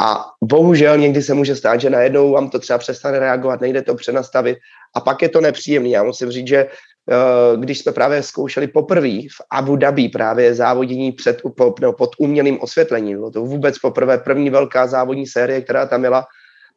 A 0.00 0.24
bohužel 0.44 0.98
někdy 0.98 1.22
se 1.22 1.34
může 1.34 1.56
stát, 1.56 1.80
že 1.80 1.90
najednou 1.90 2.32
vám 2.32 2.50
to 2.50 2.58
třeba 2.58 2.78
přestane 2.78 3.18
reagovat, 3.18 3.60
nejde 3.60 3.82
to 3.82 3.94
přenastavit 3.94 4.58
a 4.96 5.00
pak 5.00 5.22
je 5.22 5.28
to 5.28 5.40
nepříjemné. 5.40 5.88
Já 5.88 6.02
musím 6.02 6.30
říct, 6.30 6.48
že 6.48 6.56
eh, 6.56 7.56
když 7.56 7.78
jsme 7.78 7.92
právě 7.92 8.22
zkoušeli 8.22 8.66
poprvé 8.66 9.08
v 9.08 9.38
Abu 9.50 9.76
Dhabi 9.76 10.08
právě 10.08 10.54
závodění 10.54 11.12
před, 11.12 11.42
no, 11.80 11.92
pod 11.92 12.10
umělým 12.18 12.60
osvětlením, 12.60 13.16
bylo 13.16 13.30
to 13.30 13.40
vůbec 13.40 13.78
poprvé 13.78 14.18
první 14.18 14.50
velká 14.50 14.86
závodní 14.86 15.26
série, 15.26 15.60
která 15.60 15.86
tam 15.86 16.02
byla, 16.02 16.24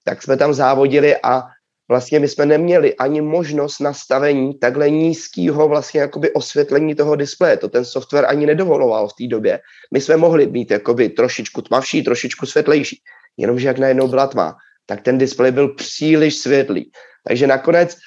tak 0.04 0.24
jsme 0.24 0.38
tam 0.38 0.54
závodili 0.54 1.16
a 1.24 1.44
vlastně 1.90 2.20
my 2.20 2.28
jsme 2.28 2.46
neměli 2.46 2.96
ani 2.96 3.22
možnost 3.22 3.80
nastavení 3.80 4.60
takhle 4.60 4.90
nízkého 4.90 5.68
vlastně 5.68 6.02
jakoby 6.02 6.34
osvětlení 6.34 6.96
toho 6.96 7.16
displeje. 7.16 7.58
To 7.58 7.70
ten 7.70 7.86
software 7.86 8.26
ani 8.30 8.46
nedovoloval 8.46 9.08
v 9.08 9.14
té 9.14 9.28
době. 9.28 9.60
My 9.94 10.02
jsme 10.02 10.18
mohli 10.18 10.48
mít 10.48 10.72
jakoby 10.72 11.10
trošičku 11.10 11.62
tmavší, 11.62 12.04
trošičku 12.04 12.46
světlejší. 12.46 13.02
Jenomže 13.38 13.68
jak 13.68 13.78
najednou 13.78 14.08
byla 14.08 14.28
tma, 14.28 14.56
tak 14.86 15.02
ten 15.02 15.18
displej 15.18 15.52
byl 15.52 15.74
příliš 15.74 16.36
světlý. 16.38 16.92
Takže 17.28 17.48
nakonec 17.48 17.98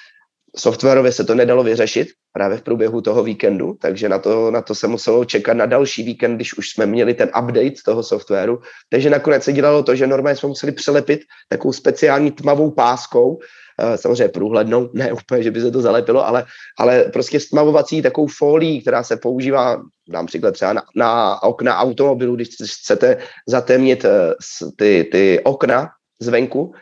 softwarově 0.57 1.13
se 1.13 1.25
to 1.25 1.35
nedalo 1.35 1.63
vyřešit 1.63 2.09
právě 2.33 2.59
v 2.59 2.63
průběhu 2.63 3.01
toho 3.01 3.23
víkendu, 3.23 3.77
takže 3.81 4.09
na 4.09 4.19
to, 4.19 4.51
na 4.51 4.63
to 4.63 4.75
se 4.75 4.87
muselo 4.87 5.25
čekat 5.25 5.55
na 5.55 5.67
další 5.67 6.03
víkend, 6.03 6.37
když 6.37 6.59
už 6.59 6.71
jsme 6.71 6.87
měli 6.87 7.15
ten 7.15 7.29
update 7.29 7.83
toho 7.85 8.03
softwaru. 8.03 8.61
Takže 8.91 9.11
nakonec 9.11 9.45
se 9.45 9.53
dělalo 9.53 9.83
to, 9.83 9.95
že 9.95 10.07
normálně 10.07 10.37
jsme 10.37 10.49
museli 10.49 10.73
přelepit 10.73 11.21
takovou 11.49 11.73
speciální 11.73 12.31
tmavou 12.31 12.71
páskou, 12.71 13.39
eh, 13.81 13.99
samozřejmě 13.99 14.29
průhlednou, 14.29 14.91
ne 14.93 15.13
úplně, 15.13 15.43
že 15.43 15.51
by 15.51 15.61
se 15.61 15.71
to 15.71 15.81
zalepilo, 15.81 16.27
ale, 16.27 16.45
ale 16.79 17.05
prostě 17.05 17.41
stmavovací 17.41 18.03
takovou 18.03 18.27
folí, 18.27 18.81
která 18.81 19.03
se 19.03 19.17
používá 19.17 19.83
například 20.09 20.53
třeba 20.53 20.73
na, 20.73 20.83
na 20.97 21.43
okna 21.43 21.79
automobilu, 21.79 22.37
když 22.37 22.49
chcete 22.65 23.17
zatemnit 23.49 24.05
eh, 24.05 24.35
ty, 24.77 25.09
ty 25.13 25.41
okna 25.45 25.89
zvenku, 26.21 26.73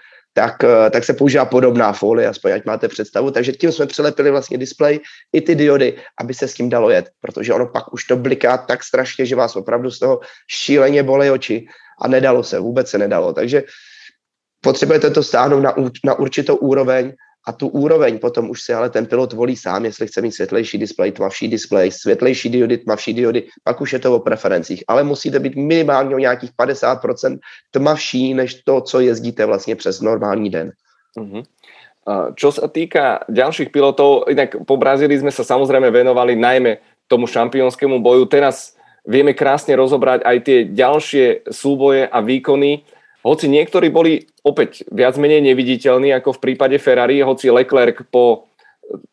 tak, 0.40 0.64
eh, 0.64 0.90
tak 0.90 1.04
se 1.04 1.12
používá 1.12 1.44
podobná 1.44 1.92
folie, 1.92 2.24
aspoň 2.24 2.52
ať 2.52 2.62
máte 2.64 2.88
představu. 2.88 3.28
Takže 3.30 3.52
tím 3.52 3.72
jsme 3.72 3.86
přilepili 3.86 4.30
vlastně 4.32 4.56
displej 4.56 5.04
i 5.32 5.40
ty 5.40 5.52
diody, 5.52 6.00
aby 6.16 6.32
se 6.32 6.48
s 6.48 6.56
tím 6.56 6.72
dalo 6.72 6.88
jet, 6.90 7.12
protože 7.20 7.52
ono 7.52 7.68
pak 7.68 7.92
už 7.92 8.08
to 8.08 8.16
bliká 8.16 8.64
tak 8.64 8.80
strašně, 8.80 9.28
že 9.28 9.36
vás 9.36 9.52
opravdu 9.52 9.92
z 9.92 9.98
toho 9.98 10.24
šíleně 10.48 11.02
bolí 11.04 11.28
oči 11.30 11.68
a 12.00 12.08
nedalo 12.08 12.40
se, 12.40 12.56
vůbec 12.56 12.88
se 12.88 12.96
nedalo. 12.98 13.36
Takže 13.36 13.68
potřebujete 14.64 15.10
to 15.12 15.20
stáhnout 15.20 15.60
na, 15.60 15.74
na 16.04 16.14
určitou 16.16 16.56
úroveň 16.56 17.12
a 17.46 17.52
tu 17.52 17.68
úroveň 17.68 18.18
potom 18.18 18.50
už 18.50 18.62
si 18.62 18.72
ale 18.72 18.90
ten 18.90 19.06
pilot 19.06 19.32
volí 19.32 19.56
sám, 19.56 19.84
jestli 19.84 20.06
chce 20.06 20.20
mít 20.22 20.32
světlejší 20.32 20.78
displej, 20.78 21.12
tmavší 21.12 21.48
displej, 21.48 21.90
světlejší 21.90 22.48
diody, 22.48 22.78
tmavší 22.78 23.14
diody, 23.14 23.48
pak 23.64 23.80
už 23.80 23.92
je 23.92 23.98
to 23.98 24.14
o 24.16 24.20
preferencích. 24.20 24.84
Ale 24.88 25.04
musíte 25.04 25.38
být 25.38 25.56
minimálně 25.56 26.14
o 26.14 26.18
nějakých 26.18 26.50
50% 26.52 27.38
tmavší, 27.70 28.34
než 28.34 28.54
to, 28.54 28.80
co 28.80 29.00
jezdíte 29.00 29.46
vlastně 29.46 29.76
přes 29.76 30.00
normální 30.00 30.50
den. 30.50 30.72
Uh-huh. 31.18 31.42
Čo 32.34 32.48
sa 32.50 32.66
týka 32.66 33.28
ďalších 33.28 33.70
pilotov, 33.70 34.26
inak 34.32 34.64
po 34.64 34.80
Brazílii 34.80 35.20
sme 35.20 35.30
sa 35.30 35.44
samozrejme 35.44 35.92
venovali 35.92 36.32
najmä 36.32 36.80
tomu 37.06 37.28
šampionskému 37.28 38.00
boju. 38.00 38.24
Teraz 38.26 38.74
vieme 39.04 39.36
krásne 39.36 39.76
rozobrať 39.76 40.24
aj 40.24 40.36
tie 40.42 40.58
ďalšie 40.64 41.52
súboje 41.52 42.08
a 42.08 42.18
výkony. 42.24 42.82
Hoci 43.20 43.52
niektorí 43.52 43.92
boli 43.92 44.24
opäť 44.40 44.88
viac 44.88 45.20
menej 45.20 45.44
neviditeľní 45.44 46.08
ako 46.16 46.40
v 46.40 46.42
prípade 46.50 46.76
Ferrari, 46.80 47.20
hoci 47.20 47.52
Leclerc 47.52 48.08
po 48.08 48.50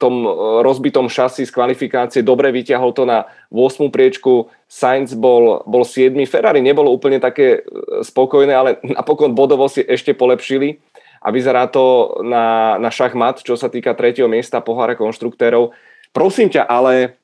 tom 0.01 0.25
e, 0.25 0.29
rozbitom 0.65 1.11
šasi 1.11 1.45
z 1.45 1.51
kvalifikácie 1.53 2.21
dobre 2.25 2.49
vyťahol 2.49 2.91
to 2.95 3.03
na 3.05 3.29
8. 3.53 3.93
priečku, 3.93 4.49
Sainz 4.65 5.13
bol, 5.13 5.61
bol 5.69 5.83
7. 5.85 6.15
Ferrari 6.25 6.63
nebolo 6.63 6.89
úplne 6.89 7.21
také 7.21 7.61
e, 7.61 8.01
spokojné, 8.01 8.53
ale 8.55 8.69
napokon 8.97 9.37
bodovo 9.37 9.69
si 9.69 9.85
ešte 9.85 10.17
polepšili 10.17 10.79
a 11.21 11.27
vyzerá 11.33 11.67
to 11.67 12.17
na, 12.23 12.77
na 12.77 12.89
šachmat, 12.93 13.41
čo 13.43 13.57
sa 13.59 13.69
týka 13.69 13.93
tretieho 13.97 14.29
miesta 14.29 14.61
pohára 14.61 14.95
konštruktérov. 14.95 15.73
Prosím 16.13 16.49
ťa, 16.49 16.65
ale 16.65 17.17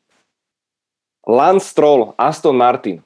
Lance 1.23 1.71
Stroll, 1.71 2.11
Aston 2.19 2.57
Martin, 2.57 2.99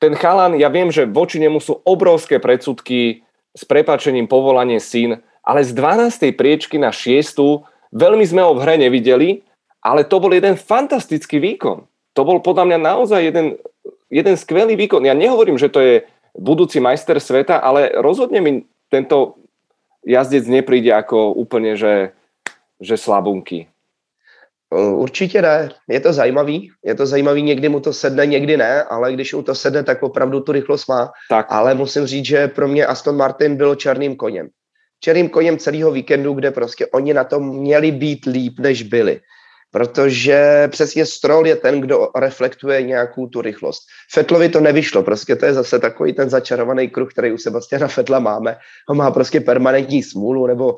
ten 0.00 0.16
chalan, 0.16 0.56
ja 0.56 0.72
viem, 0.72 0.88
že 0.88 1.04
voči 1.04 1.36
nemu 1.36 1.60
sú 1.60 1.84
obrovské 1.84 2.40
predsudky 2.40 3.20
s 3.52 3.62
prepačením 3.68 4.24
povolanie 4.24 4.80
syn, 4.80 5.20
ale 5.44 5.60
z 5.60 5.76
12. 5.76 6.32
priečky 6.32 6.80
na 6.80 6.88
6. 6.88 7.36
veľmi 7.92 8.24
sme 8.24 8.40
ho 8.40 8.56
v 8.56 8.62
hre 8.64 8.74
nevideli, 8.80 9.44
ale 9.84 10.08
to 10.08 10.16
bol 10.16 10.32
jeden 10.32 10.56
fantastický 10.56 11.36
výkon. 11.36 11.84
To 12.16 12.20
bol 12.24 12.40
podľa 12.40 12.64
mňa 12.72 12.78
naozaj 12.80 13.20
jeden, 13.28 13.46
jeden 14.08 14.34
skvelý 14.40 14.74
výkon. 14.74 15.04
Ja 15.04 15.12
nehovorím, 15.12 15.60
že 15.60 15.68
to 15.68 15.80
je 15.84 15.94
budúci 16.32 16.80
majster 16.80 17.20
sveta, 17.20 17.60
ale 17.60 17.92
rozhodne 18.00 18.40
mi 18.40 18.52
tento 18.88 19.40
jazdec 20.04 20.48
nepríde 20.48 20.90
ako 20.96 21.36
úplne, 21.36 21.76
že, 21.76 22.16
že 22.80 22.96
slabunky. 22.96 23.68
Eh, 24.74 24.90
určitě 24.94 25.42
ne, 25.42 25.68
je 25.88 26.00
to 26.00 26.12
zajímavý, 26.12 26.70
je 26.84 26.94
to 26.94 27.06
zajímavý, 27.06 27.42
někdy 27.42 27.68
mu 27.68 27.80
to 27.80 27.92
sedne, 27.92 28.26
někdy 28.26 28.56
ne, 28.56 28.82
ale 28.82 29.12
když 29.12 29.34
mu 29.34 29.42
to 29.42 29.54
sedne, 29.54 29.82
tak 29.82 30.02
opravdu 30.02 30.40
tu 30.40 30.52
rychlost 30.52 30.86
má. 30.86 31.12
Tak. 31.28 31.46
Ale 31.48 31.74
musím 31.74 32.06
říct, 32.06 32.26
že 32.26 32.48
pro 32.48 32.68
mě 32.68 32.86
Aston 32.86 33.16
Martin 33.16 33.56
byl 33.56 33.74
černým 33.74 34.16
koněm. 34.16 34.48
Černým 35.00 35.28
koněm 35.28 35.58
celého 35.58 35.90
víkendu, 35.92 36.32
kde 36.32 36.50
prostě 36.50 36.86
oni 36.86 37.14
na 37.14 37.24
tom 37.24 37.56
měli 37.56 37.90
být 37.90 38.26
líp, 38.26 38.58
než 38.58 38.82
byli. 38.82 39.20
Protože 39.72 40.68
přesně 40.70 41.06
Stroll 41.06 41.46
je 41.46 41.56
ten, 41.56 41.80
kdo 41.80 42.08
reflektuje 42.16 42.82
nějakou 42.82 43.26
tu 43.26 43.40
rychlost. 43.40 43.82
Fetlovi 44.12 44.48
to 44.48 44.60
nevyšlo, 44.60 45.02
prostě 45.02 45.36
to 45.36 45.46
je 45.46 45.54
zase 45.54 45.78
takový 45.78 46.12
ten 46.12 46.30
začarovaný 46.30 46.88
kruh, 46.88 47.10
který 47.12 47.32
u 47.32 47.38
Sebastiana 47.38 47.88
Fetla 47.88 48.18
máme. 48.18 48.56
On 48.90 48.96
má 48.96 49.10
prostě 49.10 49.40
permanentní 49.40 50.02
smůlu, 50.02 50.46
nebo 50.46 50.76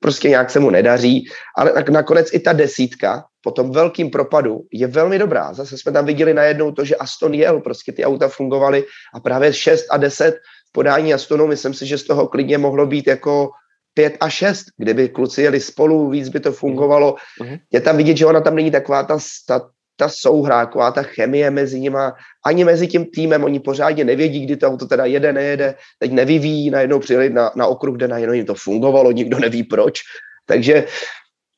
prostě 0.00 0.28
nějak 0.28 0.50
se 0.50 0.60
mu 0.60 0.70
nedaří, 0.70 1.24
ale 1.56 1.84
nakonec 1.90 2.28
i 2.32 2.40
ta 2.40 2.52
desítka 2.52 3.24
po 3.42 3.50
tom 3.50 3.70
velkým 3.70 4.10
propadu 4.10 4.60
je 4.72 4.86
velmi 4.86 5.18
dobrá. 5.18 5.54
Zase 5.54 5.78
jsme 5.78 5.92
tam 5.92 6.06
viděli 6.06 6.34
najednou 6.34 6.72
to, 6.72 6.84
že 6.84 6.96
Aston 6.96 7.34
jel, 7.34 7.60
prostě 7.60 7.92
ty 7.92 8.04
auta 8.04 8.28
fungovaly 8.28 8.84
a 9.14 9.20
právě 9.20 9.52
6 9.52 9.86
a 9.90 9.96
10 9.96 10.34
v 10.68 10.72
podání 10.72 11.14
Astonu, 11.14 11.46
myslím 11.46 11.74
si, 11.74 11.86
že 11.86 11.98
z 11.98 12.04
toho 12.04 12.28
klidně 12.28 12.58
mohlo 12.58 12.86
být 12.86 13.06
jako 13.06 13.50
5 13.94 14.16
a 14.20 14.30
6, 14.30 14.64
kdyby 14.76 15.08
kluci 15.08 15.42
jeli 15.42 15.60
spolu, 15.60 16.10
víc 16.10 16.28
by 16.28 16.40
to 16.40 16.52
fungovalo. 16.52 17.14
Mm-hmm. 17.40 17.58
Je 17.72 17.80
tam 17.80 17.96
vidět, 17.96 18.16
že 18.16 18.26
ona 18.26 18.40
tam 18.40 18.54
není 18.54 18.70
taková 18.70 19.02
ta, 19.02 19.18
ta, 19.46 19.70
ta 19.98 20.08
souhra, 20.08 20.66
taková 20.66 20.90
ta 20.90 21.02
chemie 21.02 21.50
mezi 21.50 21.80
nima, 21.80 22.14
ani 22.46 22.64
mezi 22.64 22.86
tím 22.86 23.04
týmem, 23.04 23.44
oni 23.44 23.60
pořádně 23.60 24.04
nevědí, 24.04 24.46
kdy 24.46 24.56
to 24.56 24.66
auto 24.66 24.86
teda 24.86 25.04
jede, 25.04 25.32
nejede, 25.32 25.74
teď 25.98 26.12
nevyvíjí, 26.12 26.70
najednou 26.70 26.98
přijeli 26.98 27.30
na, 27.30 27.50
na 27.56 27.66
okruh, 27.66 27.96
kde 27.96 28.08
najednou 28.08 28.34
jim 28.34 28.46
to 28.46 28.54
fungovalo, 28.54 29.12
nikdo 29.12 29.38
neví 29.38 29.62
proč, 29.62 30.00
takže 30.46 30.86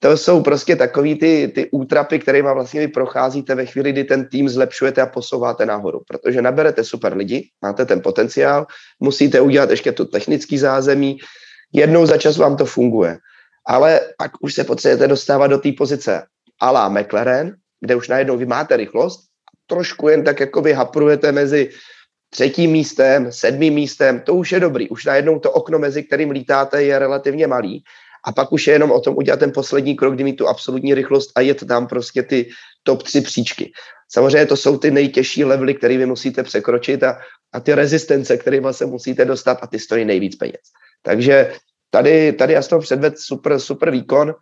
to 0.03 0.17
jsou 0.17 0.43
prostě 0.43 0.77
takový 0.77 1.19
ty, 1.19 1.53
ty 1.55 1.69
útrapy, 1.71 2.19
kterými 2.19 2.49
vlastně 2.55 2.81
vy 2.81 2.89
procházíte 2.89 3.55
ve 3.55 3.67
chvíli, 3.67 3.93
kdy 3.93 4.05
ten 4.05 4.29
tým 4.29 4.49
zlepšujete 4.49 5.03
a 5.03 5.07
posouváte 5.07 5.67
nahoru, 5.67 6.01
protože 6.09 6.43
naberete 6.43 6.85
super 6.85 7.17
lidi, 7.17 7.49
máte 7.63 7.87
ten 7.87 8.01
potenciál, 8.01 8.67
musíte 9.01 9.41
udělat 9.41 9.71
ještě 9.71 9.93
to 9.93 10.05
technický 10.05 10.59
zázemí, 10.59 11.19
jednou 11.73 12.07
za 12.07 12.17
čas 12.17 12.37
vám 12.37 12.57
to 12.57 12.65
funguje, 12.67 13.19
ale 13.67 14.01
pak 14.19 14.33
už 14.41 14.55
se 14.55 14.65
potřebujete 14.65 15.09
dostávat 15.09 15.47
do 15.47 15.59
té 15.59 15.73
pozice. 15.73 16.23
Alá 16.61 16.89
McLaren, 16.89 17.57
kde 17.81 17.97
už 17.97 18.09
najednou 18.09 18.37
vy 18.37 18.47
máte 18.47 18.77
rychlost, 18.77 19.21
trošku 19.67 20.09
jen 20.09 20.25
tak 20.25 20.41
jakoby 20.41 20.73
haprujete 20.73 21.33
mezi 21.33 21.71
třetím 22.31 22.71
místem, 22.71 23.33
sedmým 23.33 23.75
místem, 23.75 24.21
to 24.21 24.35
už 24.35 24.53
je 24.53 24.61
dobrý. 24.61 24.89
Už 24.89 25.05
najednou 25.05 25.39
to 25.39 25.53
okno, 25.53 25.79
mezi 25.79 26.03
kterým 26.03 26.31
lítáte, 26.31 26.83
je 26.83 26.99
relativně 26.99 27.47
malý. 27.47 27.85
A 28.25 28.33
pak 28.33 28.53
už 28.53 28.67
je 28.67 28.73
jenom 28.73 28.91
o 28.91 29.01
tom 29.01 29.17
udělat 29.17 29.41
ten 29.41 29.53
poslední 29.53 29.97
krok, 29.97 30.15
kdy 30.15 30.25
mít 30.25 30.37
tu 30.37 30.49
absolutní 30.49 30.95
rychlost 30.95 31.31
a 31.35 31.41
jet 31.41 31.67
tam 31.67 31.87
prostě 31.87 32.23
ty 32.23 32.51
top 32.83 33.03
tři 33.03 33.21
příčky. 33.21 33.73
Samozřejmě 34.13 34.47
to 34.47 34.57
jsou 34.57 34.79
ty 34.79 34.91
nejtěžší 34.91 35.45
levely, 35.45 35.75
které 35.75 35.97
vy 35.97 36.07
musíte 36.07 36.43
překročit 36.43 37.03
a, 37.03 37.19
a 37.53 37.61
ty 37.61 37.75
rezistence, 37.75 38.37
kterými 38.37 38.69
se 38.71 38.87
musíte 38.87 39.25
dostat 39.25 39.59
a 39.63 39.67
ty 39.67 39.79
stojí 39.79 40.05
nejvíc 40.05 40.37
peněz. 40.37 40.61
Takže 41.03 41.53
tady, 41.91 42.33
tady 42.33 42.57
Aston 42.57 42.81
předved 42.81 43.19
super, 43.19 43.59
super 43.59 43.91
výkon, 43.91 44.35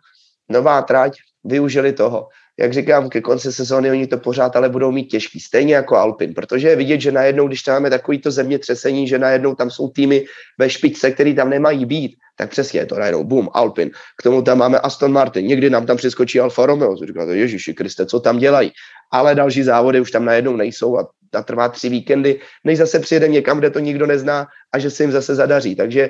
nová 0.49 0.81
trať, 0.81 1.13
využili 1.43 1.93
toho 1.93 2.27
jak 2.59 2.73
říkám, 2.73 3.09
ke 3.09 3.21
konci 3.21 3.51
sezóny 3.51 3.91
oni 3.91 4.07
to 4.07 4.17
pořád 4.17 4.55
ale 4.55 4.69
budou 4.69 4.91
mít 4.91 5.05
těžký, 5.05 5.39
stejně 5.39 5.75
jako 5.75 5.95
Alpin, 5.95 6.33
protože 6.33 6.67
je 6.67 6.75
vidět, 6.75 7.01
že 7.01 7.11
najednou, 7.11 7.47
když 7.47 7.61
tam 7.63 7.73
máme 7.75 7.89
takovýto 7.89 8.31
zemětřesení, 8.31 9.07
že 9.07 9.19
najednou 9.19 9.55
tam 9.55 9.71
jsou 9.71 9.89
týmy 9.89 10.25
ve 10.59 10.69
špičce, 10.69 11.11
který 11.11 11.35
tam 11.35 11.49
nemají 11.49 11.85
být, 11.85 12.15
tak 12.37 12.49
přesně 12.49 12.79
je 12.79 12.85
to 12.85 12.95
najednou, 12.99 13.23
boom, 13.23 13.49
Alpin. 13.53 13.91
K 14.19 14.23
tomu 14.23 14.41
tam 14.41 14.57
máme 14.57 14.79
Aston 14.79 15.11
Martin, 15.11 15.45
někdy 15.45 15.69
nám 15.69 15.85
tam 15.85 15.97
přeskočí 15.97 16.39
Alfa 16.39 16.65
Romeo, 16.65 16.95
říkáte, 16.95 17.35
Ježíši 17.35 17.73
Kriste, 17.73 18.05
co 18.05 18.19
tam 18.19 18.39
dělají? 18.39 18.71
Ale 19.11 19.35
další 19.35 19.63
závody 19.63 20.01
už 20.01 20.11
tam 20.11 20.25
najednou 20.25 20.55
nejsou 20.55 20.97
a 20.97 21.07
a 21.33 21.43
trvá 21.43 21.69
tři 21.69 21.89
víkendy, 21.89 22.39
než 22.63 22.77
zase 22.77 22.99
přijede 22.99 23.27
někam, 23.27 23.59
kde 23.59 23.69
to 23.69 23.79
nikdo 23.79 24.07
nezná 24.07 24.47
a 24.73 24.79
že 24.79 24.89
se 24.89 25.03
jim 25.03 25.11
zase 25.11 25.35
zadaří. 25.35 25.75
Takže 25.75 26.09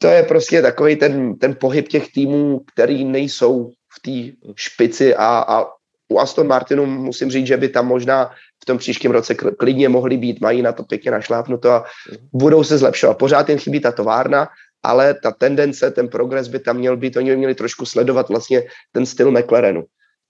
to 0.00 0.06
je 0.06 0.22
prostě 0.22 0.62
takový 0.62 0.96
ten, 0.96 1.36
ten 1.38 1.56
pohyb 1.60 1.88
těch 1.88 2.12
týmů, 2.12 2.60
který 2.72 3.04
nejsou 3.04 3.70
v 3.94 3.98
té 4.02 4.16
špici 4.54 5.14
a, 5.14 5.38
a 5.48 5.66
u 6.08 6.18
Aston 6.18 6.46
Martinu 6.46 6.86
musím 6.86 7.30
říct, 7.30 7.46
že 7.46 7.56
by 7.56 7.68
tam 7.68 7.86
možná 7.86 8.30
v 8.62 8.64
tom 8.64 8.78
příštím 8.78 9.10
roce 9.10 9.34
klidně 9.34 9.88
mohli 9.88 10.16
být, 10.16 10.40
mají 10.40 10.62
na 10.62 10.72
to 10.72 10.82
pěkně 10.82 11.10
našlápnuto 11.10 11.70
a 11.70 11.84
budou 12.32 12.64
se 12.64 12.78
zlepšovat. 12.78 13.18
Pořád 13.18 13.48
jim 13.48 13.58
chybí 13.58 13.80
ta 13.80 13.92
továrna, 13.92 14.48
ale 14.82 15.14
ta 15.14 15.32
tendence, 15.32 15.90
ten 15.90 16.08
progres 16.08 16.48
by 16.48 16.58
tam 16.58 16.76
měl 16.76 16.96
být, 16.96 17.16
oni 17.16 17.30
by 17.30 17.36
měli 17.36 17.54
trošku 17.54 17.86
sledovat 17.86 18.28
vlastně 18.28 18.62
ten 18.92 19.06
styl 19.06 19.30
McLarenu. 19.30 19.84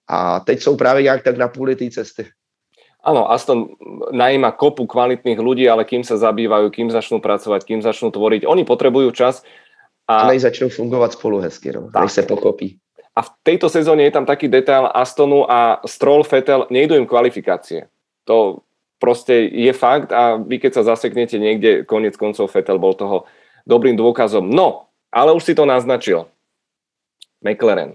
A 0.08 0.40
teď 0.40 0.62
jsou 0.62 0.76
právě 0.76 1.02
nějak 1.02 1.22
tak 1.22 1.36
na 1.36 1.48
půli 1.48 1.76
té 1.76 1.90
cesty. 1.90 2.26
Áno, 3.04 3.28
Aston 3.28 3.68
najíma 4.16 4.56
kopu 4.56 4.88
kvalitných 4.88 5.36
ľudí, 5.36 5.68
ale 5.68 5.84
kým 5.84 6.00
sa 6.00 6.16
zabývajú, 6.16 6.72
kým 6.72 6.88
začnú 6.88 7.20
pracovať, 7.20 7.60
kým 7.68 7.84
začnú 7.84 8.08
tvoriť, 8.08 8.48
oni 8.48 8.64
potrebujú 8.64 9.12
čas. 9.12 9.44
A, 10.08 10.24
a 10.24 10.32
než 10.32 10.48
začnú 10.48 10.72
fungovať 10.72 11.20
spolu 11.20 11.44
hezky, 11.44 11.68
no, 11.68 11.92
tak. 11.92 12.08
než 12.08 12.16
sa 12.16 12.24
pokopí. 12.24 12.80
A 13.14 13.22
v 13.22 13.30
tejto 13.46 13.70
sezóne 13.70 14.02
je 14.02 14.14
tam 14.14 14.26
taký 14.26 14.50
detail 14.50 14.90
Astonu 14.90 15.46
a 15.46 15.78
Stroll, 15.86 16.26
Vettel, 16.26 16.66
nejdu 16.66 16.98
im 16.98 17.06
kvalifikácie. 17.06 17.86
To 18.26 18.66
proste 18.98 19.46
je 19.46 19.70
fakt 19.70 20.10
a 20.10 20.34
vy 20.40 20.58
keď 20.58 20.82
sa 20.82 20.96
zaseknete 20.96 21.38
niekde, 21.38 21.86
konec 21.86 22.18
koncov 22.18 22.50
Vettel 22.50 22.82
bol 22.82 22.98
toho 22.98 23.30
dobrým 23.62 23.94
dôkazom. 23.94 24.50
No, 24.50 24.90
ale 25.14 25.30
už 25.30 25.46
si 25.46 25.54
to 25.54 25.62
naznačil. 25.62 26.26
McLaren. 27.38 27.94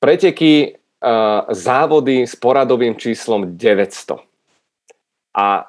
Preteky 0.00 0.80
závody 1.52 2.24
s 2.24 2.32
poradovým 2.38 2.96
číslom 2.96 3.60
900. 3.60 4.24
A 5.36 5.68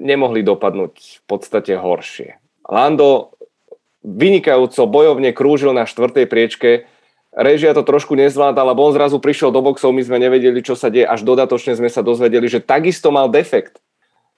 nemohli 0.00 0.42
dopadnúť 0.42 1.22
v 1.22 1.24
podstate 1.28 1.78
horšie. 1.78 2.40
Lando 2.66 3.36
vynikajúco 4.02 4.88
bojovne 4.90 5.30
krúžil 5.30 5.70
na 5.76 5.86
štvrtej 5.86 6.26
priečke, 6.26 6.70
režia 7.34 7.74
to 7.74 7.82
trošku 7.82 8.14
nezvládala, 8.14 8.72
lebo 8.72 8.86
on 8.86 8.94
zrazu 8.94 9.18
prišiel 9.18 9.50
do 9.50 9.60
boxov, 9.60 9.90
my 9.90 10.02
sme 10.06 10.22
nevedeli, 10.22 10.62
čo 10.62 10.78
sa 10.78 10.88
deje, 10.88 11.06
až 11.06 11.26
dodatočne 11.26 11.74
sme 11.74 11.90
sa 11.90 12.00
dozvedeli, 12.00 12.46
že 12.46 12.62
takisto 12.62 13.10
mal 13.10 13.26
defekt. 13.26 13.82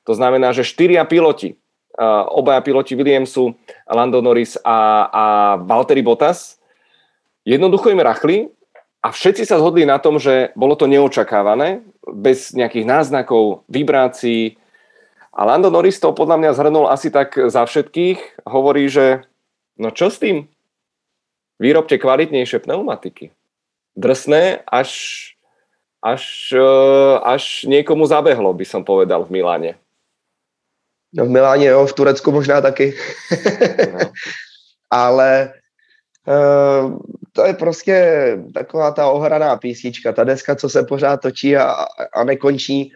To 0.08 0.16
znamená, 0.16 0.56
že 0.56 0.64
štyria 0.64 1.04
piloti, 1.04 1.60
obaja 2.32 2.60
piloti 2.64 2.96
Williamsu, 2.96 3.56
Lando 3.88 4.20
Norris 4.24 4.56
a, 4.64 5.08
a 5.12 5.24
Valtteri 5.60 6.00
Bottas, 6.00 6.56
jednoducho 7.44 7.92
im 7.92 8.00
rachli 8.00 8.48
a 9.04 9.12
všetci 9.12 9.44
sa 9.44 9.60
zhodli 9.60 9.84
na 9.84 10.00
tom, 10.00 10.16
že 10.16 10.50
bolo 10.56 10.74
to 10.74 10.88
neočakávané, 10.88 11.84
bez 12.06 12.54
nejakých 12.54 12.86
náznakov, 12.86 13.66
vibrácií. 13.66 14.56
A 15.36 15.44
Lando 15.44 15.68
Norris 15.68 16.00
to 16.00 16.16
podľa 16.16 16.40
mňa 16.40 16.50
zhrnul 16.56 16.86
asi 16.88 17.12
tak 17.12 17.36
za 17.36 17.66
všetkých. 17.66 18.46
Hovorí, 18.48 18.88
že 18.88 19.26
no 19.76 19.92
čo 19.92 20.08
s 20.08 20.16
tým? 20.22 20.48
Výrobte 21.56 21.98
kvalitnejšie 21.98 22.58
pneumatiky. 22.58 23.32
Drsné, 23.96 24.60
až, 24.68 24.90
až, 26.04 26.52
eh, 26.52 27.14
až 27.24 27.64
niekomu 27.64 28.06
zabehlo, 28.06 28.52
by 28.52 28.64
som 28.64 28.84
povedal 28.84 29.24
v 29.24 29.40
Miláne. 29.40 29.72
No 31.16 31.24
v 31.24 31.28
Miláně, 31.28 31.66
jo, 31.66 31.86
v 31.86 31.92
Turecku 31.92 32.32
možná 32.32 32.60
taky. 32.60 32.94
no. 33.92 33.98
Ale 34.90 35.52
uh, 36.28 36.98
to 37.32 37.44
je 37.44 37.54
prostě 37.54 37.96
taková 38.54 38.90
ta 38.90 39.10
ohraná 39.10 39.56
písnička, 39.56 40.12
ta 40.12 40.24
deska, 40.24 40.56
co 40.56 40.68
se 40.68 40.82
pořád 40.82 41.16
točí 41.16 41.56
a, 41.56 41.86
a 42.14 42.24
nekončí. 42.24 42.92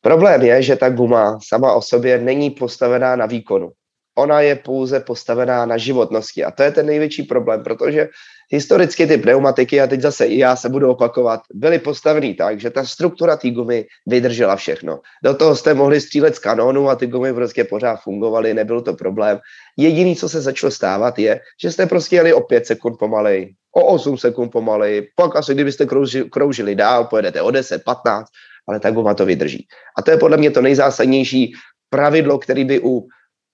Problém 0.00 0.42
je, 0.42 0.62
že 0.62 0.76
ta 0.76 0.90
guma 0.90 1.38
sama 1.40 1.72
o 1.72 1.82
sobě 1.82 2.18
není 2.18 2.50
postavená 2.50 3.16
na 3.16 3.26
výkonu. 3.26 3.72
Ona 4.18 4.40
je 4.40 4.54
pouze 4.56 5.00
postavená 5.00 5.66
na 5.66 5.76
životnosti 5.76 6.44
a 6.44 6.50
to 6.50 6.62
je 6.62 6.70
ten 6.70 6.86
největší 6.86 7.22
problém, 7.22 7.62
protože 7.62 8.08
historicky 8.50 9.06
ty 9.06 9.18
pneumatiky, 9.18 9.80
a 9.80 9.86
teď 9.86 10.00
zase 10.00 10.26
i 10.26 10.38
já 10.38 10.56
se 10.56 10.68
budu 10.68 10.90
opakovat, 10.90 11.40
byly 11.54 11.78
postavený 11.78 12.34
tak, 12.34 12.60
že 12.60 12.70
ta 12.70 12.84
struktura 12.84 13.36
té 13.36 13.50
gumy 13.50 13.86
vydržela 14.06 14.56
všechno. 14.56 15.00
Do 15.24 15.34
toho 15.34 15.56
jste 15.56 15.74
mohli 15.74 16.00
střílet 16.00 16.36
z 16.36 16.38
kanónu 16.38 16.88
a 16.88 16.96
ty 16.96 17.06
gumy 17.06 17.32
prostě 17.32 17.64
pořád 17.64 17.96
fungovaly, 17.96 18.54
nebyl 18.54 18.80
to 18.80 18.94
problém. 18.94 19.38
Jediný, 19.76 20.16
co 20.16 20.28
se 20.28 20.40
začalo 20.40 20.70
stávat, 20.70 21.18
je, 21.18 21.40
že 21.62 21.72
jste 21.72 21.86
prostě 21.86 22.16
jeli 22.16 22.32
o 22.32 22.40
5 22.40 22.66
sekund 22.66 22.96
pomalej, 22.98 23.54
o 23.72 23.86
8 23.86 24.18
sekund 24.18 24.48
pomalej, 24.48 25.08
pak 25.16 25.36
asi 25.36 25.54
kdybyste 25.54 25.86
kroužili, 25.86 26.30
kroužili 26.30 26.74
dál, 26.74 27.04
pojedete 27.04 27.42
o 27.42 27.50
10, 27.50 27.84
15, 27.84 28.28
ale 28.68 28.80
ta 28.80 28.90
guma 28.90 29.14
to 29.14 29.26
vydrží. 29.26 29.66
A 29.98 30.02
to 30.02 30.10
je 30.10 30.16
podle 30.16 30.36
mě 30.36 30.50
to 30.50 30.62
nejzásadnější 30.62 31.52
pravidlo, 31.90 32.38
který 32.38 32.64
by 32.64 32.80
u 32.80 33.06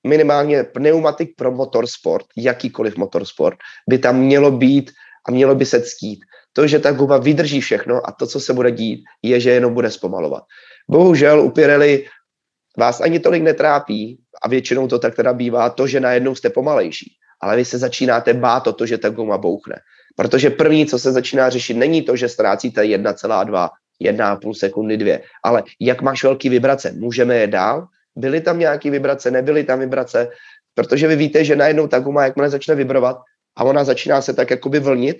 minimálně 0.06 0.64
pneumatik 0.64 1.36
pro 1.36 1.52
motorsport, 1.52 2.26
jakýkoliv 2.36 2.96
motorsport, 2.96 3.58
by 3.88 3.98
tam 3.98 4.18
mělo 4.18 4.50
být 4.50 4.90
a 5.28 5.30
mělo 5.30 5.54
by 5.54 5.66
se 5.66 5.82
ctít. 5.82 6.20
To, 6.52 6.66
že 6.66 6.78
ta 6.78 6.92
guma 6.92 7.16
vydrží 7.16 7.60
všechno 7.60 8.08
a 8.08 8.12
to, 8.12 8.26
co 8.26 8.40
se 8.40 8.52
bude 8.52 8.70
dít, 8.70 9.04
je, 9.22 9.40
že 9.40 9.50
jenom 9.50 9.74
bude 9.74 9.90
zpomalovat. 9.90 10.42
Bohužel 10.90 11.40
u 11.40 11.50
Pirelli 11.50 12.06
vás 12.78 13.00
ani 13.00 13.20
tolik 13.20 13.42
netrápí, 13.42 14.18
a 14.42 14.48
většinou 14.48 14.88
to 14.88 14.98
tak 14.98 15.14
teda 15.14 15.32
bývá, 15.32 15.70
to, 15.70 15.86
že 15.86 16.00
najednou 16.00 16.34
jste 16.34 16.50
pomalejší. 16.50 17.12
Ale 17.42 17.56
vy 17.56 17.64
se 17.64 17.78
začínáte 17.78 18.34
bát 18.34 18.66
o 18.66 18.72
to, 18.72 18.86
že 18.86 18.98
ta 18.98 19.08
guma 19.08 19.38
bouchne. 19.38 19.76
Protože 20.16 20.50
první, 20.50 20.86
co 20.86 20.98
se 20.98 21.12
začíná 21.12 21.50
řešit, 21.50 21.74
není 21.74 22.02
to, 22.02 22.16
že 22.16 22.28
ztrácíte 22.28 22.82
1,2, 22.82 23.68
1,5 24.02 24.52
sekundy, 24.52 24.96
2, 24.96 25.18
ale 25.44 25.62
jak 25.80 26.02
máš 26.02 26.24
velký 26.24 26.48
vibrace, 26.48 26.92
můžeme 26.92 27.36
je 27.36 27.46
dál, 27.46 27.86
byly 28.16 28.40
tam 28.40 28.58
nějaké 28.58 28.90
vibrace, 28.90 29.30
nebyly 29.30 29.64
tam 29.64 29.78
vibrace, 29.78 30.28
protože 30.74 31.08
vy 31.08 31.16
víte, 31.16 31.44
že 31.44 31.56
najednou 31.56 31.86
ta 31.86 31.98
guma, 31.98 32.24
jakmile 32.24 32.50
začne 32.50 32.74
vibrovat 32.74 33.16
a 33.56 33.64
ona 33.64 33.84
začíná 33.84 34.22
se 34.22 34.34
tak 34.34 34.50
jakoby 34.50 34.80
vlnit, 34.80 35.16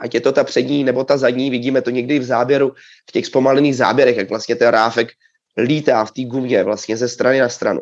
ať 0.00 0.14
je 0.14 0.20
to 0.20 0.32
ta 0.32 0.44
přední 0.44 0.84
nebo 0.84 1.04
ta 1.04 1.16
zadní, 1.16 1.50
vidíme 1.50 1.82
to 1.82 1.90
někdy 1.90 2.18
v 2.18 2.24
záběru, 2.24 2.72
v 3.08 3.12
těch 3.12 3.26
zpomalených 3.26 3.76
záběrech, 3.76 4.16
jak 4.16 4.28
vlastně 4.28 4.56
ten 4.56 4.68
ráfek 4.68 5.08
lítá 5.56 6.04
v 6.04 6.10
té 6.10 6.22
gumě 6.22 6.64
vlastně 6.64 6.96
ze 6.96 7.08
strany 7.08 7.40
na 7.40 7.48
stranu. 7.48 7.80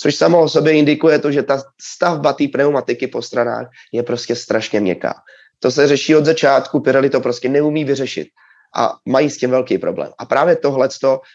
Což 0.00 0.14
samo 0.14 0.40
o 0.40 0.48
sobě 0.48 0.72
indikuje 0.72 1.18
to, 1.18 1.32
že 1.32 1.42
ta 1.42 1.62
stavba 1.80 2.32
té 2.32 2.48
pneumatiky 2.48 3.06
po 3.06 3.22
stranách 3.22 3.68
je 3.92 4.02
prostě 4.02 4.36
strašně 4.36 4.80
měkká. 4.80 5.14
To 5.58 5.70
se 5.70 5.88
řeší 5.88 6.16
od 6.16 6.24
začátku, 6.24 6.80
Pirelli 6.80 7.10
to 7.10 7.20
prostě 7.20 7.48
neumí 7.48 7.84
vyřešit 7.84 8.28
a 8.76 8.96
mají 9.08 9.30
s 9.30 9.36
tím 9.36 9.50
velký 9.50 9.78
problém. 9.78 10.12
A 10.18 10.24
právě 10.24 10.56
tohle 10.56 10.88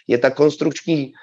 je 0.08 0.18
ta 0.18 0.30
konstrukční 0.30 1.14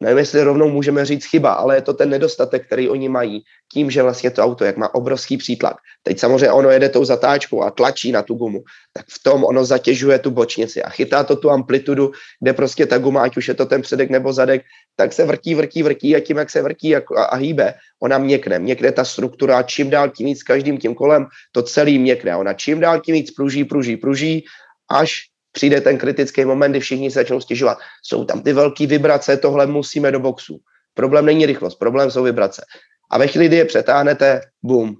nevím, 0.00 0.18
jestli 0.18 0.42
rovnou 0.42 0.68
můžeme 0.68 1.04
říct 1.04 1.24
chyba, 1.24 1.52
ale 1.52 1.76
je 1.76 1.82
to 1.82 1.94
ten 1.94 2.10
nedostatek, 2.10 2.66
který 2.66 2.88
oni 2.88 3.08
mají, 3.08 3.42
tím, 3.72 3.90
že 3.90 4.02
vlastně 4.02 4.30
to 4.30 4.42
auto, 4.42 4.64
jak 4.64 4.76
má 4.76 4.94
obrovský 4.94 5.36
přítlak. 5.36 5.76
Teď 6.02 6.18
samozřejmě 6.18 6.52
ono 6.52 6.70
jede 6.70 6.88
tou 6.88 7.04
zatáčkou 7.04 7.62
a 7.62 7.70
tlačí 7.70 8.12
na 8.12 8.22
tu 8.22 8.34
gumu, 8.34 8.60
tak 8.92 9.06
v 9.10 9.22
tom 9.22 9.44
ono 9.44 9.64
zatěžuje 9.64 10.18
tu 10.18 10.30
bočnici 10.30 10.82
a 10.82 10.90
chytá 10.90 11.24
to 11.24 11.36
tu 11.36 11.50
amplitudu, 11.50 12.12
kde 12.40 12.52
prostě 12.52 12.86
ta 12.86 12.98
guma, 12.98 13.22
ať 13.22 13.36
už 13.36 13.48
je 13.48 13.54
to 13.54 13.66
ten 13.66 13.82
předek 13.82 14.10
nebo 14.10 14.32
zadek, 14.32 14.62
tak 14.96 15.12
se 15.12 15.24
vrtí, 15.24 15.54
vrtí, 15.54 15.82
vrtí 15.82 16.16
a 16.16 16.20
tím, 16.20 16.36
jak 16.36 16.50
se 16.50 16.62
vrtí 16.62 16.96
a, 16.96 17.02
a, 17.16 17.22
a 17.24 17.36
hýbe, 17.36 17.74
ona 18.02 18.18
měkne. 18.18 18.58
Měkne 18.58 18.92
ta 18.92 19.04
struktura, 19.04 19.62
čím 19.62 19.90
dál 19.90 20.10
tím 20.10 20.26
víc 20.26 20.42
každým 20.42 20.78
tím 20.78 20.94
kolem, 20.94 21.26
to 21.52 21.62
celý 21.62 21.98
měkne. 21.98 22.36
Ona 22.36 22.52
čím 22.52 22.80
dál 22.80 23.00
tím 23.00 23.14
víc 23.14 23.30
pruží, 23.30 23.64
pruží, 23.64 23.96
pruží, 23.96 24.44
až 24.90 25.22
přijde 25.56 25.80
ten 25.80 25.98
kritický 25.98 26.44
moment, 26.44 26.70
kdy 26.70 26.80
všichni 26.80 27.10
se 27.10 27.18
začnou 27.18 27.40
stěžovat. 27.40 27.78
Jsou 28.02 28.24
tam 28.24 28.42
ty 28.42 28.52
velké 28.52 28.86
vibrace, 28.86 29.36
tohle 29.36 29.66
musíme 29.66 30.12
do 30.12 30.20
boxu. 30.20 30.60
Problém 30.94 31.26
není 31.26 31.46
rychlost, 31.46 31.74
problém 31.74 32.10
jsou 32.10 32.22
vibrace. 32.22 32.64
A 33.10 33.18
ve 33.18 33.26
chvíli, 33.26 33.48
kdy 33.48 33.56
je 33.56 33.64
přetáhnete, 33.64 34.40
bum, 34.62 34.96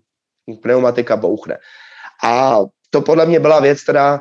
pneumatika 0.63 1.17
bouchne. 1.17 1.59
A 2.25 2.59
to 2.91 3.01
podle 3.01 3.27
mě 3.27 3.41
byla 3.41 3.61
věc, 3.61 3.83
která 3.83 4.21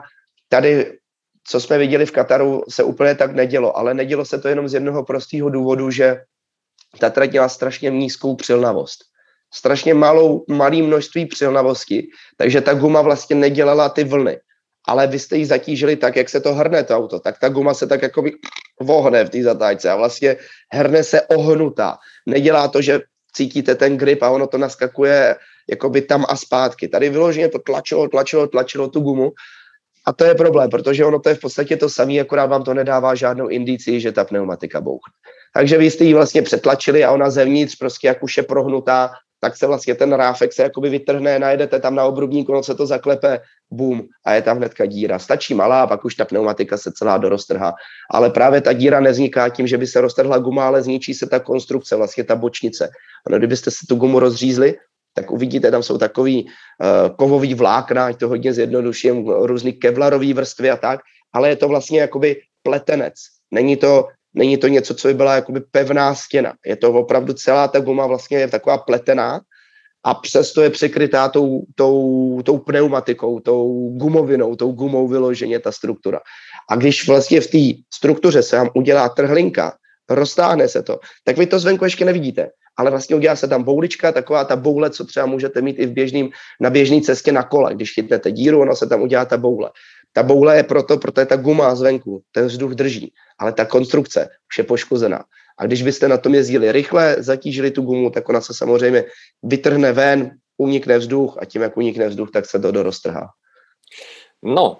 tady, 0.49 0.99
co 1.47 1.59
jsme 1.59 1.77
viděli 1.77 2.05
v 2.05 2.11
Kataru, 2.11 2.63
se 2.69 2.83
úplně 2.83 3.15
tak 3.15 3.31
nedělo. 3.31 3.77
Ale 3.77 3.93
nedělo 3.93 4.25
se 4.25 4.39
to 4.39 4.47
jenom 4.47 4.67
z 4.67 4.73
jednoho 4.73 5.03
prostého 5.03 5.49
důvodu, 5.49 5.91
že 5.91 6.19
ta 6.99 7.09
trať 7.09 7.31
měla 7.31 7.49
strašně 7.49 7.89
nízkou 7.89 8.35
přilnavost. 8.35 8.99
Strašně 9.53 9.93
malou, 9.93 10.45
malý 10.49 10.81
množství 10.81 11.25
přilnavosti, 11.25 12.07
takže 12.37 12.61
ta 12.61 12.73
guma 12.73 13.01
vlastně 13.01 13.35
nedělala 13.35 13.89
ty 13.89 14.03
vlny 14.03 14.39
ale 14.87 15.07
vy 15.07 15.19
jste 15.19 15.37
ji 15.37 15.45
zatížili 15.45 15.95
tak, 15.95 16.15
jak 16.15 16.29
se 16.29 16.41
to 16.41 16.53
hrne 16.53 16.83
to 16.83 16.97
auto, 16.97 17.19
tak 17.19 17.39
ta 17.39 17.49
guma 17.49 17.73
se 17.73 17.87
tak 17.87 18.01
jako 18.01 18.23
vohne 18.81 19.25
v 19.25 19.29
té 19.29 19.43
zatáčce 19.43 19.89
a 19.89 19.95
vlastně 19.95 20.35
hrne 20.73 21.03
se 21.03 21.21
ohnutá. 21.21 21.97
Nedělá 22.25 22.67
to, 22.67 22.81
že 22.81 23.01
cítíte 23.33 23.75
ten 23.75 23.97
grip 23.97 24.23
a 24.23 24.29
ono 24.29 24.47
to 24.47 24.57
naskakuje 24.57 25.35
jakoby 25.69 26.01
tam 26.01 26.25
a 26.29 26.35
zpátky. 26.35 26.87
Tady 26.87 27.09
vyloženě 27.09 27.49
to 27.49 27.59
tlačilo, 27.59 28.07
tlačilo, 28.07 28.47
tlačilo 28.47 28.87
tu 28.87 28.99
gumu 28.99 29.31
a 30.07 30.13
to 30.13 30.25
je 30.25 30.35
problém, 30.35 30.69
protože 30.69 31.05
ono 31.05 31.19
to 31.19 31.29
je 31.29 31.35
v 31.35 31.39
podstatě 31.39 31.77
to 31.77 31.89
samé, 31.89 32.19
akorát 32.19 32.45
vám 32.45 32.63
to 32.63 32.73
nedává 32.73 33.15
žádnou 33.15 33.47
indici, 33.47 33.99
že 33.99 34.11
ta 34.11 34.25
pneumatika 34.25 34.81
bouchne. 34.81 35.13
Takže 35.53 35.77
vy 35.77 35.91
jste 35.91 36.03
ji 36.03 36.13
vlastně 36.13 36.41
přetlačili 36.41 37.03
a 37.03 37.11
ona 37.11 37.29
zevnitř 37.29 37.75
prostě 37.75 38.07
jak 38.07 38.23
už 38.23 38.37
je 38.37 38.43
prohnutá, 38.43 39.11
tak 39.39 39.57
se 39.57 39.67
vlastně 39.67 39.95
ten 39.95 40.13
ráfek 40.13 40.53
se 40.53 40.63
jakoby 40.63 40.89
vytrhne, 40.89 41.39
najedete 41.39 41.79
tam 41.79 41.95
na 41.95 42.03
obrubníku, 42.05 42.51
ono 42.51 42.63
se 42.63 42.75
to 42.75 42.85
zaklepe, 42.85 43.39
boom, 43.71 44.03
a 44.25 44.33
je 44.33 44.41
tam 44.41 44.57
hnedka 44.57 44.85
díra. 44.85 45.19
Stačí 45.19 45.53
malá, 45.53 45.87
pak 45.87 46.05
už 46.05 46.15
ta 46.15 46.25
pneumatika 46.25 46.77
se 46.77 46.91
celá 46.91 47.17
doroztrhá. 47.17 47.73
Ale 48.11 48.29
právě 48.29 48.61
ta 48.61 48.73
díra 48.73 48.99
nezniká 48.99 49.49
tím, 49.49 49.67
že 49.67 49.77
by 49.77 49.87
se 49.87 50.01
roztrhla 50.01 50.37
guma, 50.37 50.67
ale 50.67 50.81
zničí 50.81 51.13
se 51.13 51.27
ta 51.27 51.39
konstrukce, 51.39 51.95
vlastně 51.95 52.23
ta 52.23 52.35
bočnice. 52.35 52.89
Ono, 53.27 53.37
kdybyste 53.37 53.71
si 53.71 53.85
tu 53.85 53.95
gumu 53.95 54.19
rozřízli, 54.19 54.75
tak 55.13 55.31
uvidíte, 55.31 55.71
tam 55.71 55.83
jsou 55.83 55.97
takový 55.97 56.43
uh, 56.43 57.15
kovový 57.15 57.53
vlákna, 57.53 58.05
ať 58.05 58.19
to 58.19 58.27
hodně 58.27 58.53
zjednoduším, 58.53 59.27
různý 59.27 59.73
kevlarový 59.73 60.33
vrstvy 60.33 60.71
a 60.71 60.77
tak, 60.77 60.99
ale 61.33 61.49
je 61.49 61.55
to 61.55 61.67
vlastně 61.67 61.99
jakoby 61.99 62.41
pletenec. 62.63 63.13
Není 63.51 63.77
to, 63.77 64.07
není 64.33 64.57
to 64.57 64.67
něco, 64.67 64.93
co 64.93 65.07
by 65.07 65.13
byla 65.13 65.35
jakoby 65.35 65.59
pevná 65.71 66.15
stěna. 66.15 66.53
Je 66.65 66.75
to 66.75 66.93
opravdu 66.93 67.33
celá 67.33 67.67
ta 67.67 67.79
guma 67.79 68.07
vlastně 68.07 68.37
je 68.37 68.47
taková 68.47 68.77
pletená 68.77 69.39
a 70.05 70.13
přesto 70.13 70.61
je 70.61 70.69
překrytá 70.69 71.29
tou, 71.29 71.61
tou, 71.75 72.41
tou 72.45 72.57
pneumatikou, 72.57 73.39
tou 73.39 73.89
gumovinou, 73.97 74.55
tou 74.55 74.71
gumou 74.71 75.07
vyloženě 75.07 75.59
ta 75.59 75.71
struktura. 75.71 76.19
A 76.69 76.75
když 76.75 77.07
vlastně 77.07 77.41
v 77.41 77.47
té 77.47 77.81
struktuře 77.93 78.43
se 78.43 78.57
vám 78.57 78.69
udělá 78.75 79.09
trhlinka, 79.09 79.73
roztáhne 80.09 80.67
se 80.67 80.83
to, 80.83 80.99
tak 81.23 81.37
vy 81.37 81.47
to 81.47 81.59
zvenku 81.59 81.83
ještě 81.83 82.05
nevidíte 82.05 82.49
ale 82.77 82.91
vlastně 82.91 83.15
udělá 83.15 83.35
se 83.35 83.47
tam 83.47 83.63
boulička, 83.63 84.11
taková 84.11 84.43
ta 84.43 84.55
boule, 84.55 84.89
co 84.89 85.05
třeba 85.05 85.25
můžete 85.25 85.61
mít 85.61 85.79
i 85.79 85.85
v 85.85 85.91
běžným, 85.91 86.29
na 86.61 86.69
běžné 86.69 87.01
cestě 87.01 87.31
na 87.31 87.43
kole. 87.43 87.75
Když 87.75 87.93
chytnete 87.93 88.31
díru, 88.31 88.61
ono 88.61 88.75
se 88.75 88.87
tam 88.87 89.01
udělá 89.01 89.25
ta 89.25 89.37
boule. 89.37 89.71
Ta 90.13 90.23
boule 90.23 90.57
je 90.57 90.63
proto, 90.63 90.97
protože 90.97 91.25
ta 91.25 91.35
guma 91.35 91.75
zvenku, 91.75 92.21
ten 92.31 92.45
vzduch 92.45 92.71
drží, 92.71 93.13
ale 93.39 93.53
ta 93.53 93.65
konstrukce 93.65 94.29
už 94.51 94.57
je 94.57 94.63
poškozená. 94.63 95.23
A 95.57 95.65
když 95.65 95.83
byste 95.83 96.07
na 96.07 96.17
tom 96.17 96.35
jezdili 96.35 96.71
rychle, 96.71 97.15
zatížili 97.19 97.71
tu 97.71 97.81
gumu, 97.81 98.09
tak 98.09 98.29
ona 98.29 98.41
se 98.41 98.53
samozřejmě 98.53 99.03
vytrhne 99.43 99.91
ven, 99.91 100.31
unikne 100.57 100.97
vzduch 100.97 101.37
a 101.39 101.45
tím, 101.45 101.61
jak 101.61 101.77
unikne 101.77 102.07
vzduch, 102.07 102.31
tak 102.31 102.45
se 102.45 102.59
to 102.59 102.71
doroztrhá. 102.71 103.29
No, 104.43 104.79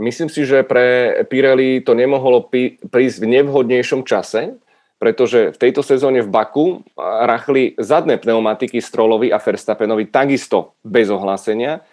myslím 0.00 0.28
si, 0.28 0.46
že 0.46 0.62
pre 0.62 1.22
Pirelli 1.30 1.80
to 1.80 1.94
nemohlo 1.94 2.50
prísť 2.90 3.16
v 3.22 3.30
nevhodnejšom 3.38 4.02
čase, 4.02 4.58
pretože 4.98 5.52
v 5.52 5.60
tejto 5.60 5.82
sezóne 5.82 6.22
v 6.22 6.30
Baku 6.30 6.66
rachli 6.98 7.74
zadné 7.78 8.16
pneumatiky 8.16 8.80
Strolovi 8.80 9.30
a 9.30 9.38
Verstappenovi 9.38 10.08
takisto 10.08 10.78
bez 10.82 11.10
ohlásenia. 11.10 11.84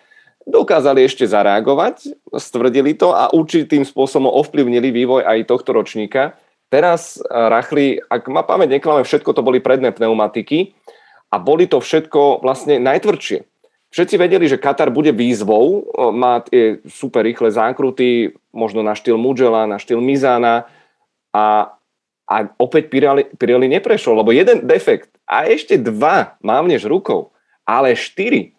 Dokázali 0.47 1.05
ešte 1.05 1.29
zareagovať, 1.29 2.17
stvrdili 2.33 2.97
to 2.97 3.13
a 3.13 3.29
určitým 3.29 3.85
spôsobom 3.85 4.31
ovplyvnili 4.31 4.89
vývoj 4.89 5.21
aj 5.27 5.45
tohto 5.45 5.75
ročníka. 5.75 6.33
Teraz 6.71 7.19
rachli, 7.27 7.99
ak 8.07 8.31
ma 8.31 8.47
pamäť 8.47 8.79
neklame, 8.79 9.03
všetko 9.03 9.35
to 9.35 9.43
boli 9.43 9.59
predné 9.59 9.91
pneumatiky 9.91 10.71
a 11.27 11.35
boli 11.35 11.67
to 11.67 11.83
všetko 11.83 12.39
vlastne 12.39 12.79
najtvrdšie. 12.79 13.43
Všetci 13.91 14.15
vedeli, 14.15 14.47
že 14.47 14.55
Katar 14.55 14.87
bude 14.87 15.11
výzvou, 15.11 15.83
má 16.15 16.39
tie 16.47 16.79
super 16.87 17.27
rýchle 17.27 17.51
zákruty, 17.51 18.31
možno 18.55 18.79
na 18.87 18.95
štýl 18.95 19.19
Mugela, 19.19 19.67
na 19.67 19.75
štýl 19.75 19.99
Mizana 19.99 20.63
a 21.35 21.75
a 22.31 22.47
opäť 22.63 22.87
Pirelli, 22.87 23.27
Pirelli 23.35 23.67
neprešol, 23.67 24.23
lebo 24.23 24.31
jeden 24.31 24.63
defekt 24.63 25.11
a 25.27 25.43
ešte 25.43 25.75
dva 25.75 26.39
mávneš 26.39 26.87
rukou, 26.87 27.35
ale 27.67 27.91
štyri. 27.91 28.55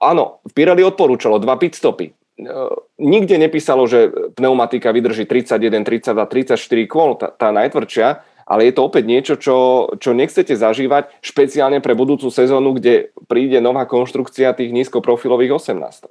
Áno, 0.00 0.40
Pirelli 0.56 0.80
odporúčalo 0.80 1.36
dva 1.36 1.60
pitstopy. 1.60 2.16
E, 2.38 2.52
nikde 2.98 3.38
nepísalo, 3.38 3.86
že 3.86 4.10
pneumatika 4.34 4.92
vydrží 4.92 5.26
31, 5.26 5.84
32, 5.84 6.26
34 6.26 6.86
kôl, 6.86 7.18
tá, 7.18 7.34
tá 7.34 7.50
najtvrdšia, 7.50 8.22
ale 8.46 8.64
je 8.64 8.72
to 8.72 8.80
opäť 8.86 9.04
niečo, 9.04 9.34
čo, 9.36 9.88
čo 10.00 10.16
nechcete 10.16 10.56
zažívať, 10.56 11.20
špeciálne 11.20 11.84
pre 11.84 11.92
budúcu 11.92 12.32
sezónu, 12.32 12.78
kde 12.78 13.12
príde 13.28 13.60
nová 13.60 13.84
konštrukcia 13.84 14.56
tých 14.56 14.72
nízkoprofilových 14.72 15.52
18. 15.52 16.08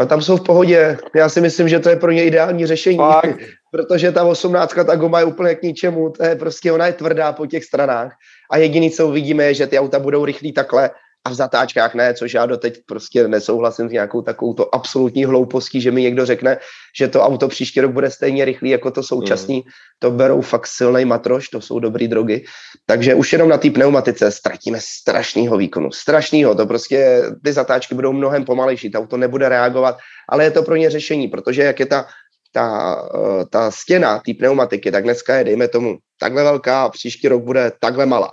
A 0.00 0.06
tam 0.06 0.22
jsou 0.22 0.36
v 0.36 0.44
pohodě. 0.44 0.98
Já 1.14 1.28
si 1.28 1.40
myslím, 1.40 1.68
že 1.68 1.78
to 1.78 1.88
je 1.88 1.96
pro 1.96 2.12
ně 2.12 2.24
ideální 2.24 2.66
řešení. 2.66 2.96
Fakt? 2.96 3.38
Protože 3.70 4.12
ta 4.12 4.24
18, 4.24 4.74
ta 4.74 4.96
goma 4.96 5.18
je 5.18 5.24
úplně 5.24 5.54
k 5.54 5.62
ničemu. 5.62 6.10
To 6.10 6.24
je 6.24 6.36
prostě, 6.36 6.72
ona 6.72 6.86
je 6.86 6.92
tvrdá 6.92 7.32
po 7.32 7.46
těch 7.46 7.64
stranách. 7.64 8.12
A 8.50 8.56
jediný, 8.56 8.90
co 8.90 9.08
uvidíme, 9.08 9.44
je, 9.44 9.54
že 9.54 9.66
ty 9.66 9.78
auta 9.78 9.98
budou 9.98 10.24
rychlí 10.24 10.52
takhle 10.52 10.90
a 11.24 11.30
v 11.30 11.34
zatáčkách 11.34 11.94
ne, 11.94 12.14
což 12.14 12.34
já 12.34 12.46
doteď 12.46 12.80
prostě 12.86 13.28
nesouhlasím 13.28 13.88
s 13.88 13.92
nějakou 13.92 14.22
takovou 14.22 14.54
to 14.54 14.74
absolutní 14.74 15.24
hloupostí, 15.24 15.80
že 15.80 15.90
mi 15.90 16.02
někdo 16.02 16.26
řekne, 16.26 16.58
že 16.98 17.08
to 17.08 17.22
auto 17.22 17.48
příští 17.48 17.80
rok 17.80 17.92
bude 17.92 18.10
stejně 18.10 18.44
rychlý 18.44 18.70
jako 18.70 18.90
to 18.90 19.02
současný. 19.02 19.56
Mm. 19.56 19.62
To 19.98 20.10
berou 20.10 20.40
fakt 20.40 20.66
silný 20.66 21.04
matroš, 21.04 21.48
to 21.48 21.60
jsou 21.60 21.78
dobrý 21.78 22.08
drogy. 22.08 22.44
Takže 22.86 23.14
už 23.14 23.32
jenom 23.32 23.48
na 23.48 23.58
té 23.58 23.70
pneumatice 23.70 24.30
ztratíme 24.30 24.78
strašného 24.80 25.56
výkonu. 25.56 25.92
Strašného, 25.92 26.54
to 26.54 26.66
prostě 26.66 27.22
ty 27.44 27.52
zatáčky 27.52 27.94
budou 27.94 28.12
mnohem 28.12 28.44
pomalejší, 28.44 28.90
to 28.90 28.98
auto 28.98 29.16
nebude 29.16 29.48
reagovat, 29.48 29.98
ale 30.28 30.44
je 30.44 30.50
to 30.50 30.62
pro 30.62 30.76
ně 30.76 30.90
řešení, 30.90 31.28
protože 31.28 31.62
jak 31.62 31.80
je 31.80 31.86
ta 31.86 32.06
ta, 32.52 32.96
eh, 33.14 33.44
ta 33.50 33.70
stěna 33.70 34.18
té 34.18 34.34
pneumatiky, 34.34 34.90
tak 34.90 35.04
dneska 35.04 35.34
je, 35.36 35.44
dejme 35.44 35.68
tomu, 35.68 35.98
takhle 36.20 36.42
velká 36.42 36.82
a 36.82 36.88
příští 36.88 37.28
rok 37.28 37.42
bude 37.42 37.72
takhle 37.80 38.06
malá. 38.06 38.30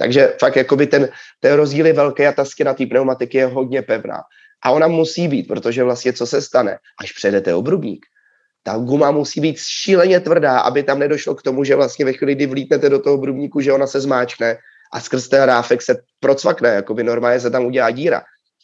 Takže 0.00 0.32
fakt 0.40 0.56
jakoby 0.56 0.86
ten, 0.86 1.08
ten 1.40 1.52
rozdíl 1.52 1.86
je 1.86 1.92
velký 1.92 2.26
a 2.26 2.32
ta 2.32 2.44
stěna 2.44 2.74
té 2.74 2.86
pneumatiky 2.86 3.38
je 3.38 3.46
hodně 3.46 3.82
pevná. 3.82 4.20
A 4.64 4.70
ona 4.70 4.88
musí 4.88 5.28
být, 5.28 5.48
protože 5.48 5.84
vlastně 5.84 6.12
co 6.12 6.26
se 6.26 6.42
stane, 6.42 6.78
až 7.00 7.12
přejdete 7.12 7.54
obrubník, 7.54 8.06
ta 8.62 8.76
guma 8.78 9.10
musí 9.10 9.40
být 9.40 9.58
šíleně 9.58 10.20
tvrdá, 10.20 10.60
aby 10.60 10.82
tam 10.82 10.98
nedošlo 10.98 11.34
k 11.34 11.42
tomu, 11.42 11.64
že 11.64 11.76
vlastně 11.76 12.04
ve 12.04 12.12
chvíli, 12.12 12.34
kdy 12.34 12.46
vlítnete 12.46 12.88
do 12.88 12.98
toho 12.98 13.16
obrubníku, 13.16 13.60
že 13.60 13.72
ona 13.72 13.86
se 13.86 14.00
zmáčkne 14.00 14.56
a 14.92 15.00
skrz 15.00 15.28
ten 15.28 15.42
ráfek 15.42 15.82
se 15.82 15.96
procvakne, 16.20 16.68
jako 16.68 16.94
by 16.94 17.04
normálně 17.04 17.40
se 17.40 17.50
tam 17.50 17.64
udělá 17.64 17.90
díra. 17.90 18.22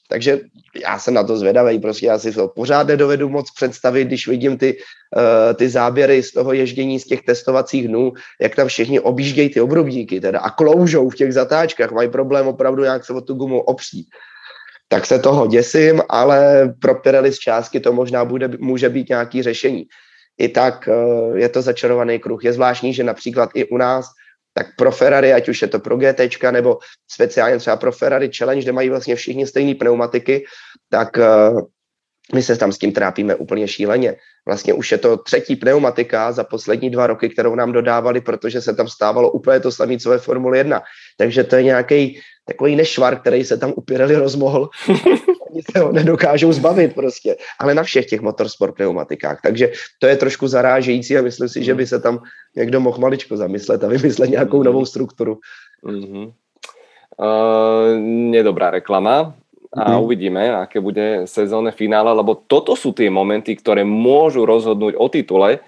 Takže 0.08 0.40
já 0.82 0.98
jsem 0.98 1.14
na 1.14 1.24
to 1.24 1.36
zvědavý, 1.36 1.78
prostě 1.78 2.06
já 2.06 2.18
si 2.18 2.32
to 2.32 2.48
pořád 2.48 2.86
nedovedu 2.86 3.28
moc 3.28 3.50
představit, 3.50 4.04
když 4.04 4.28
vidím 4.28 4.58
ty, 4.58 4.76
uh, 4.76 5.54
ty 5.54 5.68
záběry 5.68 6.22
z 6.22 6.32
toho 6.32 6.52
ježdění 6.52 7.00
z 7.00 7.04
těch 7.04 7.22
testovacích 7.22 7.88
dnů, 7.88 8.12
jak 8.40 8.54
tam 8.54 8.68
všichni 8.68 9.00
objíždějí 9.00 9.48
ty 9.48 9.60
obrubníky 9.60 10.20
teda 10.20 10.40
a 10.40 10.50
kloužou 10.50 11.10
v 11.10 11.14
těch 11.14 11.32
zatáčkách, 11.32 11.92
mají 11.92 12.08
problém 12.08 12.46
opravdu 12.46 12.82
nějak 12.82 13.04
se 13.04 13.12
o 13.12 13.20
tu 13.20 13.34
gumu 13.34 13.60
opřít. 13.60 14.06
Tak 14.88 15.06
se 15.06 15.18
toho 15.18 15.46
děsím, 15.46 16.02
ale 16.08 16.68
pro 16.80 16.94
Pirelli 16.94 17.32
z 17.32 17.38
částky 17.38 17.80
to 17.80 17.92
možná 17.92 18.24
bude, 18.24 18.48
může 18.58 18.88
být 18.88 19.08
nějaký 19.08 19.42
řešení. 19.42 19.84
I 20.38 20.48
tak 20.48 20.88
uh, 20.88 21.36
je 21.36 21.48
to 21.48 21.62
začarovaný 21.62 22.18
kruh. 22.18 22.44
Je 22.44 22.52
zvláštní, 22.52 22.94
že 22.94 23.04
například 23.04 23.50
i 23.54 23.64
u 23.68 23.76
nás 23.76 24.06
tak 24.56 24.66
pro 24.76 24.92
Ferrari, 24.92 25.32
ať 25.32 25.48
už 25.48 25.62
je 25.62 25.68
to 25.68 25.78
pro 25.78 25.96
GT, 25.96 26.20
nebo 26.50 26.78
speciálně 27.10 27.58
třeba 27.58 27.76
pro 27.76 27.92
Ferrari 27.92 28.30
Challenge, 28.32 28.62
kde 28.62 28.72
mají 28.72 28.88
vlastně 28.88 29.16
všichni 29.16 29.46
stejné 29.46 29.74
pneumatiky, 29.74 30.44
tak 30.90 31.16
uh, 31.16 31.60
my 32.34 32.42
se 32.42 32.56
tam 32.56 32.72
s 32.72 32.78
tím 32.78 32.92
trápíme 32.92 33.34
úplně 33.34 33.68
šíleně. 33.68 34.16
Vlastně 34.46 34.72
už 34.74 34.92
je 34.92 34.98
to 34.98 35.16
třetí 35.16 35.56
pneumatika 35.56 36.32
za 36.32 36.44
poslední 36.44 36.90
dva 36.90 37.06
roky, 37.06 37.28
kterou 37.28 37.54
nám 37.54 37.72
dodávali, 37.72 38.20
protože 38.20 38.60
se 38.60 38.74
tam 38.74 38.88
stávalo 38.88 39.30
úplně 39.30 39.60
to 39.60 39.72
samé, 39.72 39.98
co 39.98 40.10
ve 40.10 40.18
Formule 40.18 40.58
1. 40.58 40.82
Takže 41.18 41.44
to 41.44 41.56
je 41.56 41.62
nějaký 41.62 42.20
takový 42.46 42.76
nešvar, 42.76 43.20
který 43.20 43.44
se 43.44 43.56
tam 43.56 43.72
u 43.76 43.80
Pirelli 43.80 44.16
rozmohl. 44.16 44.68
Oni 45.50 45.62
se 45.62 45.78
ho 45.78 45.92
nedokážou 45.92 46.52
zbavit 46.52 46.94
prostě. 46.94 47.36
Ale 47.60 47.74
na 47.74 47.82
všech 47.82 48.06
těch 48.06 48.20
motorsport 48.20 48.74
pneumatikách. 48.74 49.40
Takže 49.42 49.72
to 49.98 50.06
je 50.06 50.16
trošku 50.16 50.48
zarážející 50.48 51.16
a 51.16 51.22
myslím 51.22 51.48
si, 51.48 51.64
že 51.64 51.74
by 51.74 51.86
se 51.86 52.00
tam 52.00 52.22
někdo 52.56 52.80
mohl 52.80 52.98
maličko 52.98 53.36
zamyslet 53.36 53.84
a 53.84 53.88
vymyslet 53.88 54.30
nějakou 54.30 54.62
novou 54.62 54.86
strukturu. 54.86 55.38
Mm-hmm. 55.84 56.32
Uh, 57.16 57.96
nedobrá 58.30 58.70
reklama 58.70 59.34
a 59.72 59.96
mm. 59.96 60.00
uvidíme, 60.04 60.52
aké 60.52 60.80
bude 60.80 61.24
sezónne 61.24 61.72
finále, 61.72 62.12
lebo 62.12 62.36
toto 62.36 62.76
sú 62.76 62.92
tie 62.92 63.08
momenty, 63.08 63.56
ktoré 63.56 63.88
môžu 63.88 64.44
rozhodnúť 64.44 65.00
o 65.00 65.06
titule. 65.08 65.64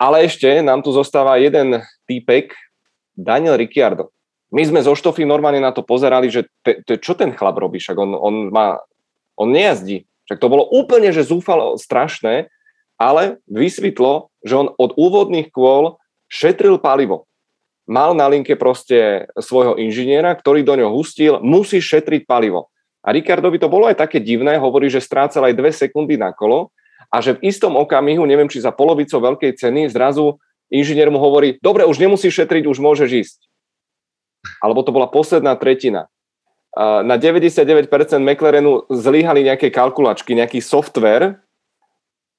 Ale 0.00 0.24
ešte 0.24 0.64
nám 0.64 0.80
tu 0.80 0.96
zostáva 0.96 1.36
jeden 1.36 1.80
týpek, 2.08 2.56
Daniel 3.16 3.60
Ricciardo 3.60 4.15
my 4.54 4.62
sme 4.62 4.80
zo 4.82 4.94
Štofy 4.94 5.26
normálne 5.26 5.58
na 5.58 5.74
to 5.74 5.82
pozerali, 5.82 6.30
že 6.30 6.46
te, 6.62 6.78
te, 6.86 7.02
čo 7.02 7.18
ten 7.18 7.34
chlap 7.34 7.58
robí, 7.58 7.82
však 7.82 7.96
on, 7.98 8.10
on, 8.14 8.34
má, 8.54 8.78
on 9.34 9.50
nejazdí. 9.50 10.06
Však 10.30 10.38
to 10.38 10.50
bolo 10.50 10.66
úplne, 10.70 11.10
že 11.10 11.26
zúfalo 11.26 11.78
strašné, 11.78 12.50
ale 12.98 13.42
vysvetlo, 13.50 14.30
že 14.46 14.54
on 14.54 14.68
od 14.78 14.94
úvodných 14.94 15.50
kôl 15.50 15.98
šetril 16.30 16.78
palivo. 16.78 17.26
Mal 17.86 18.18
na 18.18 18.26
linke 18.26 18.58
proste 18.58 19.30
svojho 19.38 19.78
inžiniera, 19.78 20.34
ktorý 20.34 20.66
do 20.66 20.74
ňoho 20.74 20.94
hustil, 20.94 21.38
musí 21.38 21.78
šetriť 21.78 22.26
palivo. 22.26 22.70
A 23.06 23.14
Ricardovi 23.14 23.62
to 23.62 23.70
bolo 23.70 23.86
aj 23.86 24.02
také 24.02 24.18
divné, 24.18 24.58
hovorí, 24.58 24.90
že 24.90 24.98
strácal 24.98 25.46
aj 25.46 25.54
dve 25.54 25.70
sekundy 25.70 26.18
na 26.18 26.34
kolo 26.34 26.74
a 27.14 27.22
že 27.22 27.38
v 27.38 27.46
istom 27.46 27.78
okamihu, 27.78 28.26
neviem 28.26 28.50
či 28.50 28.58
za 28.58 28.74
polovicou 28.74 29.22
veľkej 29.22 29.54
ceny, 29.54 29.86
zrazu 29.86 30.42
inžinier 30.66 31.06
mu 31.14 31.22
hovorí, 31.22 31.62
dobre, 31.62 31.86
už 31.86 32.02
nemusíš 32.02 32.42
šetriť, 32.42 32.66
už 32.66 32.82
môžeš 32.82 33.10
ísť 33.14 33.38
alebo 34.60 34.84
to 34.84 34.92
bola 34.92 35.08
posledná 35.08 35.56
tretina. 35.56 36.06
Na 36.76 37.16
99% 37.16 37.88
McLarenu 38.20 38.84
zlyhali 38.92 39.40
nejaké 39.48 39.72
kalkulačky, 39.72 40.36
nejaký 40.36 40.60
software, 40.60 41.40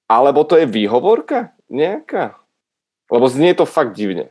alebo 0.06 0.46
to 0.46 0.62
je 0.62 0.70
výhovorka 0.70 1.58
nejaká? 1.74 2.38
Lebo 3.10 3.26
znie 3.28 3.58
to 3.58 3.66
fakt 3.66 3.98
divne. 3.98 4.30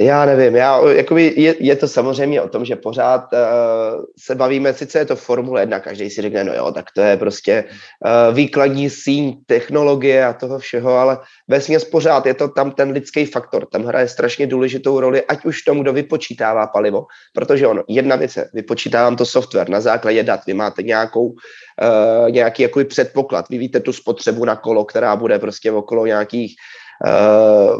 Já 0.00 0.24
nevím, 0.24 0.56
já, 0.56 0.88
jakoby 0.88 1.32
je, 1.36 1.54
je 1.60 1.76
to 1.76 1.88
samozřejmě 1.88 2.42
o 2.42 2.48
tom, 2.48 2.64
že 2.64 2.76
pořád 2.76 3.32
uh, 3.32 4.04
se 4.18 4.34
bavíme, 4.34 4.74
sice 4.74 4.98
je 4.98 5.04
to 5.04 5.16
Formule 5.16 5.62
1, 5.62 5.80
každý 5.80 6.10
si 6.10 6.22
řekne, 6.22 6.44
no 6.44 6.54
jo, 6.54 6.72
tak 6.72 6.86
to 6.94 7.00
je 7.00 7.16
prostě 7.16 7.64
uh, 7.64 8.34
výkladní 8.34 8.90
síň 8.90 9.36
technologie 9.46 10.24
a 10.24 10.32
toho 10.32 10.58
všeho, 10.58 10.92
ale 10.92 11.18
vesměs 11.48 11.84
pořád 11.84 12.26
je 12.26 12.34
to 12.34 12.48
tam 12.48 12.70
ten 12.70 12.90
lidský 12.90 13.26
faktor, 13.26 13.66
tam 13.66 13.84
hraje 13.84 14.08
strašně 14.08 14.46
důležitou 14.46 15.00
roli, 15.00 15.22
ať 15.24 15.44
už 15.44 15.62
tomu, 15.62 15.82
kdo 15.82 15.92
vypočítává 15.92 16.66
palivo, 16.66 17.06
protože 17.34 17.66
ono, 17.66 17.82
jedna 17.88 18.16
věc 18.16 18.36
je, 18.36 18.48
vypočítávám 18.54 19.16
to 19.16 19.26
software 19.26 19.68
na 19.68 19.80
základě 19.80 20.22
dat, 20.22 20.40
vy 20.46 20.54
máte 20.54 20.82
nějakou, 20.82 21.26
uh, 21.26 22.30
nějaký 22.30 22.62
jakoby 22.62 22.84
předpoklad, 22.84 23.48
vy 23.50 23.58
víte 23.58 23.80
tu 23.80 23.92
spotřebu 23.92 24.44
na 24.44 24.56
kolo, 24.56 24.84
která 24.84 25.16
bude 25.16 25.38
prostě 25.38 25.72
okolo 25.72 26.06
nějakých 26.06 26.56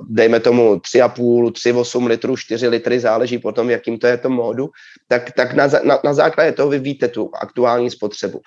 dejme 0.09 0.41
tomu 0.41 0.75
3,5, 0.75 1.51
3,8 1.51 2.07
litrů, 2.07 2.37
4 2.37 2.69
litry, 2.69 3.01
záleží 3.01 3.39
potom, 3.39 3.71
jakým 3.71 3.99
to 3.99 4.07
je 4.07 4.17
to 4.17 4.31
módu, 4.31 4.71
tak, 5.09 5.33
tak 5.33 5.55
na, 5.55 5.69
na, 5.85 5.99
na 6.05 6.15
základě 6.15 6.53
toho 6.53 6.69
vy 6.69 6.79
víte 6.79 7.09
tu 7.09 7.31
aktuální 7.41 7.91
spotřebu. 7.91 8.41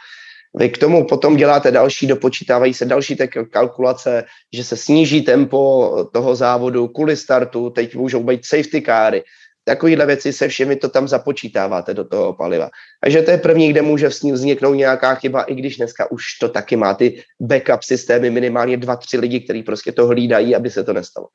Vy 0.56 0.70
k 0.70 0.78
tomu 0.78 1.08
potom 1.08 1.36
děláte 1.36 1.72
další, 1.72 2.08
dopočítávají 2.08 2.74
se 2.74 2.86
další 2.86 3.16
tak 3.16 3.30
kalkulace, 3.52 4.24
že 4.54 4.64
se 4.64 4.78
sníží 4.78 5.22
tempo 5.22 5.92
toho 6.14 6.36
závodu 6.36 6.88
kvůli 6.88 7.18
startu, 7.18 7.70
teď 7.70 7.96
můžou 7.96 8.24
být 8.24 8.46
safety 8.46 8.82
káry, 8.82 9.24
Takovýhle 9.66 10.06
věci 10.06 10.34
se 10.34 10.48
všemi 10.48 10.76
to 10.76 10.90
tam 10.90 11.08
započítáváte 11.08 11.94
do 11.94 12.04
toho 12.04 12.34
paliva. 12.34 12.70
Takže 13.04 13.22
to 13.22 13.32
je 13.32 13.38
první, 13.38 13.70
kde 13.70 13.82
může 13.82 14.08
vzniknout 14.08 14.74
nějaká 14.74 15.16
chyba, 15.16 15.44
i 15.44 15.56
když 15.56 15.78
dneska 15.78 16.12
už 16.12 16.24
to 16.42 16.50
taky 16.50 16.76
má 16.76 16.94
ty 16.94 17.24
backup 17.42 17.84
systémy, 17.84 18.30
minimálně 18.30 18.78
dva, 18.78 18.96
tři 18.96 19.18
lidi, 19.18 19.40
kteří 19.40 19.64
prostě 19.64 19.92
to 19.92 20.08
hlídají, 20.08 20.56
aby 20.56 20.70
se 20.70 20.84
to 20.84 20.94
nestalo. 20.94 21.28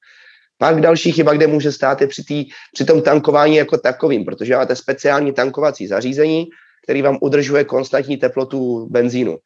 Pak 0.59 0.81
další 0.81 1.13
chyba, 1.13 1.33
kde 1.33 1.47
může 1.47 1.73
stát, 1.73 2.01
je 2.01 2.07
při, 2.07 2.25
tý, 2.25 2.47
při 2.75 2.85
tom 2.85 3.03
tankování 3.03 3.57
jako 3.57 3.79
takovým, 3.79 4.25
protože 4.25 4.57
máte 4.57 4.77
speciální 4.77 5.33
tankovací 5.33 5.87
zařízení, 5.87 6.47
který 6.85 7.03
vám 7.03 7.19
udržuje 7.21 7.65
konstantní 7.65 8.17
teplotu 8.17 8.87
benzínu. 8.91 9.39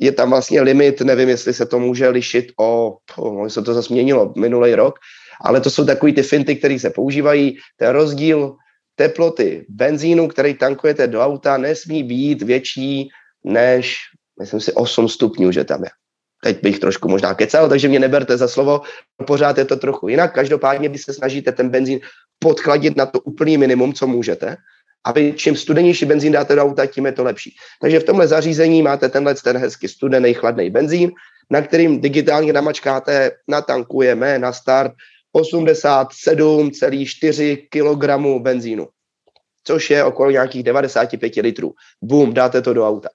Je 0.00 0.12
tam 0.12 0.30
vlastně 0.30 0.60
limit, 0.60 1.00
nevím, 1.00 1.28
jestli 1.28 1.54
se 1.54 1.66
to 1.66 1.78
může 1.78 2.08
lišit 2.08 2.46
o, 2.60 2.96
o 3.16 3.50
se 3.50 3.62
to 3.62 3.74
zase 3.74 3.88
změnilo 3.88 4.32
minulý 4.36 4.74
rok, 4.74 4.98
ale 5.44 5.60
to 5.60 5.70
jsou 5.70 5.84
takový 5.84 6.12
ty 6.12 6.22
finty, 6.22 6.56
které 6.56 6.78
se 6.78 6.90
používají. 6.90 7.56
Ten 7.76 7.90
rozdíl 7.90 8.56
teploty 8.94 9.66
benzínu, 9.68 10.28
který 10.28 10.54
tankujete 10.54 11.06
do 11.06 11.20
auta, 11.20 11.56
nesmí 11.56 12.02
být 12.02 12.42
větší 12.42 13.08
než, 13.44 13.96
myslím 14.40 14.60
si, 14.60 14.72
8 14.72 15.08
stupňů, 15.08 15.52
že 15.52 15.64
tam 15.64 15.84
je. 15.84 15.90
Teď 16.42 16.62
bych 16.62 16.78
trošku 16.78 17.08
možná 17.08 17.34
kecal, 17.34 17.68
takže 17.68 17.88
mě 17.88 17.98
neberte 17.98 18.36
za 18.36 18.48
slovo, 18.48 18.80
pořád 19.26 19.58
je 19.58 19.64
to 19.64 19.76
trochu 19.76 20.08
jinak. 20.08 20.34
Každopádně, 20.34 20.88
když 20.88 21.02
se 21.02 21.12
snažíte 21.12 21.52
ten 21.52 21.68
benzín 21.68 22.00
podchladit 22.38 22.96
na 22.96 23.06
to 23.06 23.20
úplný 23.20 23.58
minimum, 23.58 23.92
co 23.92 24.06
můžete, 24.06 24.56
a 25.04 25.12
vy 25.12 25.32
čím 25.36 25.56
studenější 25.56 26.04
benzín 26.04 26.32
dáte 26.32 26.54
do 26.54 26.62
auta, 26.62 26.86
tím 26.86 27.06
je 27.06 27.12
to 27.12 27.24
lepší. 27.24 27.54
Takže 27.80 28.00
v 28.00 28.04
tomhle 28.04 28.28
zařízení 28.28 28.82
máte 28.82 29.08
tenhle 29.08 29.34
ten 29.34 29.56
hezky 29.56 29.88
studený, 29.88 30.34
chladný 30.34 30.70
benzín, 30.70 31.12
na 31.50 31.62
kterým 31.62 32.00
digitálně 32.00 32.52
namačkáte, 32.52 33.30
natankujeme 33.48 34.38
na 34.38 34.52
start, 34.52 34.92
87,4 35.34 37.66
kg 37.70 38.04
benzínu, 38.42 38.88
což 39.64 39.90
je 39.90 40.04
okolo 40.04 40.30
nějakých 40.30 40.62
95 40.62 41.36
litrů. 41.36 41.74
Bum, 42.02 42.34
dáte 42.34 42.62
to 42.62 42.74
do 42.74 42.88
auta. 42.88 43.08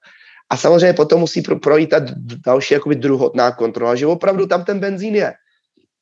A 0.50 0.56
samozřejmě 0.56 0.92
potom 0.92 1.20
musí 1.20 1.42
projít 1.42 1.90
ta 1.90 2.00
další 2.46 2.74
jakoby 2.74 2.94
druhotná 2.94 3.52
kontrola, 3.52 3.94
že 3.94 4.06
opravdu 4.06 4.46
tam 4.46 4.64
ten 4.64 4.80
benzín 4.80 5.14
je. 5.14 5.32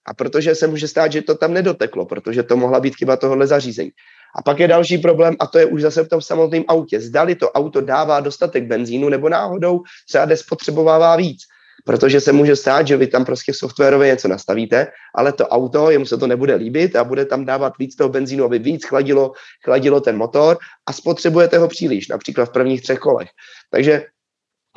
A 0.06 0.14
protože 0.14 0.54
se 0.54 0.66
může 0.66 0.88
stát, 0.88 1.12
že 1.12 1.22
to 1.22 1.34
tam 1.34 1.54
nedoteklo, 1.54 2.06
protože 2.06 2.42
to 2.42 2.56
mohla 2.56 2.80
být 2.80 2.96
chyba 2.96 3.16
tohohle 3.16 3.46
zařízení. 3.46 3.90
A 4.36 4.42
pak 4.42 4.58
je 4.58 4.68
další 4.68 4.98
problém, 4.98 5.36
a 5.40 5.46
to 5.46 5.58
je 5.58 5.66
už 5.66 5.82
zase 5.82 6.04
v 6.04 6.08
tom 6.08 6.22
samotném 6.22 6.64
autě. 6.68 7.00
Zdali 7.00 7.34
to 7.34 7.50
auto 7.50 7.80
dává 7.80 8.20
dostatek 8.20 8.64
benzínu, 8.64 9.08
nebo 9.08 9.28
náhodou 9.28 9.82
třeba 10.08 10.24
nespotřebovává 10.24 11.16
víc 11.16 11.40
protože 11.84 12.20
se 12.20 12.32
může 12.32 12.56
stát, 12.56 12.86
že 12.86 12.96
vy 12.96 13.06
tam 13.06 13.24
prostě 13.24 13.54
softwarově 13.54 14.08
něco 14.08 14.28
nastavíte, 14.28 14.86
ale 15.14 15.32
to 15.32 15.48
auto, 15.48 15.90
jemu 15.90 16.06
se 16.06 16.16
to 16.16 16.26
nebude 16.26 16.54
líbit 16.54 16.96
a 16.96 17.04
bude 17.04 17.24
tam 17.24 17.44
dávat 17.44 17.72
víc 17.78 17.96
toho 17.96 18.08
benzínu, 18.08 18.44
aby 18.44 18.58
víc 18.58 18.84
chladilo, 18.84 19.32
chladilo 19.64 20.00
ten 20.00 20.16
motor 20.16 20.58
a 20.86 20.92
spotřebujete 20.92 21.58
ho 21.58 21.68
příliš, 21.68 22.08
například 22.08 22.44
v 22.44 22.52
prvních 22.52 22.82
třech 22.82 22.98
kolech. 22.98 23.28
Takže 23.70 24.04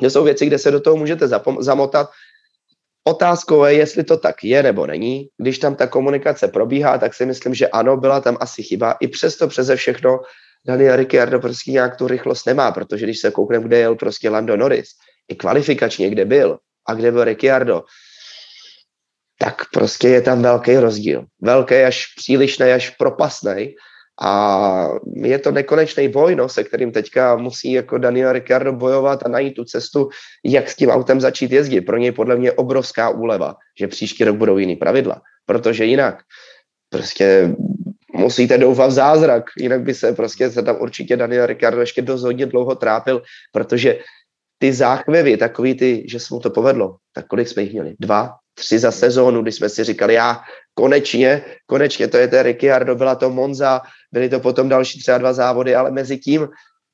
to 0.00 0.10
jsou 0.10 0.24
věci, 0.24 0.46
kde 0.46 0.58
se 0.58 0.70
do 0.70 0.80
toho 0.80 0.96
můžete 0.96 1.26
zapom- 1.26 1.62
zamotat. 1.62 2.10
Otázkou 3.06 3.64
je, 3.64 3.74
jestli 3.74 4.04
to 4.04 4.16
tak 4.16 4.44
je 4.44 4.62
nebo 4.62 4.86
není. 4.86 5.28
Když 5.38 5.58
tam 5.58 5.74
ta 5.74 5.86
komunikace 5.86 6.48
probíhá, 6.48 6.98
tak 6.98 7.14
si 7.14 7.26
myslím, 7.26 7.54
že 7.54 7.68
ano, 7.68 7.96
byla 7.96 8.20
tam 8.20 8.36
asi 8.40 8.62
chyba. 8.62 8.96
I 9.00 9.08
přesto 9.08 9.48
přeze 9.48 9.76
všechno 9.76 10.20
Daniel 10.66 10.96
Ricciardo 10.96 11.40
prostě 11.40 11.72
nějak 11.72 11.96
tu 11.96 12.08
rychlost 12.08 12.46
nemá, 12.46 12.72
protože 12.72 13.06
když 13.06 13.20
se 13.20 13.30
koukneme, 13.30 13.64
kde 13.64 13.78
jel 13.78 13.94
prostě 13.94 14.30
Lando 14.30 14.56
Norris, 14.56 14.88
i 15.28 15.34
kvalifikačně, 15.34 16.10
kde 16.10 16.24
byl, 16.24 16.58
a 16.88 16.94
kde 16.94 17.12
byl 17.12 17.24
Ricciardo, 17.24 17.82
tak 19.38 19.62
prostě 19.72 20.08
je 20.08 20.22
tam 20.22 20.42
velký 20.42 20.76
rozdíl. 20.76 21.24
Velký 21.42 21.74
až 21.74 22.06
přílišný, 22.16 22.66
až 22.66 22.90
propasný. 22.90 23.74
A 24.22 24.88
je 25.22 25.38
to 25.38 25.50
nekonečný 25.50 26.08
boj, 26.08 26.34
no, 26.34 26.48
se 26.48 26.64
kterým 26.64 26.92
teďka 26.92 27.36
musí 27.36 27.72
jako 27.72 27.98
Daniel 27.98 28.32
Ricciardo 28.32 28.72
bojovat 28.72 29.26
a 29.26 29.28
najít 29.28 29.54
tu 29.54 29.64
cestu, 29.64 30.08
jak 30.44 30.70
s 30.70 30.76
tím 30.76 30.90
autem 30.90 31.20
začít 31.20 31.52
jezdit. 31.52 31.80
Pro 31.80 31.96
něj 31.96 32.12
podle 32.12 32.36
mě 32.36 32.52
obrovská 32.52 33.08
úleva, 33.10 33.54
že 33.78 33.88
příští 33.88 34.24
rok 34.24 34.36
budou 34.36 34.58
jiný 34.58 34.76
pravidla, 34.76 35.22
protože 35.46 35.84
jinak 35.84 36.22
prostě 36.90 37.54
musíte 38.14 38.58
doufat 38.58 38.86
v 38.86 38.92
zázrak, 38.92 39.44
jinak 39.58 39.82
by 39.82 39.94
se 39.94 40.12
prostě 40.12 40.50
se 40.50 40.62
tam 40.62 40.76
určitě 40.80 41.16
Daniel 41.16 41.46
Ricciardo 41.46 41.80
ještě 41.80 42.02
dost 42.02 42.22
hodně 42.22 42.46
dlouho 42.46 42.74
trápil, 42.74 43.22
protože 43.52 43.98
ty 44.64 44.72
záchvěvy, 44.72 45.36
takový 45.36 45.74
ty, 45.74 45.90
že 46.08 46.20
se 46.20 46.34
mu 46.34 46.40
to 46.40 46.48
povedlo, 46.48 46.96
tak 47.12 47.28
kolik 47.28 47.48
jsme 47.48 47.62
jich 47.62 47.72
měli? 47.72 47.94
Dva, 48.00 48.40
tři 48.56 48.78
za 48.78 48.90
sezónu, 48.90 49.42
kdy 49.42 49.52
jsme 49.52 49.68
si 49.68 49.84
říkali, 49.84 50.14
já 50.14 50.40
konečně, 50.74 51.44
konečně, 51.66 52.08
to 52.08 52.16
je 52.16 52.28
ten 52.28 52.40
Ricciardo, 52.40 52.96
byla 52.96 53.14
to 53.14 53.30
Monza, 53.30 53.84
byly 54.12 54.28
to 54.28 54.40
potom 54.40 54.68
další 54.68 55.04
třeba 55.04 55.18
dva 55.18 55.32
závody, 55.32 55.74
ale 55.76 55.90
mezi 55.90 56.16
tím 56.18 56.48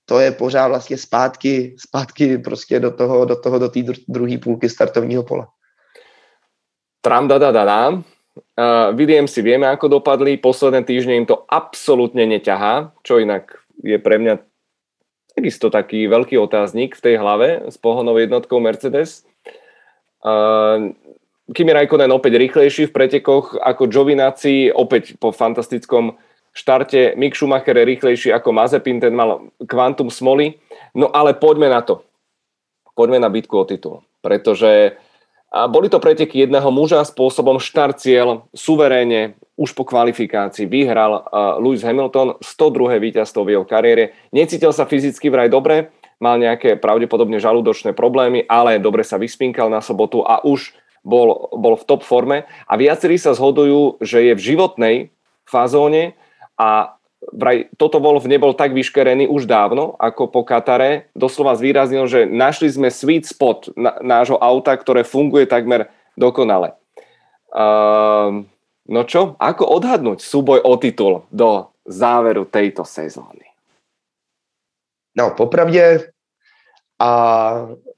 to 0.04 0.18
je 0.18 0.34
pořád 0.34 0.68
vlastně 0.68 0.98
zpátky, 0.98 1.76
zpátky 1.78 2.38
prostě 2.38 2.80
do 2.80 2.90
toho, 2.90 3.24
do 3.24 3.36
toho, 3.36 3.58
do 3.58 3.68
té 3.68 3.80
druhé 4.08 4.38
půlky 4.38 4.68
startovního 4.68 5.22
pola. 5.22 5.46
Tram 7.00 7.28
da 7.28 7.38
da 7.38 7.52
da 7.54 7.64
da. 7.64 7.88
Uh, 7.90 8.02
Williamsi 8.94 9.42
vieme, 9.42 9.66
ako 9.70 9.88
dopadli. 9.88 10.36
Posledné 10.36 10.82
týždne 10.82 11.16
im 11.16 11.26
to 11.26 11.46
absolútne 11.48 12.26
neťahá, 12.26 12.92
čo 13.02 13.18
inak 13.22 13.56
je 13.82 13.98
pre 13.98 14.18
mňa 14.18 14.49
takisto 15.40 15.72
taký 15.72 16.04
veľký 16.04 16.36
otáznik 16.36 16.92
v 16.92 17.04
tej 17.08 17.14
hlave 17.16 17.64
s 17.72 17.80
pohonou 17.80 18.20
jednotkou 18.20 18.60
Mercedes. 18.60 19.24
Uh, 20.20 20.92
Kimi 21.56 21.72
Raikkonen 21.72 22.12
opäť 22.12 22.36
rýchlejší 22.36 22.92
v 22.92 22.94
pretekoch 22.94 23.56
ako 23.56 23.88
Giovinazzi, 23.88 24.68
opäť 24.68 25.16
po 25.16 25.32
fantastickom 25.32 26.20
štarte. 26.52 27.16
Mick 27.16 27.32
Schumacher 27.32 27.72
je 27.72 27.88
rýchlejší 27.88 28.28
ako 28.36 28.52
Mazepin, 28.52 29.00
ten 29.00 29.16
mal 29.16 29.48
kvantum 29.64 30.12
smoly. 30.12 30.60
No 30.92 31.08
ale 31.08 31.32
poďme 31.32 31.72
na 31.72 31.80
to. 31.80 32.04
Poďme 32.92 33.16
na 33.16 33.32
bitku 33.32 33.56
o 33.56 33.64
titul. 33.64 34.04
Pretože 34.20 35.00
boli 35.50 35.90
to 35.90 35.98
preteky 35.98 36.46
jedného 36.46 36.70
muža 36.70 37.02
spôsobom 37.02 37.58
štart 37.58 37.98
cieľ, 37.98 38.46
suverénne, 38.54 39.34
už 39.58 39.76
po 39.76 39.84
kvalifikácii 39.84 40.64
vyhral 40.64 41.26
Lewis 41.60 41.84
Hamilton 41.84 42.40
102. 42.40 42.96
víťazstvo 42.96 43.44
v 43.44 43.58
jeho 43.58 43.66
kariére. 43.68 44.16
Necítil 44.32 44.72
sa 44.72 44.88
fyzicky 44.88 45.28
vraj 45.28 45.52
dobre, 45.52 45.92
mal 46.16 46.40
nejaké 46.40 46.80
pravdepodobne 46.80 47.36
žalúdočné 47.36 47.92
problémy, 47.92 48.46
ale 48.48 48.80
dobre 48.80 49.04
sa 49.04 49.20
vyspinkal 49.20 49.68
na 49.68 49.84
sobotu 49.84 50.24
a 50.24 50.40
už 50.40 50.72
bol, 51.04 51.50
bol 51.56 51.74
v 51.76 51.84
top 51.84 52.06
forme. 52.06 52.48
A 52.68 52.72
viacerí 52.80 53.18
sa 53.20 53.36
zhodujú, 53.36 54.00
že 54.00 54.32
je 54.32 54.32
v 54.36 54.44
životnej 54.54 54.96
fazóne 55.48 56.14
a 56.60 56.99
vraj 57.32 57.70
toto 57.78 57.98
bol 58.02 58.18
nebol 58.26 58.54
tak 58.54 58.74
vyškerený 58.74 59.26
už 59.26 59.46
dávno, 59.46 59.96
ako 59.98 60.30
po 60.30 60.40
Katare. 60.46 61.10
Doslova 61.14 61.56
zvýraznil, 61.56 62.06
že 62.06 62.20
našli 62.26 62.70
sme 62.70 62.88
sweet 62.90 63.26
spot 63.26 63.72
na, 63.74 63.98
nášho 64.02 64.38
auta, 64.38 64.76
ktoré 64.76 65.02
funguje 65.06 65.46
takmer 65.46 65.90
dokonale. 66.18 66.74
Uh, 67.50 68.46
No 68.90 69.06
čo, 69.06 69.38
ako 69.38 69.70
odhadnúť 69.78 70.18
súboj 70.18 70.66
o 70.66 70.74
titul 70.74 71.22
do 71.30 71.70
záveru 71.86 72.42
tejto 72.50 72.82
sezóny? 72.82 73.46
No, 75.14 75.30
popravdě 75.30 76.10
a 76.98 77.10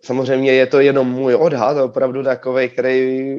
samozřejmě 0.03 0.53
je 0.53 0.67
to 0.67 0.81
jenom 0.81 1.11
můj 1.11 1.35
odhad, 1.35 1.77
opravdu 1.77 2.23
takový, 2.23 2.69
který 2.69 3.39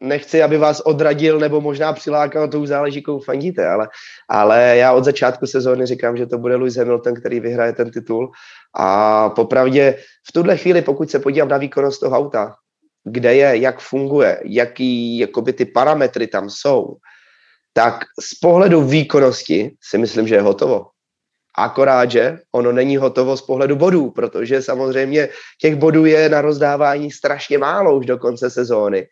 nechci, 0.00 0.42
aby 0.42 0.58
vás 0.58 0.80
odradil 0.80 1.38
nebo 1.38 1.60
možná 1.60 1.92
přilákal, 1.92 2.48
to 2.48 2.60
už 2.60 2.68
záleží, 2.68 3.02
koho 3.02 3.20
fandíte, 3.20 3.68
ale, 3.68 3.88
ale 4.28 4.76
já 4.76 4.92
od 4.92 5.04
začátku 5.04 5.46
sezóny 5.46 5.86
říkám, 5.86 6.16
že 6.16 6.26
to 6.26 6.38
bude 6.38 6.56
Lewis 6.56 6.76
Hamilton, 6.76 7.14
který 7.14 7.40
vyhraje 7.40 7.72
ten 7.72 7.90
titul 7.90 8.30
a 8.74 9.28
popravdě 9.30 9.98
v 10.28 10.32
tuhle 10.32 10.56
chvíli, 10.56 10.82
pokud 10.82 11.10
se 11.10 11.18
podívám 11.18 11.48
na 11.48 11.58
výkonnost 11.58 12.00
toho 12.00 12.16
auta, 12.16 12.54
kde 13.04 13.34
je, 13.34 13.56
jak 13.56 13.80
funguje, 13.80 14.40
jaký 14.44 15.18
jakoby 15.18 15.52
ty 15.52 15.64
parametry 15.64 16.26
tam 16.26 16.50
jsou, 16.50 16.96
tak 17.72 18.04
z 18.20 18.34
pohledu 18.34 18.82
výkonnosti 18.82 19.76
si 19.82 19.98
myslím, 19.98 20.28
že 20.28 20.34
je 20.34 20.40
hotovo. 20.40 20.86
Akorát, 21.58 22.10
že 22.10 22.38
ono 22.52 22.72
není 22.72 22.96
hotovo 22.96 23.36
z 23.36 23.42
pohledu 23.42 23.76
bodů, 23.76 24.10
protože 24.10 24.62
samozřejmě 24.62 25.28
těch 25.60 25.76
bodů 25.76 26.06
je 26.06 26.28
na 26.28 26.40
rozdávání 26.40 27.10
strašně 27.10 27.58
málo 27.58 27.96
už 27.96 28.06
do 28.06 28.18
konce 28.18 28.50
sezóny. 28.50 29.06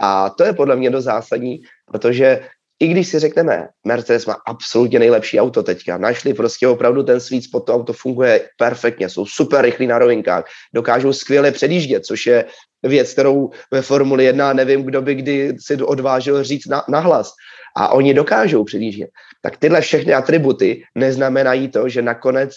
A 0.00 0.30
to 0.30 0.44
je 0.44 0.52
podle 0.52 0.76
mě 0.76 0.90
do 0.90 1.00
zásadní, 1.00 1.60
protože 1.92 2.40
i 2.80 2.88
když 2.88 3.08
si 3.08 3.18
řekneme, 3.18 3.68
Mercedes 3.86 4.26
má 4.26 4.36
absolutně 4.46 4.98
nejlepší 4.98 5.40
auto 5.40 5.62
teďka, 5.62 5.98
našli 5.98 6.34
prostě 6.34 6.68
opravdu 6.68 7.02
ten 7.02 7.20
sweet 7.20 7.44
spot, 7.44 7.66
to 7.66 7.74
auto 7.74 7.92
funguje 7.92 8.48
perfektně, 8.58 9.08
jsou 9.08 9.26
super 9.26 9.64
rychlí 9.64 9.86
na 9.86 9.98
rovinkách, 9.98 10.44
dokážou 10.74 11.12
skvěle 11.12 11.52
předjíždět, 11.52 12.06
což 12.06 12.26
je 12.26 12.44
věc, 12.82 13.12
kterou 13.12 13.50
ve 13.70 13.82
Formuli 13.82 14.24
1 14.24 14.52
nevím, 14.52 14.82
kdo 14.82 15.02
by 15.02 15.14
kdy 15.14 15.56
si 15.60 15.76
odvážil 15.76 16.44
říct 16.44 16.66
na, 16.66 16.84
nahlas. 16.88 17.32
A 17.76 17.88
oni 17.88 18.14
dokážou 18.14 18.64
předjíždět. 18.64 19.10
Tak 19.42 19.56
tyhle 19.56 19.80
všechny 19.80 20.14
atributy 20.14 20.82
neznamenají 20.94 21.68
to, 21.68 21.88
že 21.88 22.02
nakonec 22.02 22.50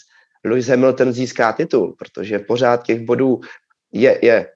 Lewis 0.45 0.67
Hamilton 0.67 1.13
získá 1.13 1.51
titul, 1.51 1.95
protože 1.99 2.39
pořád 2.39 2.83
těch 2.83 3.01
bodů 3.01 3.41
je, 3.93 4.19
je 4.21 4.47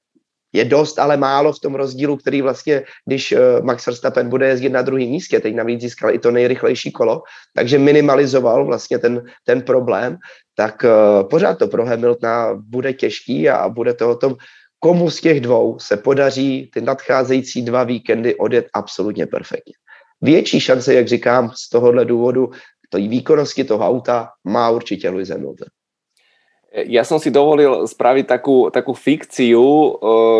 je 0.53 0.65
dost, 0.65 0.99
ale 0.99 1.17
málo 1.17 1.53
v 1.53 1.59
tom 1.59 1.75
rozdílu, 1.75 2.17
který 2.17 2.41
vlastně, 2.41 2.83
když 3.05 3.31
uh, 3.31 3.39
Max 3.65 3.85
Verstappen 3.85 4.29
bude 4.29 4.47
jezdit 4.47 4.69
na 4.69 4.81
druhém 4.81 5.09
místě, 5.09 5.39
teď 5.39 5.55
navíc 5.55 5.81
získal 5.81 6.13
i 6.13 6.19
to 6.19 6.31
nejrychlejší 6.31 6.91
kolo, 6.91 7.21
takže 7.55 7.79
minimalizoval 7.79 8.65
vlastně 8.65 8.99
ten, 8.99 9.23
ten 9.45 9.61
problém, 9.61 10.17
tak 10.55 10.83
uh, 10.83 11.29
pořád 11.29 11.59
to 11.59 11.67
pro 11.67 11.85
Hamiltona 11.85 12.53
bude 12.53 12.93
těžký 12.93 13.49
a 13.49 13.69
bude 13.69 13.93
to 13.93 14.09
o 14.09 14.15
tom, 14.15 14.35
komu 14.79 15.09
z 15.09 15.21
těch 15.21 15.41
dvou 15.41 15.79
se 15.79 15.97
podaří 15.97 16.69
ty 16.73 16.81
nadcházející 16.81 17.61
dva 17.61 17.83
víkendy 17.83 18.35
odjet 18.35 18.65
absolutně 18.73 19.25
perfektně. 19.25 19.73
Větší 20.21 20.59
šance, 20.59 20.93
jak 20.93 21.07
říkám, 21.07 21.51
z 21.55 21.69
tohohle 21.69 22.05
důvodu, 22.05 22.49
to 22.89 22.97
výkonnosti 22.97 23.63
toho 23.63 23.85
auta 23.87 24.29
má 24.43 24.69
určitě 24.69 25.09
Lewis 25.09 25.29
Hamilton. 25.29 25.67
Ja 26.67 27.07
som 27.07 27.15
si 27.15 27.31
dovolil 27.31 27.87
spraviť 27.87 28.25
takú, 28.27 28.67
takú 28.67 28.91
fikciu, 28.91 29.63
uh, 29.63 29.91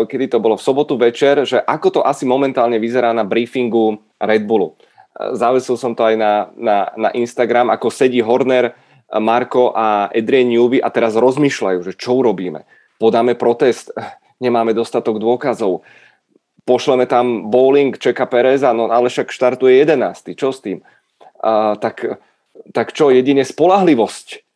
kedy 0.04 0.36
to 0.36 0.38
bolo 0.44 0.60
v 0.60 0.66
sobotu 0.66 1.00
večer, 1.00 1.40
že 1.48 1.56
ako 1.56 1.88
to 1.88 2.00
asi 2.04 2.28
momentálne 2.28 2.76
vyzerá 2.76 3.16
na 3.16 3.24
briefingu 3.24 3.96
Red 4.20 4.44
Bullu. 4.44 4.76
Uh, 5.16 5.32
Zavesil 5.32 5.80
som 5.80 5.96
to 5.96 6.04
aj 6.04 6.20
na, 6.20 6.52
na, 6.52 6.78
na 7.00 7.10
Instagram, 7.16 7.72
ako 7.72 7.88
sedí 7.88 8.20
Horner, 8.20 8.76
Marko 9.08 9.72
a 9.72 10.12
Adrian 10.12 10.52
Newby 10.52 10.84
a 10.84 10.92
teraz 10.92 11.16
rozmýšľajú, 11.16 11.80
že 11.80 11.96
čo 11.96 12.20
urobíme. 12.20 12.68
Podáme 13.00 13.32
protest, 13.32 13.88
nemáme 14.44 14.76
dostatok 14.76 15.16
dôkazov, 15.16 15.80
pošleme 16.68 17.08
tam 17.08 17.48
bowling 17.48 17.96
Čeka 17.96 18.28
Pereza, 18.28 18.76
no 18.76 18.92
ale 18.92 19.08
však 19.08 19.32
štartuje 19.32 19.80
11. 19.80 20.36
Čo 20.36 20.52
s 20.52 20.60
tým? 20.60 20.84
Uh, 21.40 21.72
tak, 21.80 22.20
tak 22.76 22.92
čo, 22.92 23.08
jedine 23.08 23.48
spolahlivosť 23.48 24.47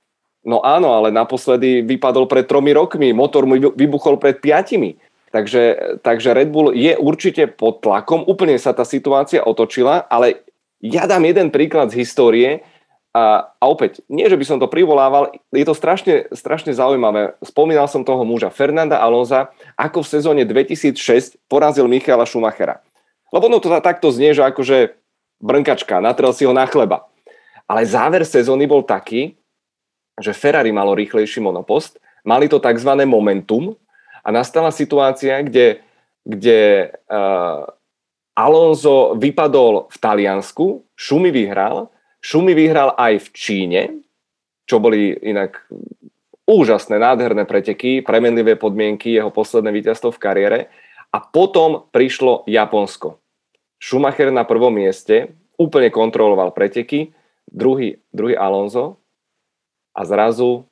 No 0.42 0.58
áno, 0.62 0.90
ale 0.98 1.14
naposledy 1.14 1.86
vypadol 1.86 2.26
pred 2.26 2.50
tromi 2.50 2.74
rokmi, 2.74 3.14
motor 3.14 3.46
mu 3.46 3.54
vybuchol 3.58 4.18
pred 4.18 4.42
piatimi. 4.42 4.98
Takže, 5.32 5.96
takže 6.04 6.36
Red 6.36 6.52
Bull 6.52 6.76
je 6.76 6.92
určite 6.98 7.48
pod 7.48 7.80
tlakom, 7.80 8.20
úplne 8.28 8.58
sa 8.60 8.76
tá 8.76 8.84
situácia 8.84 9.40
otočila, 9.40 10.04
ale 10.12 10.44
ja 10.82 11.08
dám 11.08 11.24
jeden 11.24 11.48
príklad 11.48 11.88
z 11.88 12.04
histórie 12.04 12.66
a, 13.16 13.48
a 13.56 13.64
opäť, 13.64 14.04
nie 14.12 14.28
že 14.28 14.36
by 14.36 14.44
som 14.44 14.58
to 14.60 14.68
privolával, 14.68 15.32
je 15.52 15.64
to 15.64 15.72
strašne, 15.72 16.28
strašne 16.36 16.72
zaujímavé. 16.76 17.36
Spomínal 17.40 17.88
som 17.88 18.04
toho 18.04 18.24
muža 18.24 18.52
Fernanda 18.52 19.00
Alonza, 19.00 19.52
ako 19.76 20.04
v 20.04 20.12
sezóne 20.20 20.42
2006 20.44 21.40
porazil 21.48 21.88
Michala 21.88 22.28
Schumachera. 22.28 22.84
Lebo 23.32 23.48
no 23.48 23.56
to 23.60 23.72
takto 23.80 24.12
znie, 24.12 24.36
že 24.36 24.44
akože 24.44 24.96
brnkačka, 25.40 26.00
natrel 26.00 26.32
si 26.36 26.44
ho 26.44 26.52
na 26.52 26.68
chleba. 26.68 27.08
Ale 27.64 27.84
záver 27.88 28.24
sezóny 28.24 28.68
bol 28.68 28.84
taký, 28.84 29.36
že 30.20 30.36
Ferrari 30.36 30.72
malo 30.72 30.92
rýchlejší 30.92 31.40
monopost, 31.40 31.96
mali 32.24 32.48
to 32.48 32.60
tzv. 32.60 32.90
momentum 33.08 33.76
a 34.22 34.28
nastala 34.30 34.70
situácia, 34.70 35.40
kde, 35.42 35.82
kde 36.22 36.92
uh, 37.10 37.66
Alonso 38.36 39.18
vypadol 39.18 39.92
v 39.92 39.96
Taliansku, 39.96 40.84
Šumi 40.96 41.28
vyhral, 41.28 41.92
Šumi 42.22 42.54
vyhral 42.54 42.94
aj 42.96 43.18
v 43.18 43.28
Číne, 43.34 43.82
čo 44.64 44.78
boli 44.78 45.12
inak 45.20 45.66
úžasné, 46.46 46.96
nádherné 46.96 47.44
preteky, 47.44 48.00
premenlivé 48.00 48.54
podmienky, 48.54 49.18
jeho 49.18 49.34
posledné 49.34 49.74
víťazstvo 49.74 50.14
v 50.14 50.22
kariére. 50.22 50.58
A 51.12 51.20
potom 51.20 51.90
prišlo 51.92 52.46
Japonsko. 52.48 53.20
Schumacher 53.82 54.30
na 54.30 54.46
prvom 54.46 54.72
mieste, 54.72 55.34
úplne 55.58 55.90
kontroloval 55.92 56.54
preteky, 56.54 57.12
druhý, 57.50 58.00
druhý 58.14 58.38
Alonso, 58.38 59.01
a 59.92 60.00
zrazu, 60.08 60.64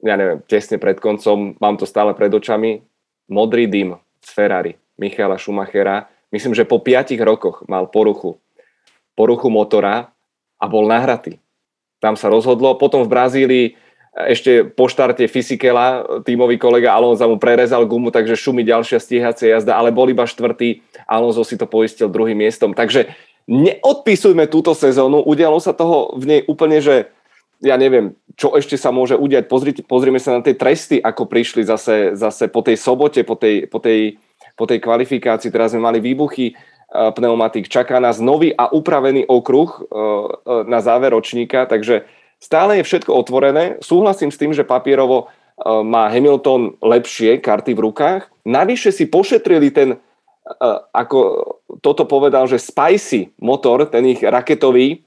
ja 0.00 0.16
neviem, 0.16 0.40
tesne 0.48 0.80
pred 0.80 0.98
koncom, 0.98 1.56
mám 1.60 1.76
to 1.76 1.84
stále 1.84 2.16
pred 2.16 2.32
očami, 2.32 2.82
modrý 3.28 3.68
dym 3.68 4.00
z 4.24 4.28
Ferrari, 4.32 4.72
Michala 4.96 5.36
Schumachera, 5.36 6.08
myslím, 6.32 6.56
že 6.56 6.68
po 6.68 6.80
piatich 6.80 7.20
rokoch 7.20 7.64
mal 7.68 7.88
poruchu, 7.88 8.40
poruchu 9.12 9.48
motora 9.52 10.10
a 10.58 10.64
bol 10.66 10.88
nahratý. 10.88 11.38
Tam 11.98 12.14
sa 12.14 12.30
rozhodlo, 12.30 12.78
potom 12.78 13.02
v 13.04 13.12
Brazílii 13.12 13.66
ešte 14.18 14.66
po 14.66 14.90
štarte 14.90 15.30
Fisikela, 15.30 16.02
tímový 16.26 16.58
kolega 16.58 16.90
Alonso 16.90 17.22
mu 17.30 17.38
prerezal 17.38 17.86
gumu, 17.86 18.10
takže 18.10 18.34
šumi 18.34 18.66
ďalšia 18.66 18.98
stíhacia 18.98 19.54
jazda, 19.54 19.78
ale 19.78 19.94
bol 19.94 20.10
iba 20.10 20.26
štvrtý, 20.26 20.82
Alonso 21.06 21.46
si 21.46 21.54
to 21.54 21.70
poistil 21.70 22.10
druhým 22.10 22.34
miestom. 22.34 22.74
Takže 22.74 23.14
neodpisujme 23.46 24.50
túto 24.50 24.74
sezónu, 24.74 25.22
udialo 25.22 25.62
sa 25.62 25.70
toho 25.70 26.18
v 26.18 26.24
nej 26.26 26.40
úplne, 26.50 26.82
že 26.82 27.14
ja 27.58 27.74
neviem, 27.74 28.14
čo 28.38 28.54
ešte 28.54 28.78
sa 28.78 28.94
môže 28.94 29.18
udiať. 29.18 29.50
Pozrite, 29.50 29.82
pozrime 29.82 30.22
sa 30.22 30.38
na 30.38 30.44
tie 30.44 30.54
tresty, 30.54 31.02
ako 31.02 31.26
prišli 31.26 31.66
zase, 31.66 32.14
zase 32.14 32.46
po 32.50 32.62
tej 32.62 32.78
sobote, 32.78 33.26
po 33.26 33.34
tej, 33.34 33.66
po, 33.66 33.82
tej, 33.82 34.18
po 34.54 34.64
tej 34.66 34.78
kvalifikácii. 34.78 35.50
Teraz 35.50 35.74
sme 35.74 35.82
mali 35.82 35.98
výbuchy 35.98 36.54
uh, 36.54 37.10
pneumatik. 37.10 37.66
Čaká 37.66 37.98
nás 37.98 38.22
nový 38.22 38.54
a 38.54 38.70
upravený 38.70 39.26
okruh 39.26 39.70
uh, 39.70 39.82
uh, 39.82 40.62
na 40.70 40.78
záver 40.78 41.10
ročníka, 41.14 41.66
takže 41.66 42.06
stále 42.38 42.78
je 42.78 42.86
všetko 42.86 43.10
otvorené. 43.10 43.82
Súhlasím 43.82 44.30
s 44.30 44.38
tým, 44.38 44.54
že 44.54 44.62
papierovo 44.62 45.26
má 45.66 46.06
Hamilton 46.06 46.78
lepšie 46.78 47.42
karty 47.42 47.74
v 47.74 47.90
rukách. 47.90 48.30
Navyše 48.46 48.94
si 48.94 49.10
pošetrili 49.10 49.74
ten, 49.74 49.98
ako 50.94 51.18
toto 51.82 52.06
povedal, 52.06 52.46
že 52.46 52.62
spicy 52.62 53.34
motor, 53.42 53.90
ten 53.90 54.06
ich 54.06 54.22
raketový, 54.22 55.02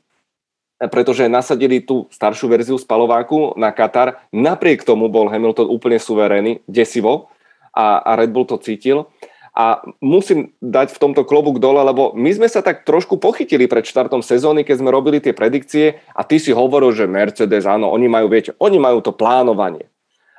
pretože 0.90 1.30
nasadili 1.30 1.84
tú 1.84 2.10
staršiu 2.10 2.50
verziu 2.50 2.78
spalováku 2.82 3.54
na 3.54 3.70
Katar. 3.70 4.26
Napriek 4.34 4.82
tomu 4.82 5.14
bol 5.14 5.30
Hamilton 5.30 5.70
úplne 5.70 6.02
suverénny, 6.02 6.66
desivo 6.66 7.30
a, 7.70 8.02
a 8.02 8.18
Red 8.18 8.34
Bull 8.34 8.50
to 8.50 8.58
cítil. 8.58 9.12
A 9.52 9.84
musím 10.00 10.56
dať 10.64 10.96
v 10.96 11.02
tomto 11.02 11.28
klobúk 11.28 11.60
dole, 11.60 11.84
lebo 11.84 12.16
my 12.16 12.32
sme 12.32 12.48
sa 12.48 12.64
tak 12.64 12.88
trošku 12.88 13.20
pochytili 13.20 13.68
pred 13.68 13.84
štartom 13.84 14.24
sezóny, 14.24 14.64
keď 14.64 14.80
sme 14.80 14.96
robili 14.96 15.20
tie 15.20 15.36
predikcie 15.36 16.00
a 16.16 16.24
ty 16.24 16.40
si 16.40 16.56
hovoril, 16.56 16.96
že 16.96 17.04
Mercedes, 17.04 17.68
áno, 17.68 17.92
oni 17.92 18.08
majú, 18.08 18.32
viete, 18.32 18.56
oni 18.64 18.80
majú 18.80 19.04
to 19.04 19.12
plánovanie. 19.12 19.92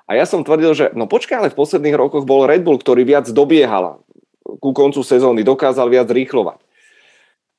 A 0.08 0.16
ja 0.16 0.24
som 0.24 0.42
tvrdil, 0.42 0.72
že 0.72 0.86
no 0.96 1.04
počkaj, 1.06 1.38
ale 1.38 1.52
v 1.52 1.60
posledných 1.60 1.94
rokoch 1.94 2.24
bol 2.24 2.48
Red 2.48 2.64
Bull, 2.64 2.80
ktorý 2.80 3.04
viac 3.04 3.28
dobiehal 3.28 4.00
ku 4.42 4.70
koncu 4.74 5.04
sezóny, 5.04 5.44
dokázal 5.44 5.92
viac 5.92 6.08
rýchlovať. 6.08 6.58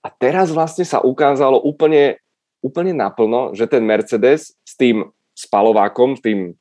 A 0.04 0.12
teraz 0.12 0.52
vlastne 0.52 0.84
sa 0.84 1.00
ukázalo 1.00 1.64
úplne 1.64 2.20
úplne 2.64 2.96
naplno, 2.96 3.52
že 3.52 3.68
ten 3.68 3.84
Mercedes 3.84 4.56
s 4.64 4.74
tým 4.80 5.12
spalovákom, 5.36 6.16
tým 6.18 6.56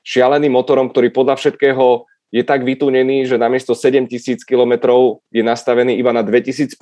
šialeným 0.00 0.56
motorom, 0.56 0.88
ktorý 0.88 1.12
podľa 1.12 1.36
všetkého 1.36 2.08
je 2.34 2.42
tak 2.42 2.66
vytunený, 2.66 3.30
že 3.30 3.38
namiesto 3.38 3.78
7000 3.78 4.42
km 4.42 4.90
je 5.30 5.42
nastavený 5.46 5.94
iba 5.94 6.10
na 6.10 6.26
2500, 6.26 6.74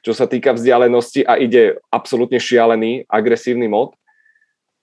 čo 0.00 0.12
sa 0.16 0.24
týka 0.24 0.56
vzdialenosti 0.56 1.20
a 1.28 1.36
ide 1.36 1.76
absolútne 1.92 2.40
šialený, 2.40 3.04
agresívny 3.04 3.68
mod, 3.68 3.92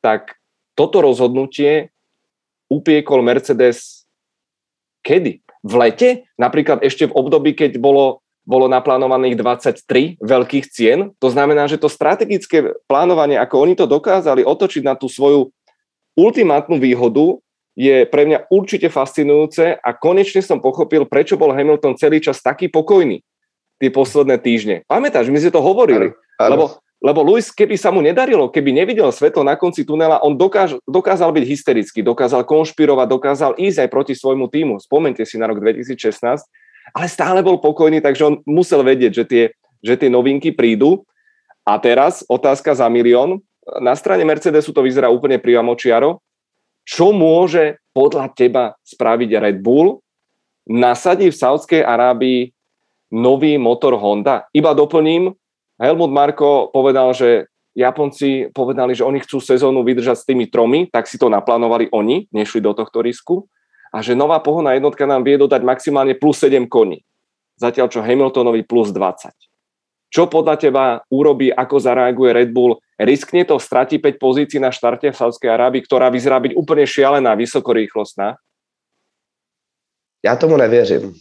tak 0.05 0.37
toto 0.77 1.01
rozhodnutie 1.01 1.89
upiekol 2.69 3.25
Mercedes 3.25 4.05
kedy? 5.01 5.41
V 5.61 5.73
lete? 5.77 6.29
Napríklad 6.37 6.85
ešte 6.85 7.09
v 7.09 7.17
období, 7.17 7.57
keď 7.57 7.81
bolo 7.81 8.20
bolo 8.41 8.65
naplánovaných 8.65 9.37
23 9.37 10.17
veľkých 10.17 10.65
cien. 10.69 11.13
To 11.21 11.29
znamená, 11.29 11.69
že 11.69 11.77
to 11.77 11.87
strategické 11.87 12.73
plánovanie, 12.89 13.37
ako 13.37 13.55
oni 13.61 13.73
to 13.77 13.85
dokázali 13.85 14.41
otočiť 14.41 14.81
na 14.81 14.97
tú 14.97 15.05
svoju 15.05 15.53
ultimátnu 16.17 16.81
výhodu, 16.81 17.37
je 17.71 18.03
pre 18.03 18.27
mňa 18.27 18.51
určite 18.51 18.91
fascinujúce 18.91 19.79
a 19.79 19.89
konečne 19.95 20.43
som 20.43 20.59
pochopil, 20.59 21.07
prečo 21.07 21.39
bol 21.39 21.55
Hamilton 21.55 21.95
celý 21.95 22.19
čas 22.19 22.43
taký 22.43 22.67
pokojný 22.67 23.23
tie 23.79 23.89
posledné 23.89 24.37
týždne. 24.37 24.75
Pamätáš, 24.85 25.31
my 25.31 25.39
sme 25.39 25.55
to 25.55 25.63
hovorili, 25.63 26.11
ano, 26.11 26.19
ano. 26.37 26.51
lebo, 26.53 26.65
lebo 27.01 27.19
Luis, 27.25 27.49
keby 27.49 27.79
sa 27.79 27.89
mu 27.89 28.03
nedarilo, 28.03 28.51
keby 28.51 28.75
nevidel 28.75 29.09
svetlo 29.09 29.41
na 29.41 29.57
konci 29.57 29.81
tunela, 29.87 30.21
on 30.21 30.37
dokáž, 30.37 30.77
dokázal 30.85 31.33
byť 31.33 31.45
hysterický, 31.47 31.99
dokázal 32.05 32.45
konšpirovať, 32.45 33.07
dokázal 33.09 33.51
ísť 33.57 33.87
aj 33.87 33.89
proti 33.89 34.13
svojmu 34.13 34.51
týmu. 34.51 34.77
Spomente 34.77 35.25
si 35.25 35.41
na 35.41 35.49
rok 35.49 35.57
2016, 35.63 36.21
ale 36.91 37.07
stále 37.07 37.39
bol 37.39 37.59
pokojný, 37.59 38.03
takže 38.03 38.23
on 38.27 38.35
musel 38.43 38.83
vedieť, 38.83 39.11
že 39.11 39.25
tie, 39.27 39.43
že 39.81 39.95
tie 39.97 40.09
novinky 40.11 40.51
prídu 40.51 41.03
A 41.61 41.77
teraz 41.77 42.25
otázka 42.25 42.73
za 42.73 42.89
milión. 42.89 43.37
Na 43.79 43.93
strane 43.93 44.25
Mercedesu 44.25 44.73
to 44.73 44.81
vyzerá 44.81 45.13
úplne 45.13 45.37
priamočiaro. 45.37 46.17
Čo 46.81 47.13
môže 47.13 47.77
podľa 47.93 48.33
teba 48.33 48.73
spraviť 48.81 49.29
Red 49.37 49.57
Bull? 49.61 50.01
Nasadí 50.65 51.29
v 51.29 51.37
Saudskej 51.37 51.85
Arábii 51.85 52.49
nový 53.13 53.61
motor 53.61 53.93
Honda? 54.01 54.49
Iba 54.49 54.73
doplním, 54.73 55.29
Helmut 55.77 56.09
Marko 56.09 56.73
povedal, 56.73 57.13
že 57.13 57.45
Japonci 57.77 58.49
povedali, 58.51 58.97
že 58.97 59.05
oni 59.05 59.21
chcú 59.21 59.37
sezónu 59.37 59.85
vydržať 59.85 60.17
s 60.17 60.27
tými 60.27 60.49
tromi, 60.49 60.89
tak 60.89 61.05
si 61.05 61.21
to 61.21 61.29
naplánovali 61.29 61.87
oni, 61.93 62.27
nešli 62.33 62.59
do 62.59 62.73
tohto 62.73 62.99
risku 63.05 63.47
a 63.91 64.01
že 64.01 64.15
nová 64.15 64.39
pohonná 64.39 64.73
jednotka 64.73 65.05
nám 65.05 65.23
vie 65.27 65.35
dodať 65.37 65.61
maximálne 65.67 66.15
plus 66.15 66.39
7 66.39 66.67
koní. 66.71 67.03
Zatiaľ 67.59 67.91
čo 67.91 67.99
Hamiltonovi 68.01 68.63
plus 68.63 68.95
20. 68.95 69.35
Čo 70.11 70.27
podľa 70.27 70.55
teba 70.59 70.83
urobí, 71.07 71.51
ako 71.55 71.75
zareaguje 71.79 72.31
Red 72.35 72.51
Bull? 72.51 72.79
Riskne 72.99 73.47
to, 73.47 73.59
stratí 73.59 73.95
5 73.99 74.19
pozícií 74.19 74.59
na 74.59 74.71
štarte 74.71 75.07
v 75.07 75.15
Saudskej 75.15 75.51
Arábii, 75.51 75.87
ktorá 75.87 76.11
vyzerá 76.11 76.39
byť 76.43 76.51
úplne 76.55 76.83
šialená, 76.83 77.35
vysokorýchlostná? 77.35 78.35
Já 80.25 80.35
tomu 80.35 80.57
nevěřím. 80.57 81.13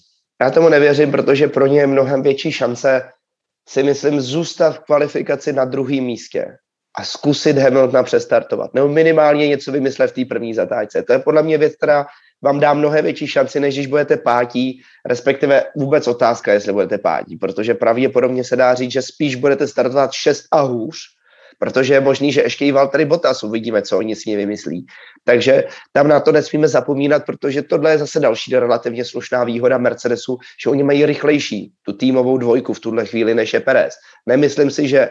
Já 0.43 0.51
tomu 0.51 0.69
nevěřím, 0.69 1.11
protože 1.11 1.49
pro 1.49 1.67
ně 1.67 1.81
je 1.81 1.87
mnohem 1.87 2.23
větší 2.23 2.53
šance 2.53 3.13
si 3.69 3.83
myslím 3.83 4.21
zůstat 4.21 4.77
v 4.77 4.85
kvalifikaci 4.85 5.53
na 5.53 5.65
druhém 5.65 6.05
místě 6.05 6.57
a 6.99 7.05
zkusit 7.05 7.59
Hamiltona 7.59 8.03
přestartovat. 8.03 8.75
Nebo 8.75 8.89
minimálně 8.89 9.49
něco 9.49 9.73
vymyslet 9.73 10.11
v 10.11 10.15
té 10.15 10.25
první 10.25 10.55
zatáčce. 10.55 11.03
To 11.03 11.13
je 11.13 11.19
podle 11.19 11.43
mě 11.43 11.59
věc, 11.59 11.77
která 11.77 12.07
vám 12.43 12.61
dá 12.61 12.75
mnohem 12.75 13.05
větší 13.05 13.27
šanci, 13.27 13.61
než 13.61 13.75
když 13.75 13.87
budete 13.87 14.17
pátí, 14.17 14.83
respektive 15.07 15.65
vůbec 15.77 16.09
otázka, 16.09 16.53
jestli 16.53 16.73
budete 16.73 16.99
pátí, 16.99 17.37
protože 17.37 17.75
pravděpodobně 17.75 18.45
se 18.45 18.57
dá 18.57 18.75
říct, 18.75 18.93
že 18.93 19.03
spíš 19.03 19.35
budete 19.35 19.67
startovat 19.67 20.13
6 20.13 20.45
a 20.53 20.61
hůř, 20.61 20.97
protože 21.59 21.95
je 21.95 22.01
možný, 22.01 22.33
že 22.33 22.43
ještě 22.43 22.67
i 22.67 22.73
Valtteri 22.73 23.05
Bottas 23.05 23.43
uvidíme, 23.43 23.83
co 23.83 23.99
oni 23.99 24.17
s 24.17 24.25
ní 24.25 24.37
vymyslí. 24.37 24.87
Takže 25.25 25.65
tam 25.93 26.09
na 26.09 26.21
to 26.21 26.33
nesmíme 26.33 26.69
zapomínat, 26.69 27.25
protože 27.27 27.63
tohle 27.63 27.91
je 27.91 27.99
zase 27.99 28.21
další 28.21 28.57
relativně 28.57 29.05
slušná 29.05 29.45
výhoda 29.45 29.79
Mercedesu, 29.79 30.39
že 30.65 30.71
oni 30.71 30.83
mají 30.83 31.07
rychlejší 31.07 31.73
tu 31.83 31.93
týmovou 31.93 32.39
dvojku 32.39 32.73
v 32.73 32.81
tuhle 32.81 33.07
chvíli 33.07 33.35
než 33.35 33.53
je 33.53 33.61
Perez. 33.61 33.95
Nemyslím 34.27 34.71
si, 34.71 34.89
že 34.89 35.11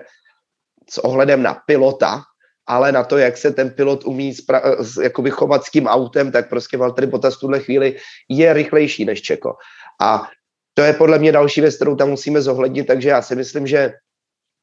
s 0.89 0.97
ohledem 0.97 1.43
na 1.43 1.53
pilota, 1.65 2.21
ale 2.70 2.91
na 2.91 3.03
to, 3.03 3.17
jak 3.17 3.38
se 3.38 3.51
ten 3.51 3.70
pilot 3.70 4.05
umí 4.05 4.34
spra- 4.34 5.01
jakoby 5.01 5.32
chovat 5.32 5.65
s 5.65 5.72
tím 5.72 5.88
autem, 5.88 6.32
tak 6.32 6.49
prostě 6.49 6.78
Valtteri 6.78 7.07
Bottas 7.07 7.38
v 7.38 7.39
tuhle 7.39 7.59
chvíli 7.59 7.95
je 8.30 8.53
rychlejší 8.53 9.05
než 9.05 9.22
Čeko. 9.22 9.57
A 10.01 10.30
to 10.74 10.82
je 10.82 10.93
podle 10.93 11.20
mě 11.20 11.32
další 11.32 11.61
věc, 11.61 11.76
kterou 11.76 11.95
tam 11.95 12.09
musíme 12.09 12.41
zohlednit, 12.41 12.88
takže 12.88 13.09
já 13.09 13.22
si 13.22 13.36
myslím, 13.36 13.67
že 13.67 13.93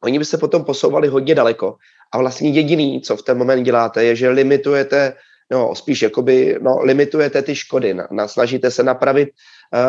oni 0.04 0.18
by 0.18 0.24
se 0.24 0.38
potom 0.38 0.64
posouvali 0.64 1.08
hodně 1.08 1.34
daleko 1.34 1.76
a 2.14 2.18
vlastně 2.18 2.50
jediný, 2.50 3.00
co 3.02 3.16
v 3.16 3.22
ten 3.22 3.38
moment 3.38 3.64
děláte, 3.64 4.04
je, 4.04 4.16
že 4.16 4.28
limitujete, 4.28 5.14
no 5.50 5.74
spíš 5.74 6.02
jakoby, 6.02 6.58
no 6.62 6.78
limitujete 6.82 7.42
ty 7.42 7.54
škody, 7.54 7.94
na, 7.94 8.08
na, 8.10 8.28
snažíte 8.28 8.70
se 8.70 8.82
napravit 8.82 9.28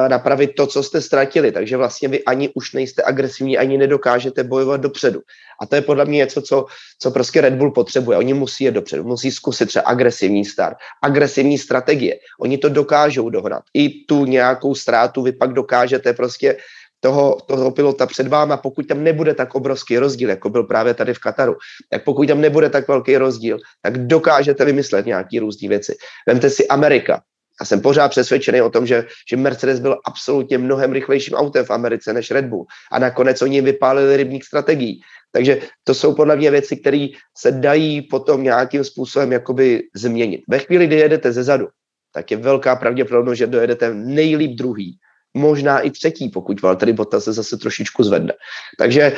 napravit 0.08 0.56
to, 0.56 0.68
co 0.68 0.84
jste 0.84 1.02
ztratili. 1.02 1.52
Takže 1.52 1.78
vlastně 1.78 2.08
vy 2.08 2.24
ani 2.24 2.50
už 2.54 2.74
nejste 2.74 3.04
agresivní, 3.06 3.58
ani 3.58 3.78
nedokážete 3.78 4.44
bojovat 4.44 4.82
dopředu. 4.82 5.22
A 5.62 5.66
to 5.66 5.76
je 5.76 5.82
podle 5.82 6.06
mě 6.06 6.18
něco, 6.18 6.42
co, 6.42 6.66
co 7.00 7.12
prostě 7.12 7.42
Red 7.42 7.54
Bull 7.54 7.72
potřebuje. 7.72 8.18
Oni 8.18 8.34
musí 8.34 8.64
jít 8.64 8.72
dopředu, 8.72 9.04
musí 9.04 9.32
zkusit 9.32 9.66
třeba 9.66 9.86
agresivní 9.86 10.46
start, 10.46 10.78
agresivní 11.04 11.58
strategie. 11.58 12.16
Oni 12.40 12.58
to 12.58 12.70
dokážou 12.70 13.30
dohnat. 13.30 13.64
I 13.74 14.06
tu 14.06 14.26
nějakou 14.26 14.76
ztrátu 14.76 15.22
vy 15.22 15.32
pak 15.32 15.54
dokážete 15.54 16.14
prostě 16.14 16.58
toho, 17.00 17.38
toho 17.48 17.72
pilota 17.72 18.06
před 18.06 18.28
váma, 18.28 18.58
pokud 18.58 18.88
tam 18.88 19.04
nebude 19.04 19.34
tak 19.34 19.56
obrovský 19.56 19.98
rozdíl, 19.98 20.30
jako 20.30 20.50
byl 20.50 20.64
právě 20.64 20.94
tady 20.94 21.14
v 21.14 21.20
Kataru, 21.20 21.56
tak 21.90 22.04
pokud 22.04 22.28
tam 22.28 22.42
nebude 22.42 22.70
tak 22.70 22.88
velký 22.88 23.18
rozdíl, 23.18 23.60
tak 23.82 24.08
dokážete 24.08 24.66
vymyslet 24.66 25.06
nějaký 25.06 25.40
různé 25.40 25.70
věci. 25.70 25.96
Vemte 26.28 26.50
si 26.50 26.68
Amerika. 26.68 27.22
Já 27.62 27.66
jsem 27.66 27.82
pořád 27.82 28.10
přesvědčený 28.10 28.62
o 28.62 28.70
tom, 28.70 28.86
že, 28.86 29.06
že 29.30 29.38
Mercedes 29.38 29.80
byl 29.80 29.98
absolutně 30.06 30.58
mnohem 30.58 30.92
rychlejším 30.92 31.34
autem 31.34 31.66
v 31.66 31.72
Americe 31.72 32.14
než 32.14 32.32
Red 32.32 32.46
Bull. 32.46 32.66
A 32.92 33.00
nakonec 33.00 33.42
oni 33.42 33.62
vypálili 33.62 34.18
rybník 34.18 34.46
strategií. 34.46 35.02
Takže 35.32 35.62
to 35.84 35.94
jsou 35.94 36.14
podle 36.14 36.36
mě 36.36 36.52
věci, 36.52 36.78
které 36.78 37.08
se 37.38 37.52
dají 37.52 38.02
potom 38.02 38.44
nějakým 38.44 38.84
způsobem 38.84 39.32
jakoby 39.32 39.84
změnit. 39.96 40.42
Ve 40.50 40.60
chvíli, 40.60 40.88
kdy 40.88 40.96
jedete 40.96 41.32
ze 41.32 41.44
zadu, 41.44 41.68
tak 42.14 42.32
je 42.32 42.38
velká 42.38 42.76
pravděpodobnost, 42.76 43.38
že 43.38 43.48
dojedete 43.48 43.94
nejlíp 43.94 44.52
druhý 44.58 44.98
možná 45.34 45.80
i 45.80 45.92
třetí, 45.92 46.30
pokud 46.30 46.62
Valtteri 46.62 46.94
Bottas 46.94 47.24
se 47.24 47.34
zase 47.34 47.58
trošičku 47.58 48.04
zvedne. 48.04 48.34
Takže 48.78 49.16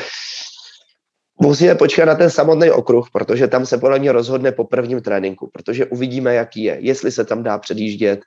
musíme 1.42 1.76
počkat 1.76 2.06
na 2.06 2.16
ten 2.16 2.30
samotný 2.30 2.72
okruh, 2.72 3.08
protože 3.14 3.48
tam 3.48 3.66
se 3.66 3.78
podle 3.78 4.00
mě 4.00 4.12
rozhodne 4.12 4.52
po 4.52 4.64
prvním 4.64 5.02
tréninku, 5.02 5.50
protože 5.54 5.86
uvidíme, 5.86 6.36
jaký 6.36 6.64
je, 6.64 6.78
jestli 6.80 7.12
se 7.12 7.26
tam 7.26 7.44
dá 7.44 7.58
předjíždět, 7.58 8.20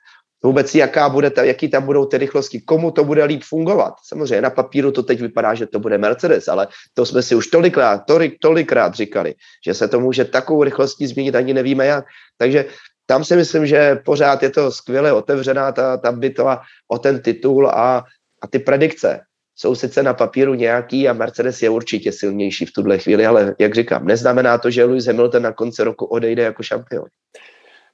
vůbec 0.43 0.75
jaká 0.75 1.09
bude 1.09 1.29
ta, 1.29 1.43
jaký 1.43 1.69
tam 1.69 1.85
budou 1.85 2.05
ty 2.05 2.17
rychlosti, 2.17 2.61
komu 2.61 2.91
to 2.91 3.03
bude 3.03 3.23
líp 3.23 3.41
fungovat. 3.43 3.93
Samozřejmě 4.03 4.41
na 4.41 4.49
papíru 4.49 4.91
to 4.91 5.03
teď 5.03 5.21
vypadá, 5.21 5.53
že 5.53 5.67
to 5.67 5.79
bude 5.79 5.97
Mercedes, 5.97 6.47
ale 6.47 6.67
to 6.93 7.05
jsme 7.05 7.21
si 7.21 7.35
už 7.35 7.47
tolikrát, 7.47 8.01
tolik, 8.07 8.35
tolikrát 8.41 8.95
říkali, 8.95 9.35
že 9.65 9.73
se 9.73 9.87
to 9.87 9.99
může 9.99 10.25
takovou 10.25 10.63
rychlostí 10.63 11.07
změnit, 11.07 11.35
ani 11.35 11.53
nevíme 11.53 11.85
jak. 11.85 12.05
Takže 12.37 12.65
tam 13.05 13.23
si 13.23 13.35
myslím, 13.35 13.65
že 13.67 13.95
pořád 14.05 14.43
je 14.43 14.49
to 14.49 14.71
skvěle 14.71 15.13
otevřená 15.13 15.71
ta, 15.71 15.97
ta 15.97 16.11
bitva 16.11 16.61
o 16.87 16.99
ten 16.99 17.21
titul 17.21 17.69
a, 17.69 18.03
a 18.41 18.47
ty 18.47 18.59
predikce 18.59 19.19
jsou 19.55 19.75
sice 19.75 20.03
na 20.03 20.13
papíru 20.13 20.53
nějaký 20.53 21.09
a 21.09 21.13
Mercedes 21.13 21.61
je 21.61 21.69
určitě 21.69 22.11
silnější 22.11 22.65
v 22.65 22.73
tuhle 22.73 22.97
chvíli, 22.97 23.25
ale 23.25 23.55
jak 23.59 23.75
říkám, 23.75 24.05
neznamená 24.05 24.57
to, 24.57 24.71
že 24.71 24.83
Lewis 24.83 25.05
Hamilton 25.05 25.43
na 25.43 25.51
konci 25.51 25.83
roku 25.83 26.05
odejde 26.05 26.43
jako 26.43 26.63
šampion. 26.63 27.05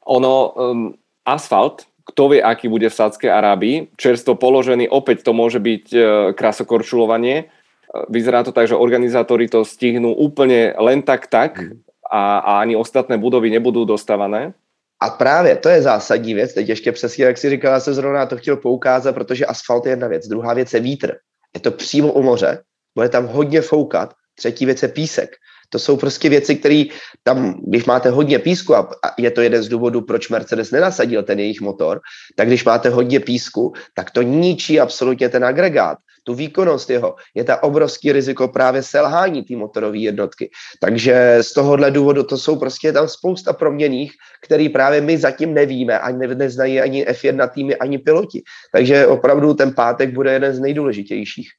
Ono, 0.07 0.49
um, 0.49 0.93
asfalt, 1.25 1.83
kto 2.07 2.29
vie, 2.29 2.41
aký 2.41 2.67
bude 2.67 2.89
v 2.89 2.97
Sádskej 2.97 3.29
Arábii, 3.29 3.93
čerstvo 3.93 4.33
položený, 4.33 4.89
opäť 4.89 5.21
to 5.21 5.31
môže 5.35 5.61
byť 5.61 5.85
uh, 5.93 6.01
krasokorčulovanie. 6.33 7.53
Vyzerá 8.09 8.41
to 8.41 8.49
tak, 8.49 8.65
že 8.65 8.73
organizátori 8.73 9.45
to 9.45 9.61
stihnú 9.61 10.17
úplne 10.17 10.73
len 10.81 11.05
tak 11.05 11.29
tak 11.29 11.61
mhm. 11.61 11.85
a, 12.09 12.41
a 12.41 12.51
ani 12.65 12.73
ostatné 12.73 13.21
budovy 13.21 13.53
nebudú 13.53 13.85
dostávané. 13.85 14.57
A 14.99 15.09
právě 15.09 15.55
to 15.55 15.69
je 15.69 15.81
zásadní 15.81 16.33
věc, 16.33 16.53
teď 16.53 16.69
ještě 16.69 16.91
přesně, 16.91 17.25
jak 17.25 17.37
si 17.37 17.49
říkala, 17.49 17.79
se 17.79 17.93
zrovna 17.93 18.25
to 18.25 18.37
chtěl 18.37 18.57
poukázat, 18.57 19.15
protože 19.15 19.45
asfalt 19.45 19.85
je 19.85 19.91
jedna 19.91 20.07
věc, 20.07 20.27
druhá 20.27 20.53
věc 20.53 20.73
je 20.73 20.79
vítr. 20.79 21.15
Je 21.55 21.61
to 21.61 21.71
přímo 21.71 22.13
u 22.13 22.23
moře, 22.23 22.63
bude 22.95 23.09
tam 23.09 23.27
hodně 23.27 23.61
foukat, 23.61 24.13
třetí 24.35 24.65
věc 24.65 24.83
je 24.83 24.89
písek. 24.89 25.29
To 25.69 25.79
jsou 25.79 25.97
prostě 25.97 26.29
věci, 26.29 26.55
které 26.55 26.83
tam, 27.23 27.61
když 27.67 27.85
máte 27.85 28.09
hodně 28.09 28.39
písku, 28.39 28.75
a 28.75 28.89
je 29.17 29.31
to 29.31 29.41
jeden 29.41 29.63
z 29.63 29.67
důvodů, 29.67 30.01
proč 30.01 30.29
Mercedes 30.29 30.71
nenasadil 30.71 31.23
ten 31.23 31.39
jejich 31.39 31.61
motor, 31.61 31.99
tak 32.35 32.47
když 32.47 32.65
máte 32.65 32.89
hodně 32.89 33.19
písku, 33.19 33.73
tak 33.95 34.11
to 34.11 34.21
ničí 34.21 34.79
absolutně 34.79 35.29
ten 35.29 35.45
agregát 35.45 35.97
tu 36.29 36.37
výkonnost 36.37 36.89
jeho, 36.89 37.17
je 37.33 37.41
ta 37.41 37.63
obrovský 37.65 38.13
riziko 38.13 38.53
právě 38.53 38.85
selhání 38.85 39.41
té 39.41 39.57
motorové 39.57 39.97
jednotky. 39.97 40.53
Takže 40.77 41.41
z 41.41 41.53
tohohle 41.57 41.89
důvodu 41.91 42.23
to 42.23 42.37
jsou 42.37 42.61
prostě 42.61 42.93
tam 42.93 43.09
spousta 43.09 43.53
proměných, 43.53 44.13
který 44.45 44.69
právě 44.69 45.01
my 45.01 45.17
zatím 45.17 45.53
nevíme, 45.53 45.99
ani 45.99 46.27
neznají 46.27 46.81
ani 46.81 47.05
F1 47.05 47.49
týmy, 47.49 47.75
ani 47.75 47.97
piloti. 47.97 48.45
Takže 48.71 49.07
opravdu 49.07 49.53
ten 49.53 49.73
pátek 49.73 50.13
bude 50.13 50.33
jeden 50.33 50.53
z 50.53 50.59
nejdůležitějších. 50.59 51.49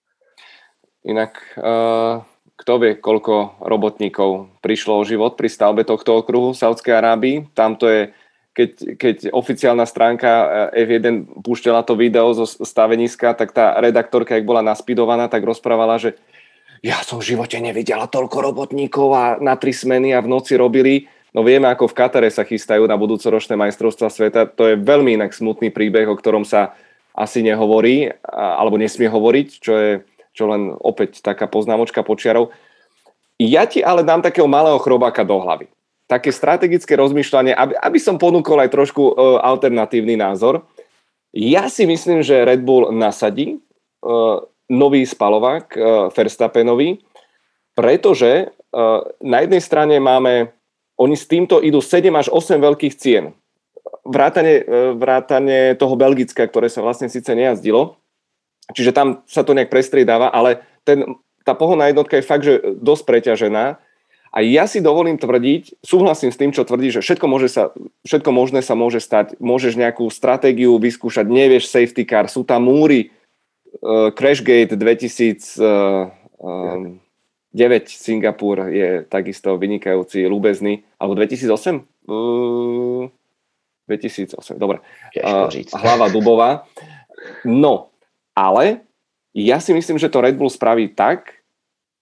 Jinak 1.05 1.31
uh, 1.59 2.23
kto 2.61 2.77
vie, 2.79 2.93
koľko 3.01 3.57
robotníkov 3.65 4.61
prišlo 4.61 5.01
o 5.01 5.09
život 5.09 5.33
pri 5.33 5.49
stavbe 5.49 5.81
tohto 5.81 6.21
okruhu 6.21 6.53
v 6.53 6.61
Saudskej 6.61 6.93
Arábii. 6.93 7.37
Tam 7.57 7.73
to 7.73 7.89
je 7.89 8.13
keď, 8.61 8.71
keď 9.01 9.17
oficiálna 9.33 9.89
stránka 9.89 10.29
eh, 10.77 10.85
F1 10.85 11.41
púšťala 11.41 11.81
to 11.89 11.97
video 11.97 12.29
zo 12.37 12.45
staveniska, 12.45 13.33
tak 13.33 13.57
tá 13.57 13.81
redaktorka, 13.81 14.37
jak 14.37 14.45
bola 14.45 14.61
naspidovaná, 14.61 15.33
tak 15.33 15.49
rozprávala, 15.49 15.97
že 15.97 16.21
ja 16.85 17.01
som 17.01 17.21
v 17.21 17.37
živote 17.37 17.57
nevidela 17.61 18.09
toľko 18.09 18.53
robotníkov 18.53 19.09
a 19.13 19.25
na 19.41 19.57
tri 19.57 19.73
smeny 19.73 20.13
a 20.13 20.25
v 20.25 20.33
noci 20.33 20.57
robili. 20.57 21.09
No 21.33 21.45
vieme, 21.45 21.69
ako 21.69 21.89
v 21.89 21.97
Katare 21.97 22.31
sa 22.33 22.45
chystajú 22.45 22.89
na 22.89 22.97
budúcoročné 22.97 23.57
majstrovstva 23.57 24.09
sveta. 24.09 24.49
To 24.57 24.65
je 24.65 24.81
veľmi 24.81 25.21
inak 25.21 25.37
smutný 25.37 25.69
príbeh, 25.69 26.09
o 26.09 26.17
ktorom 26.17 26.43
sa 26.43 26.73
asi 27.13 27.45
nehovorí, 27.45 28.09
alebo 28.33 28.81
nesmie 28.81 29.13
hovoriť, 29.13 29.49
čo 29.61 29.73
je 29.77 29.91
čo 30.31 30.47
len 30.47 30.73
opäť 30.79 31.21
taká 31.21 31.51
poznámočka 31.51 32.07
počiarov. 32.07 32.55
Ja 33.37 33.67
ti 33.67 33.85
ale 33.85 34.07
dám 34.07 34.23
takého 34.23 34.47
malého 34.47 34.79
chrobáka 34.81 35.27
do 35.27 35.37
hlavy 35.37 35.69
také 36.11 36.35
strategické 36.35 36.99
rozmýšľanie, 36.99 37.55
aby, 37.55 37.79
aby 37.79 37.99
som 38.03 38.19
ponúkol 38.19 38.59
aj 38.67 38.75
trošku 38.75 39.15
uh, 39.15 39.39
alternatívny 39.39 40.19
názor. 40.19 40.67
Ja 41.31 41.71
si 41.71 41.87
myslím, 41.87 42.27
že 42.27 42.43
Red 42.43 42.67
Bull 42.67 42.91
nasadí 42.91 43.63
uh, 43.63 44.43
nový 44.67 45.07
spalovák 45.07 45.65
uh, 45.71 45.79
Verstappenovi, 46.11 46.99
pretože 47.79 48.51
uh, 48.51 49.07
na 49.23 49.47
jednej 49.47 49.63
strane 49.63 50.03
máme, 50.03 50.51
oni 50.99 51.15
s 51.15 51.31
týmto 51.31 51.63
idú 51.63 51.79
7 51.79 52.11
až 52.19 52.27
8 52.35 52.59
veľkých 52.59 52.95
cien. 52.99 53.31
Vrátane, 54.03 54.67
uh, 54.67 54.99
vrátane 54.99 55.79
toho 55.79 55.95
Belgicka, 55.95 56.43
ktoré 56.51 56.67
sa 56.67 56.83
vlastne 56.83 57.07
síce 57.07 57.31
nejazdilo, 57.31 57.95
čiže 58.75 58.91
tam 58.91 59.23
sa 59.31 59.47
to 59.47 59.55
nejak 59.55 59.71
prestriedáva, 59.71 60.35
ale 60.35 60.67
ten, 60.83 61.07
tá 61.47 61.51
tá 61.51 61.59
pohodná 61.59 61.91
jednotka 61.91 62.15
je 62.15 62.23
fakt, 62.23 62.47
že 62.47 62.63
dosť 62.79 63.03
preťažená. 63.11 63.83
A 64.31 64.47
ja 64.47 64.71
si 64.71 64.79
dovolím 64.79 65.19
tvrdiť, 65.19 65.83
súhlasím 65.83 66.31
s 66.31 66.39
tým, 66.39 66.55
čo 66.55 66.63
tvrdí, 66.63 66.95
že 66.95 67.03
všetko, 67.03 67.27
môže 67.27 67.51
sa, 67.51 67.75
všetko 68.07 68.31
možné 68.31 68.63
sa 68.63 68.79
môže 68.79 69.03
stať. 69.03 69.35
Môžeš 69.43 69.75
nejakú 69.75 70.07
stratégiu 70.07 70.79
vyskúšať, 70.79 71.27
nevieš 71.27 71.67
safety 71.67 72.07
car, 72.07 72.31
sú 72.31 72.47
tam 72.47 72.71
múry, 72.71 73.11
uh, 73.83 74.15
Crashgate 74.15 74.79
2009 74.79 76.07
uh, 76.47 77.91
Singapur 77.91 78.71
je 78.71 79.03
takisto 79.11 79.59
vynikajúci, 79.59 80.23
ľubezný, 80.31 80.87
alebo 81.03 81.19
2008? 81.19 82.07
Uh, 82.07 83.11
2008, 83.91 84.63
dobre. 84.63 84.79
Uh, 85.19 85.51
hlava 85.75 86.07
Dubová. 86.07 86.71
No, 87.43 87.91
ale 88.39 88.87
ja 89.35 89.59
si 89.59 89.75
myslím, 89.75 89.99
že 89.99 90.07
to 90.07 90.23
Red 90.23 90.39
Bull 90.39 90.51
spraví 90.51 90.95
tak, 90.95 91.43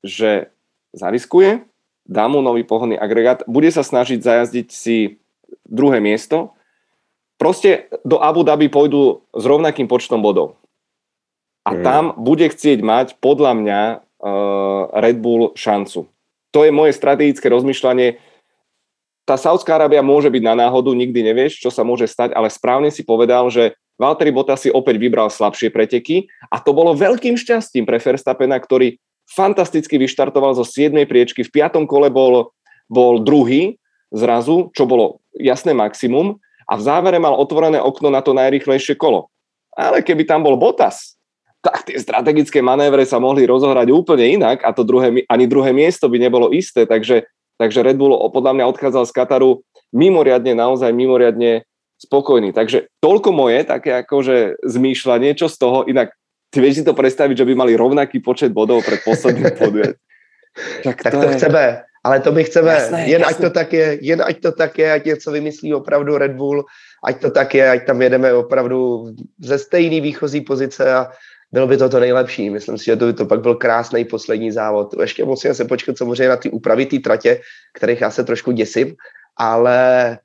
že 0.04 0.52
zariskuje, 0.92 1.67
dá 2.08 2.24
mu 2.26 2.40
nový 2.40 2.64
pohodný 2.64 2.96
agregát, 2.96 3.44
bude 3.44 3.68
sa 3.68 3.84
snažiť 3.84 4.24
zajazdiť 4.24 4.68
si 4.72 5.20
druhé 5.68 6.00
miesto. 6.00 6.56
Proste 7.38 7.92
do 8.02 8.18
Abu 8.18 8.42
Dhabi 8.42 8.66
pôjdu 8.66 9.22
s 9.36 9.44
rovnakým 9.46 9.86
počtom 9.86 10.24
bodov. 10.24 10.58
A 11.62 11.76
mm. 11.76 11.82
tam 11.84 12.04
bude 12.16 12.48
chcieť 12.48 12.80
mať 12.82 13.06
podľa 13.20 13.52
mňa 13.54 13.80
uh, 13.94 14.82
Red 14.98 15.20
Bull 15.20 15.54
šancu. 15.54 16.08
To 16.56 16.58
je 16.64 16.72
moje 16.72 16.96
strategické 16.96 17.46
rozmýšľanie 17.52 18.18
tá 19.28 19.36
Saudská 19.36 19.76
Arábia 19.76 20.00
môže 20.00 20.32
byť 20.32 20.40
na 20.40 20.56
náhodu, 20.56 20.88
nikdy 20.88 21.20
nevieš, 21.20 21.60
čo 21.60 21.68
sa 21.68 21.84
môže 21.84 22.08
stať, 22.08 22.32
ale 22.32 22.48
správne 22.48 22.88
si 22.88 23.04
povedal, 23.04 23.52
že 23.52 23.76
Valtteri 24.00 24.32
Bottas 24.32 24.64
si 24.64 24.72
opäť 24.72 24.96
vybral 24.96 25.28
slabšie 25.28 25.68
preteky 25.68 26.32
a 26.48 26.56
to 26.64 26.72
bolo 26.72 26.96
veľkým 26.96 27.36
šťastím 27.36 27.84
pre 27.84 28.00
Verstappena, 28.00 28.56
ktorý 28.56 28.96
fantasticky 29.28 30.00
vyštartoval 30.00 30.56
zo 30.56 30.64
7. 30.64 30.94
priečky, 31.04 31.44
v 31.44 31.50
5. 31.52 31.84
kole 31.84 32.08
bol, 32.08 32.52
bol 32.88 33.20
druhý 33.20 33.76
zrazu, 34.08 34.72
čo 34.72 34.88
bolo 34.88 35.20
jasné 35.36 35.76
maximum 35.76 36.40
a 36.68 36.76
v 36.76 36.82
závere 36.84 37.20
mal 37.20 37.36
otvorené 37.36 37.80
okno 37.80 38.08
na 38.08 38.24
to 38.24 38.32
najrychlejšie 38.32 38.96
kolo. 38.96 39.28
Ale 39.76 40.00
keby 40.02 40.24
tam 40.24 40.42
bol 40.42 40.56
Bottas, 40.56 41.16
tak 41.60 41.86
tie 41.86 42.00
strategické 42.00 42.64
manévre 42.64 43.04
sa 43.04 43.20
mohli 43.20 43.44
rozohrať 43.44 43.88
úplne 43.92 44.40
inak 44.40 44.64
a 44.64 44.72
to 44.72 44.82
druhé, 44.82 45.26
ani 45.26 45.44
druhé 45.46 45.70
miesto 45.74 46.08
by 46.08 46.16
nebolo 46.18 46.50
isté, 46.54 46.88
takže 46.88 47.28
Takže 47.58 47.82
Red 47.82 47.98
Bull 47.98 48.14
podľa 48.30 48.54
mňa 48.54 48.64
odchádzal 48.70 49.04
z 49.10 49.12
Kataru 49.12 49.50
mimoriadne, 49.90 50.54
naozaj 50.54 50.94
mimoriadne 50.94 51.66
spokojný. 51.98 52.54
Takže 52.54 52.86
toľko 53.02 53.34
moje 53.34 53.66
také 53.66 53.98
akože 53.98 54.62
zmýšľanie, 54.62 55.34
čo 55.34 55.50
z 55.50 55.58
toho, 55.58 55.82
inak 55.90 56.14
ty 56.50 56.60
vieš 56.60 56.80
si 56.80 56.84
to 56.84 56.96
predstaviť, 56.96 57.38
že 57.38 57.48
by 57.48 57.54
mali 57.54 57.72
rovnaký 57.76 58.20
počet 58.20 58.52
bodov 58.52 58.84
pred 58.84 59.00
posledným 59.04 59.52
podujat. 59.60 59.96
Tak, 60.84 60.96
tak 61.02 61.12
to, 61.12 61.20
to 61.20 61.28
je... 61.28 61.34
chceme, 61.38 61.64
ale 62.04 62.16
to 62.20 62.30
my 62.32 62.42
chceme. 62.44 62.72
Jasné, 62.72 63.00
jen, 63.08 63.20
jasné. 63.20 63.30
Ať 63.30 63.36
to 63.40 63.50
tak 63.50 63.68
je, 63.72 63.86
jen 64.00 64.20
ať 64.22 64.36
to 64.40 64.50
tak 64.52 64.72
je, 64.78 64.92
ať 64.92 65.04
něco 65.04 65.28
vymyslí 65.30 65.74
opravdu 65.74 66.18
Red 66.18 66.32
Bull, 66.32 66.64
ať 67.04 67.20
to 67.20 67.30
tak 67.30 67.54
je, 67.54 67.64
ať 67.70 67.86
tam 67.86 68.02
jedeme 68.02 68.32
opravdu 68.32 69.10
ze 69.38 69.58
stejný 69.58 70.00
výchozí 70.00 70.40
pozice 70.40 70.92
a 70.92 71.06
bylo 71.52 71.66
by 71.66 71.76
to 71.76 71.88
to 71.88 72.00
nejlepší. 72.00 72.50
Myslím 72.50 72.78
si, 72.78 72.84
že 72.84 72.96
to 72.96 73.06
by 73.06 73.12
to 73.12 73.26
pak 73.26 73.40
byl 73.40 73.54
krásný 73.54 74.04
poslední 74.04 74.52
závod. 74.52 74.94
Ještě 75.00 75.24
musíme 75.24 75.54
se 75.54 75.64
počkat 75.64 75.98
samozřejmě 75.98 76.28
na 76.28 76.36
ty 76.36 76.50
úpravy 76.50 76.86
té 76.86 76.98
tratě, 76.98 77.40
kterých 77.74 78.00
já 78.00 78.10
se 78.10 78.24
trošku 78.24 78.52
děsím, 78.52 78.94
ale 79.36 80.18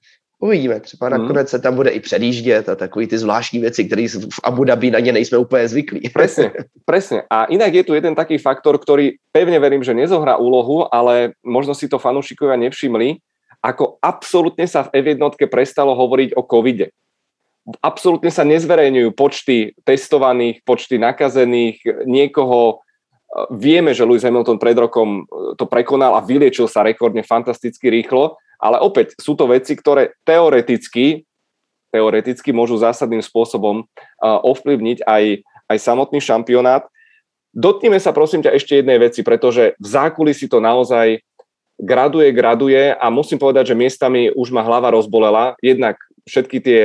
uvidíme. 0.44 0.80
Třeba 0.80 1.08
hmm. 1.08 1.22
nakonec 1.22 1.50
se 1.50 1.60
tam 1.60 1.76
bude 1.76 1.90
i 1.90 2.00
předjíždět 2.00 2.70
a 2.70 2.76
takový 2.76 3.08
ty 3.08 3.18
zvláštní 3.18 3.60
věci, 3.60 3.88
které 3.88 4.08
v 4.08 4.40
Abu 4.44 4.64
Dhabi 4.64 4.92
na 4.92 5.00
ně 5.00 5.12
nejsme 5.12 5.38
úplně 5.38 5.68
zvyklí. 5.68 6.00
Presne, 6.14 6.52
presne. 6.86 7.24
A 7.32 7.48
inak 7.48 7.74
je 7.74 7.84
tu 7.84 7.96
jeden 7.96 8.12
taký 8.16 8.36
faktor, 8.36 8.76
ktorý 8.76 9.24
pevne 9.32 9.56
verím, 9.64 9.88
že 9.88 9.96
nezohrá 9.96 10.36
úlohu, 10.36 10.84
ale 10.92 11.40
možno 11.48 11.72
si 11.72 11.88
to 11.88 11.96
fanúšikovia 11.96 12.60
nevšimli, 12.60 13.24
ako 13.64 13.96
absolútne 14.04 14.68
sa 14.68 14.84
v 14.84 15.00
F1 15.00 15.48
prestalo 15.48 15.96
hovoriť 15.96 16.36
o 16.36 16.44
covide 16.44 16.92
absolútne 17.80 18.32
sa 18.32 18.44
nezverejňujú 18.44 19.10
počty 19.16 19.72
testovaných, 19.88 20.64
počty 20.68 21.00
nakazených, 21.00 22.04
niekoho 22.04 22.60
e, 22.70 22.76
Vieme, 23.56 23.96
že 23.96 24.04
Lewis 24.04 24.28
Hamilton 24.28 24.60
pred 24.60 24.76
rokom 24.76 25.24
e, 25.24 25.56
to 25.56 25.64
prekonal 25.64 26.20
a 26.20 26.26
vyliečil 26.26 26.68
sa 26.68 26.84
rekordne 26.84 27.24
fantasticky 27.24 27.88
rýchlo, 27.88 28.36
ale 28.64 28.80
opäť 28.80 29.20
sú 29.20 29.36
to 29.36 29.52
veci, 29.52 29.76
ktoré 29.76 30.16
teoreticky, 30.24 31.28
teoreticky 31.92 32.56
môžu 32.56 32.80
zásadným 32.80 33.20
spôsobom 33.20 33.84
e, 33.84 33.86
ovplyvniť 34.24 35.04
aj, 35.04 35.24
aj 35.68 35.78
samotný 35.84 36.24
šampionát. 36.24 36.88
Dotknime 37.52 38.00
sa 38.00 38.16
prosím 38.16 38.40
ťa 38.40 38.56
ešte 38.56 38.80
jednej 38.80 39.04
veci, 39.04 39.20
pretože 39.22 39.76
v 39.76 39.88
zákulisí 39.88 40.48
to 40.48 40.64
naozaj 40.64 41.20
graduje, 41.76 42.32
graduje 42.32 42.96
a 42.96 43.06
musím 43.12 43.38
povedať, 43.38 43.76
že 43.76 43.80
miestami 43.80 44.32
už 44.32 44.56
ma 44.56 44.64
hlava 44.64 44.96
rozbolela. 44.96 45.60
Jednak 45.60 46.00
všetky 46.24 46.58
tie 46.64 46.82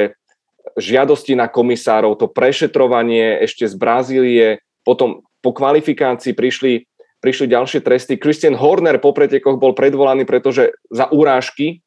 žiadosti 0.76 1.38
na 1.38 1.48
komisárov, 1.48 2.18
to 2.18 2.28
prešetrovanie 2.28 3.40
ešte 3.46 3.64
z 3.64 3.74
Brazílie, 3.78 4.48
potom 4.84 5.24
po 5.40 5.54
kvalifikácii 5.54 6.34
prišli, 6.34 6.84
prišli 7.18 7.50
ďalšie 7.50 7.80
tresty. 7.82 8.14
Christian 8.18 8.54
Horner 8.54 9.02
po 9.02 9.10
pretekoch 9.10 9.58
bol 9.58 9.74
predvolaný, 9.74 10.24
pretože 10.24 10.74
za 10.90 11.10
urážky 11.10 11.82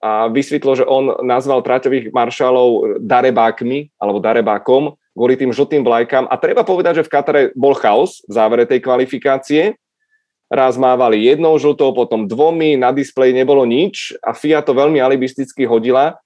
a 0.00 0.32
vysvetlo, 0.32 0.72
že 0.80 0.88
on 0.88 1.20
nazval 1.20 1.60
tráťových 1.60 2.08
maršálov 2.16 3.00
darebákmi 3.04 4.00
alebo 4.00 4.16
darebákom 4.16 4.96
kvôli 5.12 5.36
tým 5.36 5.52
žltým 5.52 5.84
vlajkám. 5.84 6.24
A 6.32 6.40
treba 6.40 6.64
povedať, 6.64 7.04
že 7.04 7.06
v 7.06 7.12
Katare 7.12 7.42
bol 7.52 7.76
chaos 7.76 8.24
v 8.24 8.32
závere 8.32 8.64
tej 8.64 8.80
kvalifikácie. 8.80 9.76
Raz 10.48 10.80
mávali 10.80 11.28
jednou 11.28 11.60
žltou, 11.60 11.92
potom 11.92 12.24
dvomi, 12.24 12.80
na 12.80 12.90
displeji 12.90 13.36
nebolo 13.36 13.68
nič 13.68 14.16
a 14.24 14.32
FIA 14.32 14.64
to 14.64 14.72
veľmi 14.72 14.96
alibisticky 14.96 15.68
hodila 15.68 16.16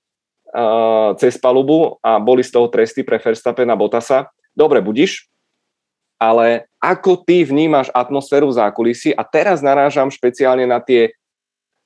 cez 1.19 1.35
palubu 1.43 1.99
a 1.99 2.23
boli 2.23 2.47
z 2.47 2.55
toho 2.55 2.71
tresty 2.71 3.03
pre 3.03 3.19
Verstappen 3.19 3.67
a 3.67 3.75
Bottasa. 3.75 4.31
Dobre, 4.55 4.79
budíš, 4.79 5.27
ale 6.15 6.71
ako 6.85 7.25
ty 7.25 7.49
vnímaš 7.49 7.89
atmosféru 7.97 8.53
v 8.53 8.61
zákulisí 8.61 9.17
a 9.17 9.25
teraz 9.25 9.65
narážam 9.65 10.13
špeciálne 10.13 10.69
na 10.69 10.85
tie 10.85 11.17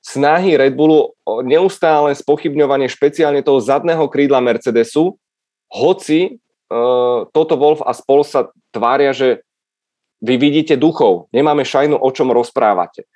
snahy 0.03 0.59
Red 0.59 0.75
Bullu 0.75 1.15
o 1.23 1.39
neustále 1.39 2.11
spochybňovanie 2.11 2.91
špeciálne 2.91 3.39
toho 3.39 3.63
zadného 3.63 4.03
krídla 4.11 4.43
Mercedesu, 4.43 5.15
hoci 5.71 6.35
uh, 6.35 7.23
Toto 7.31 7.55
Wolf 7.55 7.79
a 7.87 7.95
spol 7.95 8.27
sa 8.27 8.51
tvária, 8.75 9.15
že 9.15 9.39
vy 10.19 10.35
vidíte 10.35 10.75
duchov, 10.75 11.31
nemáme 11.31 11.63
šajnu, 11.63 11.95
o 11.95 12.09
čom 12.11 12.35
rozprávate. 12.35 13.07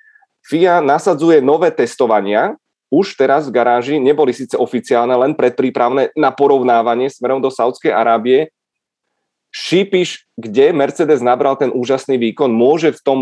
FIA 0.44 0.80
nasadzuje 0.80 1.44
nové 1.44 1.68
testovania, 1.68 2.56
už 2.88 3.16
teraz 3.16 3.48
v 3.48 3.56
garáži 3.60 3.96
neboli 4.00 4.32
síce 4.32 4.56
oficiálne, 4.56 5.12
len 5.16 5.32
predprípravné 5.36 6.14
na 6.16 6.30
porovnávanie 6.32 7.10
smerom 7.10 7.42
do 7.42 7.50
Saudskej 7.50 7.90
Arábie. 7.90 8.52
Šípiš, 9.54 10.26
kde 10.34 10.74
Mercedes 10.74 11.22
nabral 11.22 11.54
ten 11.56 11.70
úžasný 11.70 12.18
výkon, 12.18 12.50
môže 12.50 12.90
v 12.90 13.00
tom, 13.06 13.20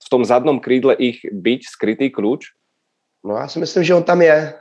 v 0.00 0.08
tom 0.08 0.24
zadnom 0.24 0.56
krídle 0.56 0.96
ich 0.96 1.20
byť 1.28 1.60
skrytý 1.68 2.08
kľúč? 2.08 2.56
No 3.24 3.36
já 3.36 3.48
si 3.48 3.58
myslím, 3.58 3.84
že 3.84 3.94
on 3.94 4.02
tam 4.02 4.22
je. 4.22 4.54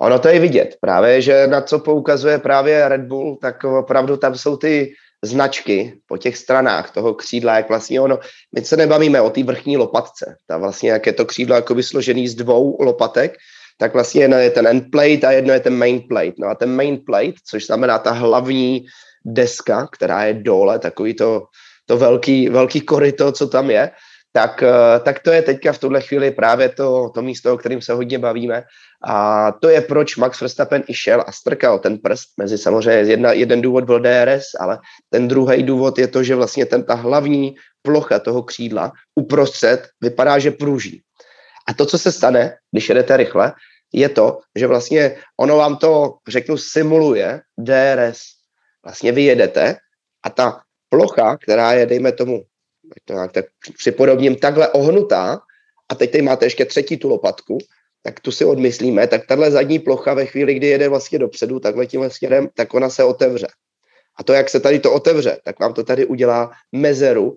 Ono 0.00 0.18
to 0.18 0.28
je 0.28 0.38
vidět 0.38 0.76
právě, 0.80 1.22
že 1.22 1.46
na 1.46 1.60
co 1.60 1.78
poukazuje 1.78 2.38
právě 2.38 2.88
Red 2.88 3.00
Bull, 3.00 3.36
tak 3.36 3.64
opravdu 3.64 4.16
tam 4.16 4.34
jsou 4.34 4.56
ty 4.56 4.94
značky 5.22 5.98
po 6.06 6.18
těch 6.18 6.36
stranách 6.36 6.90
toho 6.90 7.14
křídla, 7.14 7.56
jak 7.56 7.68
vlastně 7.68 8.00
ono, 8.00 8.18
my 8.54 8.64
se 8.64 8.76
nebavíme 8.76 9.20
o 9.20 9.30
té 9.30 9.42
vrchní 9.42 9.76
lopatce, 9.76 10.36
ta 10.46 10.58
vlastně, 10.58 10.90
jak 10.90 11.06
je 11.06 11.12
to 11.12 11.24
křídlo 11.24 11.56
jako 11.56 11.74
vysložený 11.74 12.28
z 12.28 12.34
dvou 12.34 12.76
lopatek, 12.80 13.34
tak 13.78 13.94
vlastně 13.94 14.22
jedno 14.22 14.36
je 14.36 14.50
ten 14.50 14.66
end 14.66 14.84
plate 14.90 15.26
a 15.26 15.32
jedno 15.32 15.52
je 15.54 15.60
ten 15.60 15.76
main 15.78 16.00
plate. 16.08 16.38
No 16.38 16.48
a 16.48 16.54
ten 16.54 16.70
main 16.76 16.98
plate, 17.06 17.38
což 17.46 17.66
znamená 17.66 17.98
ta 17.98 18.10
hlavní 18.10 18.86
deska, 19.32 19.88
která 19.92 20.24
je 20.24 20.34
dole, 20.34 20.78
takový 20.78 21.14
to, 21.14 21.42
to 21.86 21.96
velký, 21.96 22.48
velký 22.48 22.80
koryto, 22.80 23.32
co 23.32 23.46
tam 23.46 23.70
je, 23.70 23.90
tak, 24.32 24.62
eh, 24.62 25.00
tak 25.00 25.18
to 25.18 25.30
je 25.32 25.42
teďka 25.42 25.72
v 25.72 25.78
tuhle 25.78 26.00
chvíli 26.00 26.30
právě 26.30 26.68
to, 26.68 27.10
to 27.14 27.22
místo, 27.22 27.54
o 27.54 27.58
kterým 27.58 27.82
se 27.82 27.92
hodně 27.92 28.18
bavíme. 28.18 28.64
A 29.04 29.52
to 29.52 29.68
je, 29.68 29.80
proč 29.80 30.16
Max 30.16 30.40
Verstappen 30.40 30.82
i 30.88 30.94
šel 30.94 31.24
a 31.26 31.32
strkal 31.32 31.78
ten 31.78 31.98
prst 31.98 32.28
mezi 32.36 32.58
samozřejmě 32.58 33.10
jedna, 33.10 33.32
jeden 33.32 33.62
důvod 33.62 33.84
byl 33.84 34.00
DRS, 34.00 34.44
ale 34.60 34.78
ten 35.10 35.28
druhý 35.28 35.62
důvod 35.62 35.98
je 35.98 36.08
to, 36.08 36.22
že 36.22 36.34
vlastně 36.34 36.66
ten, 36.66 36.82
ta 36.84 36.94
hlavní 36.94 37.56
plocha 37.82 38.18
toho 38.18 38.42
křídla 38.42 38.92
uprostřed 39.14 39.88
vypadá, 40.00 40.38
že 40.38 40.50
pruží. 40.50 41.02
A 41.68 41.74
to, 41.74 41.86
co 41.86 41.98
se 41.98 42.12
stane, 42.12 42.56
když 42.72 42.88
jedete 42.88 43.16
rychle, 43.16 43.52
je 43.92 44.08
to, 44.08 44.38
že 44.56 44.66
vlastně 44.66 45.16
ono 45.40 45.56
vám 45.56 45.76
to, 45.76 46.14
řeknu, 46.28 46.56
simuluje 46.56 47.40
DRS. 47.58 48.37
Vlastně 48.88 49.12
vy 49.12 49.22
jedete 49.22 49.76
a 50.24 50.30
ta 50.30 50.60
plocha, 50.88 51.36
která 51.36 51.72
je, 51.72 51.86
dejme 51.86 52.12
tomu, 52.12 52.44
to 53.04 53.12
nějak 53.12 53.32
tak 53.32 53.44
připodobním, 53.78 54.36
takhle 54.36 54.68
ohnutá, 54.68 55.40
a 55.88 55.94
teď 55.94 56.12
tady 56.12 56.22
máte 56.22 56.46
ještě 56.46 56.64
třetí 56.64 56.96
tu 56.96 57.08
lopatku, 57.08 57.58
tak 58.02 58.20
tu 58.20 58.32
si 58.32 58.44
odmyslíme, 58.44 59.06
tak 59.06 59.26
tahle 59.26 59.50
zadní 59.50 59.78
plocha 59.78 60.14
ve 60.14 60.26
chvíli, 60.26 60.54
kdy 60.54 60.66
jede 60.66 60.88
vlastně 60.88 61.18
dopředu, 61.18 61.60
takhle 61.60 61.86
tímhle 61.86 62.10
směrem, 62.10 62.48
tak 62.54 62.74
ona 62.74 62.90
se 62.90 63.04
otevře. 63.04 63.46
A 64.16 64.24
to, 64.24 64.32
jak 64.32 64.48
se 64.48 64.60
tady 64.60 64.80
to 64.80 64.92
otevře, 64.92 65.38
tak 65.44 65.60
vám 65.60 65.74
to 65.74 65.84
tady 65.84 66.06
udělá 66.06 66.50
mezeru 66.72 67.36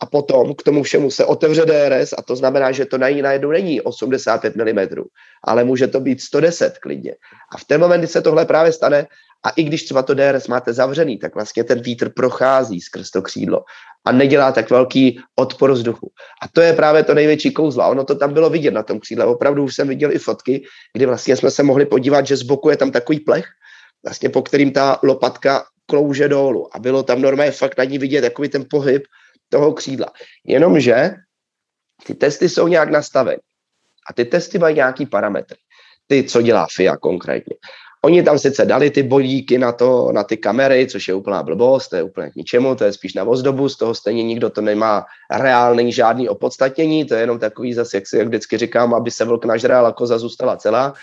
a 0.00 0.06
potom 0.06 0.54
k 0.54 0.62
tomu 0.62 0.82
všemu 0.82 1.10
se 1.10 1.24
otevře 1.24 1.64
DRS 1.64 2.12
a 2.12 2.22
to 2.22 2.36
znamená, 2.36 2.72
že 2.72 2.86
to 2.86 2.98
najednou 2.98 3.50
není 3.50 3.80
85 3.80 4.56
mm, 4.56 5.04
ale 5.44 5.64
může 5.64 5.86
to 5.86 6.00
být 6.00 6.20
110 6.20 6.78
klidně. 6.78 7.14
A 7.52 7.58
v 7.58 7.64
ten 7.64 7.80
moment, 7.80 8.00
kdy 8.00 8.06
se 8.06 8.22
tohle 8.22 8.46
právě 8.46 8.72
stane, 8.72 9.06
a 9.44 9.50
i 9.50 9.62
když 9.62 9.84
třeba 9.84 10.02
to 10.02 10.14
DRS 10.14 10.48
máte 10.48 10.72
zavřený, 10.72 11.18
tak 11.18 11.34
vlastně 11.34 11.64
ten 11.64 11.80
vítr 11.80 12.08
prochází 12.08 12.80
skrz 12.80 13.10
to 13.10 13.22
křídlo 13.22 13.64
a 14.06 14.12
nedělá 14.12 14.52
tak 14.52 14.70
velký 14.70 15.20
odpor 15.34 15.72
vzduchu. 15.72 16.12
A 16.42 16.48
to 16.48 16.60
je 16.60 16.72
právě 16.72 17.04
to 17.04 17.14
největší 17.14 17.52
kouzlo. 17.52 17.90
Ono 17.90 18.04
to 18.04 18.14
tam 18.14 18.32
bylo 18.32 18.50
vidět 18.50 18.70
na 18.70 18.82
tom 18.82 19.00
křídle. 19.00 19.24
Opravdu 19.24 19.64
už 19.64 19.74
jsem 19.74 19.88
viděl 19.88 20.12
i 20.12 20.18
fotky, 20.18 20.64
kdy 20.94 21.06
vlastně 21.06 21.36
jsme 21.36 21.50
se 21.50 21.62
mohli 21.62 21.86
podívat, 21.86 22.26
že 22.26 22.36
z 22.36 22.42
boku 22.42 22.70
je 22.70 22.76
tam 22.76 22.90
takový 22.90 23.20
plech, 23.20 23.46
vlastně 24.04 24.28
po 24.28 24.42
kterým 24.42 24.72
ta 24.72 24.98
lopatka 25.02 25.64
klouže 25.86 26.28
dolů. 26.28 26.76
A 26.76 26.78
bylo 26.78 27.02
tam 27.02 27.22
normálně 27.22 27.52
fakt 27.52 27.78
na 27.78 27.84
ní 27.84 27.98
vidět 27.98 28.20
takový 28.20 28.48
ten 28.48 28.64
pohyb 28.70 29.02
toho 29.48 29.72
křídla. 29.72 30.06
Jenomže 30.46 31.10
ty 32.06 32.14
testy 32.14 32.48
jsou 32.48 32.68
nějak 32.68 32.90
nastaveny. 32.90 33.38
A 34.10 34.12
ty 34.12 34.24
testy 34.24 34.58
mají 34.58 34.76
nějaký 34.76 35.06
parametry. 35.06 35.58
Ty, 36.06 36.24
co 36.24 36.42
dělá 36.42 36.66
FIA 36.76 36.96
konkrétně. 36.96 37.56
Oni 38.04 38.22
tam 38.22 38.38
sice 38.38 38.64
dali 38.64 38.90
ty 38.90 39.02
bodíky 39.02 39.58
na, 39.58 39.72
to, 39.72 40.12
na 40.12 40.24
ty 40.24 40.36
kamery, 40.36 40.86
což 40.86 41.08
je 41.08 41.14
úplná 41.14 41.42
blbost, 41.42 41.88
to 41.88 41.96
je 41.96 42.02
úplně 42.02 42.30
k 42.30 42.34
ničemu, 42.34 42.74
to 42.74 42.84
je 42.84 42.92
spíš 42.92 43.14
na 43.14 43.24
ozdobu, 43.24 43.68
z 43.68 43.76
toho 43.76 43.94
stejně 43.94 44.22
nikdo 44.22 44.50
to 44.50 44.60
nemá 44.60 45.06
reálný 45.30 45.92
žádný 45.92 46.28
opodstatnění, 46.28 47.04
to 47.04 47.14
je 47.14 47.20
jenom 47.20 47.38
takový 47.38 47.74
zase, 47.74 47.96
jak 47.96 48.06
si 48.06 48.18
jak 48.18 48.28
vždycky 48.28 48.58
říkám, 48.58 48.94
aby 48.94 49.10
se 49.10 49.24
vlk 49.24 49.44
nažral 49.44 49.86
a 49.86 49.92
koza 49.92 50.18
zůstala 50.18 50.56
celá 50.56 50.94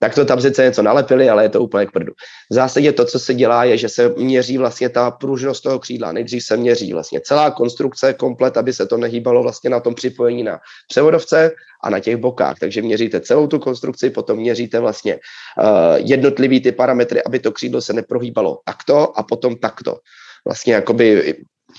tak 0.00 0.14
to 0.14 0.24
tam 0.24 0.40
sice 0.40 0.64
něco 0.64 0.82
nalepili, 0.82 1.28
ale 1.30 1.44
je 1.44 1.48
to 1.48 1.60
úplně 1.60 1.86
k 1.86 1.92
prdu. 1.92 2.12
V 2.50 2.54
zásadě 2.54 2.92
to, 2.92 3.04
co 3.04 3.18
se 3.18 3.34
dělá, 3.34 3.64
je, 3.64 3.76
že 3.76 3.88
se 3.88 4.08
měří 4.08 4.58
vlastně 4.58 4.88
ta 4.88 5.10
pružnost 5.10 5.62
toho 5.62 5.78
křídla. 5.78 6.12
Nejdřív 6.12 6.44
se 6.44 6.56
měří 6.56 6.92
vlastně 6.92 7.20
celá 7.20 7.50
konstrukce 7.50 8.14
komplet, 8.14 8.56
aby 8.56 8.72
se 8.72 8.86
to 8.86 8.96
nehýbalo 8.96 9.42
vlastně 9.42 9.70
na 9.70 9.80
tom 9.80 9.94
připojení 9.94 10.42
na 10.42 10.58
převodovce 10.88 11.50
a 11.84 11.90
na 11.90 12.00
těch 12.00 12.16
bokách. 12.16 12.58
Takže 12.60 12.82
měříte 12.82 13.20
celou 13.20 13.46
tu 13.46 13.58
konstrukci, 13.58 14.10
potom 14.10 14.38
měříte 14.38 14.80
vlastně 14.80 15.14
uh, 15.14 15.96
jednotlivý 15.96 16.60
ty 16.60 16.72
parametry, 16.72 17.22
aby 17.22 17.38
to 17.38 17.52
křídlo 17.52 17.80
se 17.80 17.92
neprohýbalo 17.92 18.58
takto 18.64 19.18
a 19.18 19.22
potom 19.22 19.56
takto. 19.56 19.96
Vlastně 20.44 20.74
jakoby 20.74 21.34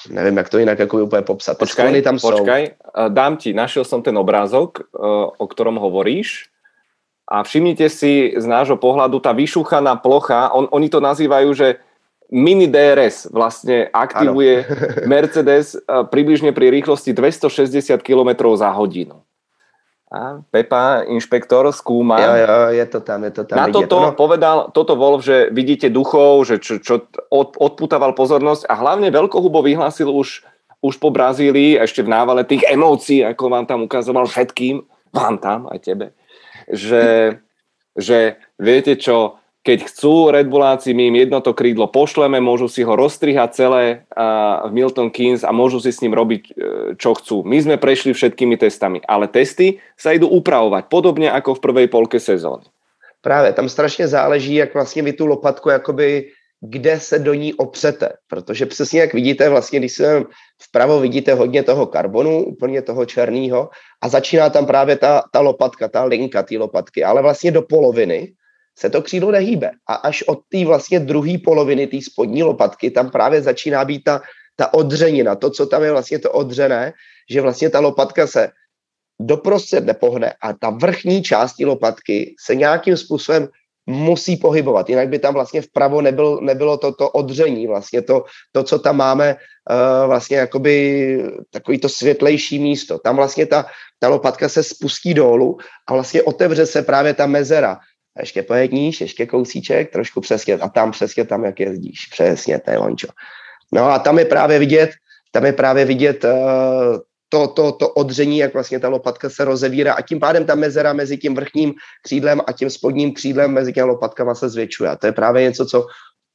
nevím, 0.10 0.38
jak 0.38 0.50
to 0.50 0.58
jinak 0.58 0.80
jako 0.80 1.04
úplně 1.04 1.22
popsat. 1.22 1.58
Počkaj, 1.58 2.02
tam 2.02 2.20
počkaj, 2.20 2.68
jsou. 2.68 3.10
dám 3.10 3.38
ti, 3.38 3.54
našel 3.54 3.84
jsem 3.84 4.02
ten 4.02 4.18
obrázok, 4.18 4.80
eh, 4.80 4.88
o 5.38 5.48
ktorom 5.48 5.76
hovoríš 5.76 6.51
a 7.32 7.48
všimnite 7.48 7.88
si 7.88 8.36
z 8.36 8.44
nášho 8.44 8.76
pohľadu, 8.76 9.24
tá 9.24 9.32
vyšúchaná 9.32 9.96
plocha, 10.04 10.52
on, 10.52 10.68
oni 10.68 10.92
to 10.92 11.00
nazývajú, 11.00 11.50
že 11.56 11.80
mini 12.28 12.68
DRS 12.68 13.32
vlastne 13.32 13.88
aktivuje 13.88 14.68
ano. 14.68 15.08
Mercedes 15.16 15.80
približne 15.88 16.52
pri 16.52 16.68
rýchlosti 16.68 17.16
260 17.16 18.04
km 18.04 18.52
za 18.60 18.76
hodinu. 18.76 19.24
A 20.12 20.44
Pepa, 20.52 21.08
inšpektor, 21.08 21.72
skúma. 21.72 22.20
Jo, 22.20 22.34
jo, 22.36 22.56
je 22.76 22.86
to 22.92 23.00
tam, 23.00 23.24
je 23.24 23.32
to 23.32 23.48
tam. 23.48 23.56
Na 23.56 23.72
toto 23.72 23.96
no. 23.96 24.12
povedal 24.12 24.68
toto 24.76 25.00
Wolf, 25.00 25.24
že 25.24 25.48
vidíte 25.56 25.88
duchov, 25.88 26.52
že 26.52 26.60
čo, 26.60 26.84
čo 26.84 27.08
od, 27.32 27.56
odputával 27.56 28.12
pozornosť 28.12 28.68
a 28.68 28.76
hlavne 28.76 29.08
veľkohubo 29.08 29.64
vyhlásil 29.64 30.12
už, 30.12 30.44
už 30.84 30.94
po 31.00 31.16
Brazílii, 31.16 31.80
ešte 31.80 32.04
v 32.04 32.12
návale 32.12 32.44
tých 32.44 32.68
emócií, 32.68 33.24
ako 33.24 33.56
vám 33.56 33.64
tam 33.72 33.88
ukazoval 33.88 34.28
všetkým, 34.28 34.84
vám 35.16 35.40
tam, 35.40 35.72
aj 35.72 35.80
tebe, 35.80 36.12
že, 36.72 37.38
že 37.96 38.42
viete 38.58 38.96
čo, 38.96 39.42
keď 39.62 39.94
chcú 39.94 40.34
Red 40.34 40.50
Bulláci, 40.50 40.90
my 40.98 41.14
im 41.14 41.22
jedno 41.22 41.38
to 41.38 41.54
krídlo 41.54 41.86
pošleme, 41.86 42.42
môžu 42.42 42.66
si 42.66 42.82
ho 42.82 42.98
rozstrihať 42.98 43.50
celé 43.54 43.84
a, 44.10 44.66
v 44.66 44.74
Milton 44.74 45.14
Keynes 45.14 45.46
a 45.46 45.54
môžu 45.54 45.78
si 45.78 45.94
s 45.94 46.02
ním 46.02 46.18
robiť, 46.18 46.44
e, 46.50 46.52
čo 46.98 47.14
chcú. 47.14 47.46
My 47.46 47.62
sme 47.62 47.78
prešli 47.78 48.18
všetkými 48.18 48.58
testami, 48.58 49.06
ale 49.06 49.30
testy 49.30 49.78
sa 49.94 50.18
idú 50.18 50.34
upravovať, 50.34 50.90
podobne 50.90 51.30
ako 51.30 51.62
v 51.62 51.64
prvej 51.64 51.88
polke 51.94 52.18
sezóny. 52.18 52.66
Právě, 53.22 53.54
tam 53.54 53.70
strašně 53.70 54.08
záleží, 54.08 54.56
jak 54.56 54.74
vlastně 54.74 55.04
vy 55.04 55.14
tu 55.14 55.26
lopatku 55.26 55.70
jakoby 55.70 56.34
kde 56.62 57.00
se 57.00 57.20
do 57.20 57.34
ní 57.34 57.54
opřete. 57.54 58.10
Protože 58.28 58.66
přesně 58.66 59.00
jak 59.00 59.14
vidíte, 59.14 59.50
vlastně 59.50 59.80
když 59.80 59.94
se 59.94 60.24
vpravo 60.62 61.00
vidíte 61.00 61.34
hodně 61.34 61.64
toho 61.64 61.86
karbonu, 61.86 62.46
úplně 62.46 62.82
toho 62.82 63.06
černého 63.06 63.70
a 64.02 64.10
začíná 64.10 64.50
tam 64.50 64.66
právě 64.66 64.96
ta, 64.96 65.24
ta 65.34 65.40
lopatka, 65.40 65.88
ta 65.88 66.04
linka 66.04 66.44
té 66.44 66.58
lopatky, 66.58 67.04
ale 67.04 67.22
vlastně 67.22 67.52
do 67.52 67.62
poloviny 67.62 68.34
se 68.78 68.90
to 68.90 69.02
křídlo 69.02 69.32
nehýbe. 69.32 69.72
A 69.90 69.94
až 69.94 70.24
od 70.24 70.40
té 70.50 70.66
vlastně 70.66 71.00
druhé 71.00 71.38
poloviny, 71.44 71.88
té 71.88 71.98
spodní 72.02 72.44
lopatky, 72.44 72.92
tam 72.92 73.10
právě 73.10 73.42
začíná 73.42 73.86
být 73.86 74.04
ta, 74.04 74.22
ta 74.56 74.74
odřenina, 74.74 75.36
to, 75.36 75.50
co 75.50 75.66
tam 75.66 75.84
je 75.84 75.92
vlastně 75.92 76.20
to 76.20 76.32
odřené, 76.32 76.94
že 77.30 77.42
vlastně 77.42 77.70
ta 77.70 77.80
lopatka 77.80 78.28
se 78.28 78.50
doprostřed 79.22 79.86
nepohne 79.86 80.34
a 80.42 80.54
ta 80.54 80.70
vrchní 80.70 81.24
část 81.24 81.60
lopatky 81.60 82.36
se 82.40 82.56
nějakým 82.56 82.98
způsobem 82.98 83.50
musí 83.92 84.38
pohybovat, 84.38 84.90
jinak 84.90 85.10
by 85.10 85.20
tam 85.20 85.34
vlastně 85.34 85.62
vpravo 85.62 86.02
nebyl, 86.02 86.40
nebylo 86.42 86.78
to, 86.78 86.92
to 86.92 87.10
odření, 87.10 87.68
vlastně 87.68 88.02
to, 88.02 88.26
to, 88.52 88.64
co 88.64 88.80
tam 88.80 88.98
máme, 88.98 89.36
uh, 89.36 90.08
vlastně 90.08 90.38
jakoby 90.38 91.18
takový 91.52 91.78
to 91.80 91.90
světlejší 91.90 92.60
místo. 92.60 93.00
Tam 93.00 93.16
vlastně 93.16 93.46
ta, 93.46 93.66
ta 94.00 94.08
lopatka 94.08 94.50
se 94.50 94.64
spustí 94.64 95.14
dolů 95.14 95.58
a 95.88 95.94
vlastně 95.94 96.24
otevře 96.24 96.66
se 96.66 96.82
právě 96.82 97.14
ta 97.14 97.28
mezera. 97.28 97.78
Ještě 98.20 98.44
pojedníš, 98.44 99.02
ještě 99.02 99.26
kousíček, 99.26 99.92
trošku 99.92 100.22
přesně, 100.22 100.54
a 100.54 100.70
tam 100.70 100.92
přesně 100.92 101.26
tam, 101.26 101.44
jak 101.46 101.60
jezdíš. 101.60 102.00
Přesně, 102.12 102.60
to 102.60 102.72
je 102.72 102.78
ončo. 102.78 103.08
No 103.74 103.86
a 103.86 104.00
tam 104.00 104.20
je 104.20 104.26
právě 104.26 104.60
vidět, 104.60 104.92
tam 105.32 105.46
je 105.46 105.54
právě 105.54 105.86
vidět 105.86 106.24
uh, 106.24 106.32
to, 107.32 107.48
to, 107.48 107.72
to 107.72 107.90
odření, 107.90 108.38
jak 108.38 108.54
vlastně 108.54 108.80
ta 108.80 108.90
lopatka 108.90 109.30
se 109.30 109.46
rozevírá 109.46 109.94
a 109.94 110.02
tím 110.02 110.20
pádem 110.20 110.46
ta 110.46 110.56
mezera 110.56 110.94
mezi 110.94 111.18
tím 111.18 111.36
vrchním 111.36 111.74
křídlem 112.04 112.42
a 112.48 112.52
tím 112.52 112.70
spodním 112.70 113.14
křídlem 113.14 113.52
mezi 113.52 113.74
těmi 113.74 113.88
lopatkama 113.88 114.36
se 114.36 114.50
zvětšuje. 114.50 114.90
A 114.90 114.96
to 114.96 115.08
je 115.08 115.12
právě 115.12 115.44
něco, 115.44 115.66
co 115.66 115.88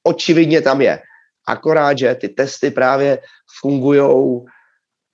očividně 0.02 0.62
tam 0.62 0.80
je. 0.80 0.98
Akorát, 1.48 1.98
že 1.98 2.14
ty 2.14 2.28
testy 2.28 2.70
právě 2.70 3.18
fungují 3.60 4.00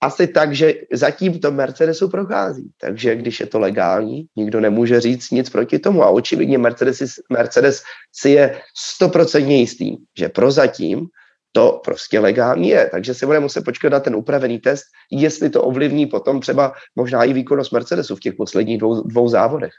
asi 0.03 0.26
tak, 0.26 0.55
že 0.55 0.74
zatím 0.93 1.41
to 1.41 1.51
Mercedesu 1.51 2.09
prochází. 2.09 2.70
Takže 2.80 3.16
když 3.16 3.41
je 3.41 3.47
to 3.47 3.59
legální, 3.59 4.26
nikdo 4.37 4.61
nemůže 4.61 5.01
říct 5.01 5.30
nic 5.30 5.51
proti 5.51 5.78
tomu. 5.78 6.03
A 6.03 6.11
očividně 6.11 6.59
Mercedes, 6.59 7.03
Mercedes 7.30 7.83
si 8.12 8.30
je 8.30 8.61
stoprocentně 8.78 9.57
jistý, 9.57 9.97
že 10.18 10.28
prozatím 10.28 11.07
to 11.53 11.80
prostě 11.84 12.18
legální 12.18 12.68
je. 12.68 12.88
Takže 12.90 13.14
si 13.14 13.26
bude 13.26 13.40
muset 13.40 13.64
počkat 13.64 13.92
na 13.92 14.00
ten 14.00 14.16
upravený 14.16 14.59
test, 14.59 14.84
jestli 15.12 15.50
to 15.50 15.62
ovlivní 15.62 16.07
potom 16.07 16.40
třeba 16.40 16.72
možná 16.96 17.24
i 17.24 17.32
výkonnost 17.32 17.72
Mercedesu 17.72 18.16
v 18.16 18.20
těch 18.20 18.34
posledních 18.34 18.78
dvou, 18.78 19.03
dvou 19.03 19.28
závodech. 19.28 19.72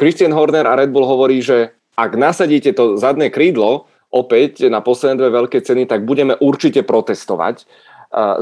Christian 0.00 0.32
Horner 0.32 0.66
a 0.66 0.76
Red 0.76 0.90
Bull 0.92 1.08
hovorí, 1.08 1.40
že 1.42 1.72
ak 1.96 2.20
nasadíte 2.20 2.76
to 2.76 3.00
zadné 3.00 3.32
krídlo 3.32 3.88
opäť 4.12 4.68
na 4.68 4.84
posledné 4.84 5.16
dve 5.16 5.30
veľké 5.32 5.64
ceny, 5.64 5.88
tak 5.88 6.04
budeme 6.04 6.36
určite 6.36 6.84
protestovať. 6.84 7.64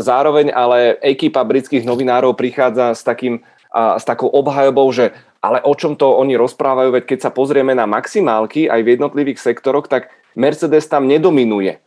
Zároveň 0.02 0.50
ale 0.50 0.98
ekipa 0.98 1.46
britských 1.46 1.86
novinárov 1.86 2.34
prichádza 2.34 2.90
s, 2.90 3.06
takým, 3.06 3.38
s 3.74 4.02
takou 4.02 4.26
obhajobou, 4.34 4.90
že 4.90 5.14
ale 5.38 5.62
o 5.62 5.78
čom 5.78 5.94
to 5.94 6.10
oni 6.18 6.34
rozprávajú, 6.34 6.90
veď 6.98 7.04
keď 7.06 7.18
sa 7.22 7.30
pozrieme 7.30 7.70
na 7.78 7.86
maximálky 7.86 8.66
aj 8.66 8.80
v 8.82 8.98
jednotlivých 8.98 9.38
sektoroch, 9.38 9.86
tak 9.86 10.10
Mercedes 10.34 10.90
tam 10.90 11.06
nedominuje 11.06 11.78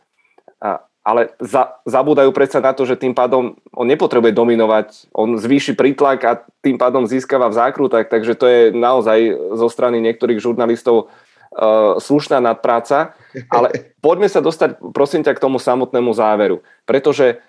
ale 1.06 1.32
za, 1.40 1.80
zabúdajú 1.88 2.30
predsa 2.36 2.60
na 2.60 2.76
to, 2.76 2.84
že 2.84 3.00
tým 3.00 3.16
pádom 3.16 3.56
on 3.72 3.86
nepotrebuje 3.88 4.36
dominovať, 4.36 5.08
on 5.16 5.40
zvýši 5.40 5.72
prítlak 5.72 6.20
a 6.26 6.32
tým 6.60 6.76
pádom 6.76 7.08
získava 7.08 7.48
v 7.48 7.56
zákrutách, 7.56 8.12
takže 8.12 8.36
to 8.36 8.46
je 8.46 8.60
naozaj 8.76 9.18
zo 9.56 9.68
strany 9.72 10.04
niektorých 10.04 10.36
žurnalistov 10.36 11.08
uh, 11.08 11.96
slušná 11.96 12.44
nadpráca. 12.44 13.16
Ale 13.48 13.72
poďme 14.06 14.28
sa 14.28 14.44
dostať, 14.44 14.92
prosím 14.92 15.24
ťa, 15.24 15.32
k 15.32 15.42
tomu 15.48 15.56
samotnému 15.56 16.12
záveru, 16.12 16.60
pretože 16.84 17.40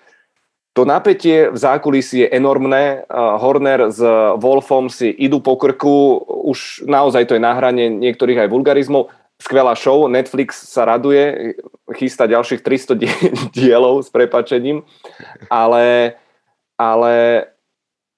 to 0.78 0.88
napätie 0.88 1.52
v 1.52 1.58
zákulisí 1.60 2.24
je 2.24 2.28
enormné. 2.32 3.04
Uh, 3.12 3.36
Horner 3.42 3.92
s 3.92 4.00
Wolfom 4.40 4.88
si 4.88 5.12
idú 5.12 5.44
po 5.44 5.60
krku, 5.60 6.24
už 6.48 6.88
naozaj 6.88 7.28
to 7.28 7.36
je 7.36 7.44
na 7.44 7.58
hrane 7.58 7.92
niektorých 7.92 8.48
aj 8.48 8.52
vulgarizmov 8.54 9.12
skvelá 9.40 9.74
show, 9.74 10.06
Netflix 10.12 10.68
sa 10.68 10.84
raduje, 10.84 11.56
chystá 11.96 12.28
ďalších 12.28 12.62
300 12.62 13.00
dielov 13.56 14.04
s 14.04 14.12
prepačením, 14.12 14.84
ale, 15.48 16.20
ale 16.76 17.14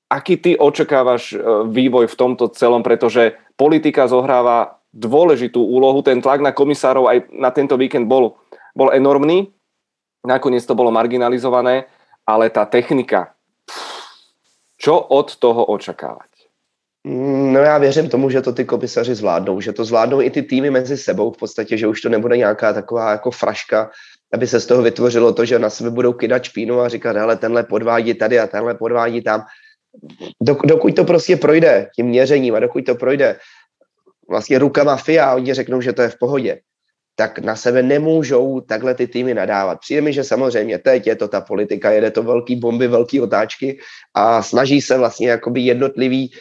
aký 0.10 0.36
ty 0.42 0.52
očakávaš 0.58 1.32
e, 1.32 1.38
vývoj 1.70 2.10
v 2.10 2.20
tomto 2.20 2.50
celom, 2.52 2.82
pretože 2.82 3.38
politika 3.56 4.10
zohráva 4.10 4.82
dôležitú 4.92 5.62
úlohu, 5.62 6.04
ten 6.04 6.20
tlak 6.20 6.44
na 6.44 6.52
komisárov 6.52 7.08
aj 7.08 7.18
na 7.32 7.54
tento 7.54 7.80
víkend 7.80 8.10
bol, 8.10 8.36
bol 8.76 8.92
enormný, 8.92 9.48
nakoniec 10.28 10.66
to 10.68 10.76
bolo 10.76 10.92
marginalizované, 10.92 11.88
ale 12.28 12.52
tá 12.52 12.68
technika, 12.68 13.32
čo 14.76 14.98
od 14.98 15.38
toho 15.38 15.70
očakávať? 15.72 16.31
No 17.06 17.60
já 17.60 17.78
věřím 17.78 18.10
tomu, 18.10 18.30
že 18.30 18.42
to 18.42 18.54
ty 18.54 18.66
komisaři 18.66 19.16
zvládnou, 19.16 19.62
že 19.62 19.74
to 19.74 19.86
zvládnou 19.86 20.22
i 20.22 20.30
ty 20.30 20.42
týmy 20.42 20.70
mezi 20.70 20.98
sebou 20.98 21.32
v 21.32 21.38
podstatě, 21.38 21.78
že 21.78 21.88
už 21.88 22.02
to 22.02 22.10
nebude 22.10 22.38
nějaká 22.38 22.74
taková 22.74 23.12
jako 23.12 23.32
fraška, 23.32 23.92
aby 24.34 24.48
se 24.48 24.60
z 24.60 24.66
toho 24.66 24.82
vytvořilo 24.82 25.34
to, 25.34 25.46
že 25.46 25.60
na 25.60 25.70
sebe 25.70 25.90
budou 25.90 26.14
kydat 26.14 26.44
špínu 26.44 26.80
a 26.80 26.90
říkat, 26.90 27.16
hele, 27.16 27.38
tenhle 27.38 27.64
podvádí 27.64 28.14
tady 28.14 28.40
a 28.40 28.48
tenhle 28.48 28.76
podvádí 28.76 29.22
tam. 29.22 29.44
Dokud 30.64 30.96
to 30.96 31.04
prostě 31.04 31.38
projde 31.38 31.90
tím 31.96 32.06
měřením 32.06 32.56
a 32.56 32.60
dokud 32.60 32.86
to 32.86 32.96
projde 32.96 33.36
vlastně 34.30 34.60
rukama 34.60 34.96
FIA 34.96 35.26
a 35.26 35.36
oni 35.36 35.54
řeknou, 35.54 35.82
že 35.82 35.94
to 35.94 36.02
je 36.02 36.10
v 36.10 36.18
pohodě, 36.20 36.60
tak 37.16 37.40
na 37.40 37.56
sebe 37.56 37.84
nemůžou 37.84 38.62
takhle 38.62 38.96
ty 38.96 39.08
týmy 39.08 39.34
nadávat. 39.34 39.80
Přijde 39.80 40.02
mi, 40.02 40.14
že 40.14 40.24
samozřejmě 40.24 40.78
teď 40.78 41.08
je 41.08 41.16
to 41.16 41.28
ta 41.28 41.42
politika, 41.42 41.92
jede 41.92 42.12
to 42.12 42.24
velký 42.24 42.56
bomby, 42.56 42.88
velký 42.88 43.22
otáčky 43.22 43.80
a 44.14 44.44
snaží 44.44 44.82
se 44.82 44.98
vlastně 44.98 45.30
jakoby 45.30 45.62
jednotlivý 45.62 46.32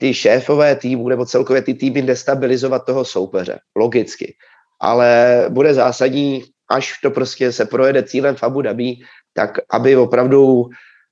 ty 0.00 0.14
šéfové 0.14 0.76
týmu 0.76 1.08
nebo 1.08 1.26
celkově 1.26 1.62
ty 1.62 1.74
týmy 1.74 2.02
destabilizovat 2.02 2.86
toho 2.86 3.04
soupeře, 3.04 3.58
logicky. 3.76 4.34
Ale 4.80 5.44
bude 5.48 5.74
zásadní, 5.74 6.44
až 6.70 6.98
to 7.02 7.10
prostě 7.10 7.52
se 7.52 7.64
projede 7.64 8.02
cílem 8.02 8.36
v 8.36 8.42
Abu 8.42 8.62
Dhabi, 8.62 8.96
tak 9.32 9.58
aby 9.70 9.96
opravdu 9.96 10.68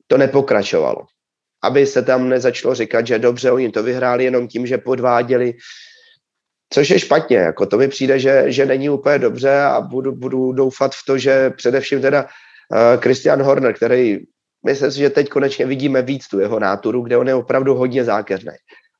to 0.06 0.18
nepokračovalo. 0.18 1.04
Aby 1.62 1.86
se 1.86 2.02
tam 2.02 2.28
nezačalo 2.28 2.74
říkat, 2.74 3.06
že 3.06 3.18
dobře, 3.18 3.50
oni 3.50 3.70
to 3.70 3.82
vyhráli 3.82 4.24
jenom 4.24 4.48
tím, 4.48 4.66
že 4.66 4.78
podváděli, 4.78 5.54
což 6.72 6.90
je 6.90 6.98
špatně. 6.98 7.36
Jako 7.36 7.66
to 7.66 7.76
mi 7.78 7.88
přijde, 7.88 8.18
že, 8.18 8.44
že 8.52 8.66
není 8.66 8.88
úplně 8.90 9.18
dobře 9.18 9.60
a 9.60 9.80
budu, 9.80 10.12
budu 10.12 10.52
doufat 10.52 10.94
v 10.94 11.04
to, 11.06 11.18
že 11.18 11.50
především 11.50 12.00
teda 12.00 12.22
uh, 12.24 13.00
Christian 13.00 13.42
Horner, 13.42 13.74
který 13.74 14.18
myslím 14.64 14.90
si, 14.90 14.98
že 14.98 15.10
teď 15.10 15.28
konečně 15.28 15.66
vidíme 15.66 16.02
víc 16.02 16.28
tu 16.28 16.40
jeho 16.40 16.58
náturu, 16.58 17.02
kde 17.02 17.16
on 17.16 17.28
je 17.28 17.34
opravdu 17.34 17.74
hodně 17.74 18.04
zákeřný. 18.04 18.52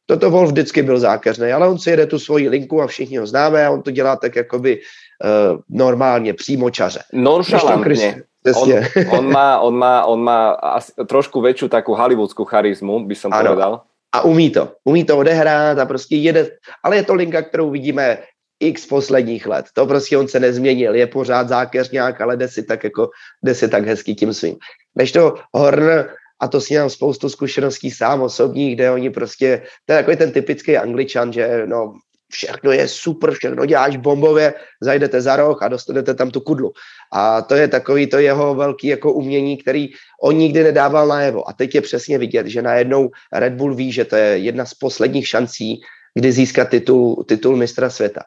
Toto 0.07 0.31
Wolf 0.31 0.51
vždycky 0.51 0.83
byl 0.83 0.99
zákeřný, 0.99 1.53
ale 1.53 1.69
on 1.69 1.79
si 1.79 1.91
jede 1.91 2.07
tu 2.07 2.19
svoji 2.19 2.49
linku 2.49 2.83
a 2.83 2.87
všichni 2.87 3.17
ho 3.19 3.27
známe 3.27 3.67
a 3.67 3.71
on 3.71 3.83
to 3.83 3.91
dělá 3.91 4.17
tak 4.17 4.37
jakoby 4.37 4.81
uh, 4.81 5.61
normálně, 5.69 6.35
čaře. 6.71 7.01
Nonšalantně. 7.13 8.23
On, 8.57 9.19
on, 9.19 9.33
má, 9.33 9.61
on, 9.61 9.75
má, 9.75 10.05
on 10.05 10.21
má 10.23 10.51
asi 10.51 10.93
trošku 11.05 11.43
väčšiu 11.43 11.69
takú 11.69 11.93
hollywoodskú 11.93 12.49
charizmu, 12.49 13.05
by 13.05 13.15
som 13.19 13.35
ano. 13.35 13.45
povedal. 13.45 13.73
A 14.15 14.25
umí 14.25 14.49
to. 14.49 14.73
Umí 14.89 15.05
to 15.05 15.19
odehrát 15.19 15.79
a 15.79 15.85
prostě 15.85 16.17
jede. 16.17 16.57
Ale 16.81 16.97
je 16.97 17.03
to 17.03 17.15
linka, 17.15 17.43
kterou 17.43 17.71
vidíme 17.71 18.19
x 18.61 18.87
posledních 18.87 19.47
let. 19.47 19.67
To 19.73 19.87
prostě 19.87 20.19
on 20.19 20.29
se 20.29 20.41
nezměnil. 20.41 20.95
Je 20.95 21.07
pořád 21.07 21.49
zákeřňák, 21.49 22.21
ale 22.21 22.37
jde 22.37 22.49
si 22.49 22.63
tak, 22.63 22.85
jako, 22.85 23.11
jde 23.45 23.55
si 23.55 23.69
tak 23.69 23.87
hezky 23.87 24.15
tím 24.15 24.35
svým. 24.35 24.57
Než 24.95 25.13
to 25.13 25.35
Horner, 25.55 26.11
a 26.41 26.49
to 26.49 26.61
si 26.61 26.79
mám 26.79 26.91
spoustu 26.91 27.29
zkušeností 27.29 27.91
sám 27.91 28.23
osobních, 28.23 28.75
kde 28.75 28.91
oni 28.91 29.11
prostě, 29.11 29.63
to 29.87 29.93
je 29.93 29.99
takový 29.99 30.17
ten 30.17 30.33
typický 30.33 30.77
angličan, 30.77 31.33
že 31.33 31.63
no, 31.67 31.95
všechno 32.33 32.73
je 32.73 32.89
super, 32.89 33.31
všechno 33.31 33.67
děláš 33.67 33.97
bombově, 33.97 34.55
zajdete 34.83 35.21
za 35.21 35.37
roh 35.37 35.63
a 35.63 35.69
dostanete 35.69 36.15
tam 36.15 36.31
tu 36.31 36.41
kudlu. 36.41 36.73
A 37.13 37.43
to 37.43 37.55
je 37.55 37.69
takový 37.69 38.07
to 38.07 38.19
jeho 38.19 38.55
velký 38.55 38.87
jako 38.87 39.13
umění, 39.13 39.57
který 39.57 39.89
on 40.23 40.37
nikdy 40.37 40.65
nedával 40.65 41.07
najevo. 41.07 41.49
A 41.49 41.53
teď 41.53 41.75
je 41.75 41.81
přesně 41.81 42.19
vidět, 42.19 42.47
že 42.47 42.63
najednou 42.63 43.11
Red 43.33 43.53
Bull 43.53 43.75
ví, 43.75 43.93
že 43.93 44.05
to 44.05 44.17
je 44.17 44.39
jedna 44.39 44.65
z 44.65 44.75
posledních 44.75 45.29
šancí, 45.29 45.81
kdy 46.15 46.33
získat 46.33 46.69
titul, 46.69 47.25
titul 47.29 47.57
mistra 47.57 47.91
světa. 47.91 48.23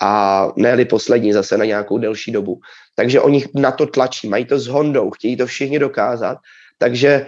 A 0.00 0.48
ne 0.56 0.84
poslední 0.84 1.32
zase 1.32 1.58
na 1.58 1.64
nějakou 1.64 1.98
delší 1.98 2.32
dobu. 2.32 2.60
Takže 2.94 3.20
oni 3.20 3.44
na 3.54 3.72
to 3.72 3.86
tlačí, 3.86 4.28
mají 4.28 4.44
to 4.44 4.58
s 4.58 4.66
Hondou, 4.66 5.10
chtějí 5.10 5.36
to 5.36 5.46
všichni 5.46 5.78
dokázat. 5.78 6.38
Takže 6.78 7.26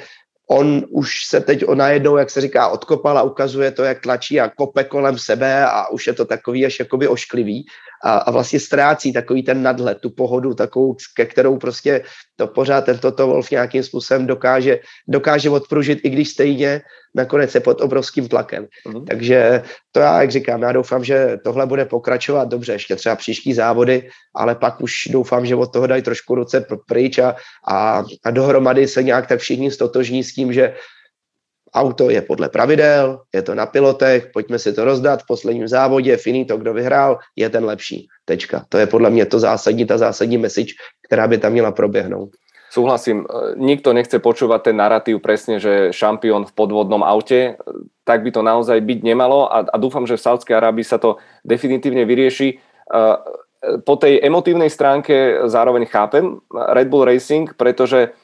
on 0.51 0.85
už 0.91 1.27
se 1.29 1.41
teď 1.41 1.65
o 1.65 1.75
najednou, 1.75 2.17
jak 2.17 2.31
se 2.31 2.41
říká, 2.41 2.69
odkopal 2.69 3.19
a 3.19 3.23
ukazuje 3.23 3.71
to, 3.71 3.85
jak 3.85 4.01
tlačí 4.01 4.41
a 4.41 4.49
kope 4.49 4.85
kolem 4.85 5.19
sebe 5.19 5.67
a 5.67 5.89
už 5.89 6.07
je 6.07 6.13
to 6.13 6.25
takový 6.25 6.67
až 6.67 6.79
jakoby 6.79 7.09
ošklivý 7.09 7.67
a, 8.05 8.17
a 8.17 8.31
vlastně 8.31 8.61
ztrácí 8.61 9.13
takový 9.13 9.43
ten 9.43 9.63
nadhled, 9.63 9.99
tu 10.01 10.11
pohodu, 10.11 10.55
takovou, 10.55 10.97
ke 11.17 11.27
kterou 11.27 11.57
prostě 11.59 12.03
to 12.37 12.47
pořád 12.47 12.85
tento 12.85 13.27
Wolf 13.27 13.51
nějakým 13.51 13.83
způsobem 13.83 14.27
dokáže, 14.27 14.81
dokáže 15.09 15.51
odpružit, 15.51 15.99
i 16.03 16.11
když 16.11 16.29
stejně 16.29 16.83
nakonec 17.15 17.55
je 17.55 17.61
pod 17.61 17.81
obrovským 17.81 18.29
tlakem. 18.29 18.67
Mm. 18.89 19.05
Takže 19.05 19.63
to 19.93 20.01
já, 20.01 20.21
jak 20.21 20.31
říkám, 20.31 20.63
já 20.63 20.73
doufám, 20.73 21.05
že 21.05 21.39
tohle 21.45 21.67
bude 21.67 21.85
pokračovat 21.85 22.49
dobře, 22.49 22.73
ještě 22.73 22.97
třeba 22.97 23.17
příští 23.17 23.55
závody, 23.55 24.09
ale 24.35 24.55
pak 24.55 24.81
už 24.81 24.93
doufám, 25.11 25.47
že 25.47 25.57
od 25.57 25.73
toho 25.73 25.87
dají 25.87 26.03
trošku 26.03 26.35
ruce 26.35 26.67
pryč 26.87 27.19
a, 27.19 27.37
a, 27.69 28.05
a 28.25 28.31
dohromady 28.31 28.89
se 28.89 29.03
nějak 29.03 29.27
tak 29.27 29.41
všichni 29.41 29.71
stotožní 29.71 30.25
s 30.25 30.35
tím, 30.35 30.53
že 30.53 30.75
auto 31.75 32.11
je 32.11 32.23
podle 32.23 32.49
pravidel, 32.49 33.21
je 33.35 33.43
to 33.43 33.55
na 33.55 33.67
pilotech, 33.67 34.31
pojďme 34.33 34.59
si 34.59 34.73
to 34.73 34.85
rozdat 34.85 35.23
v 35.23 35.27
posledním 35.27 35.69
závodě, 35.69 36.17
finito, 36.17 36.57
kdo 36.57 36.75
vyhrál, 36.75 37.19
je 37.37 37.49
ten 37.51 37.65
lepší. 37.65 38.09
Tečka. 38.25 38.65
To 38.69 38.79
je 38.79 38.87
podle 38.87 39.11
mě 39.11 39.27
to 39.27 39.39
zásadní, 39.39 39.87
ta 39.87 39.99
zásadní 39.99 40.39
message, 40.39 40.73
která 41.07 41.29
by 41.29 41.39
tam 41.39 41.53
měla 41.53 41.73
proběhnout. 41.73 42.31
Súhlasím, 42.73 43.29
e, 43.29 43.53
nikto 43.61 43.93
nechce 43.93 44.17
počúvať 44.17 44.73
ten 44.73 44.77
narratív 44.81 45.21
presne, 45.21 45.61
že 45.61 45.93
šampión 45.93 46.49
v 46.49 46.57
podvodnom 46.57 47.05
aute, 47.05 47.61
tak 48.09 48.25
by 48.25 48.33
to 48.33 48.41
naozaj 48.41 48.81
byť 48.81 49.05
nemalo 49.05 49.45
a, 49.45 49.69
a 49.69 49.77
dúfam, 49.77 50.09
že 50.09 50.17
v 50.17 50.25
Saudskej 50.25 50.57
Arábii 50.57 50.81
sa 50.81 50.97
to 50.97 51.21
definitívne 51.45 52.09
vyrieši. 52.09 52.49
E, 52.49 52.57
po 53.85 53.95
tej 54.01 54.25
emotívnej 54.25 54.73
stránke 54.73 55.45
zároveň 55.53 55.85
chápem 55.85 56.41
Red 56.49 56.89
Bull 56.89 57.05
Racing, 57.05 57.53
pretože 57.61 58.17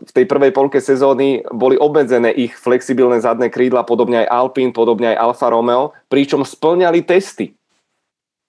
v 0.00 0.10
tej 0.16 0.24
prvej 0.24 0.52
polke 0.56 0.80
sezóny 0.80 1.44
boli 1.52 1.76
obmedzené 1.76 2.32
ich 2.32 2.56
flexibilné 2.56 3.20
zadné 3.20 3.52
krídla, 3.52 3.84
podobne 3.84 4.24
aj 4.24 4.32
Alpine, 4.32 4.72
podobne 4.72 5.12
aj 5.12 5.20
Alfa 5.20 5.52
Romeo, 5.52 5.92
pričom 6.08 6.40
splňali 6.40 7.04
testy. 7.04 7.52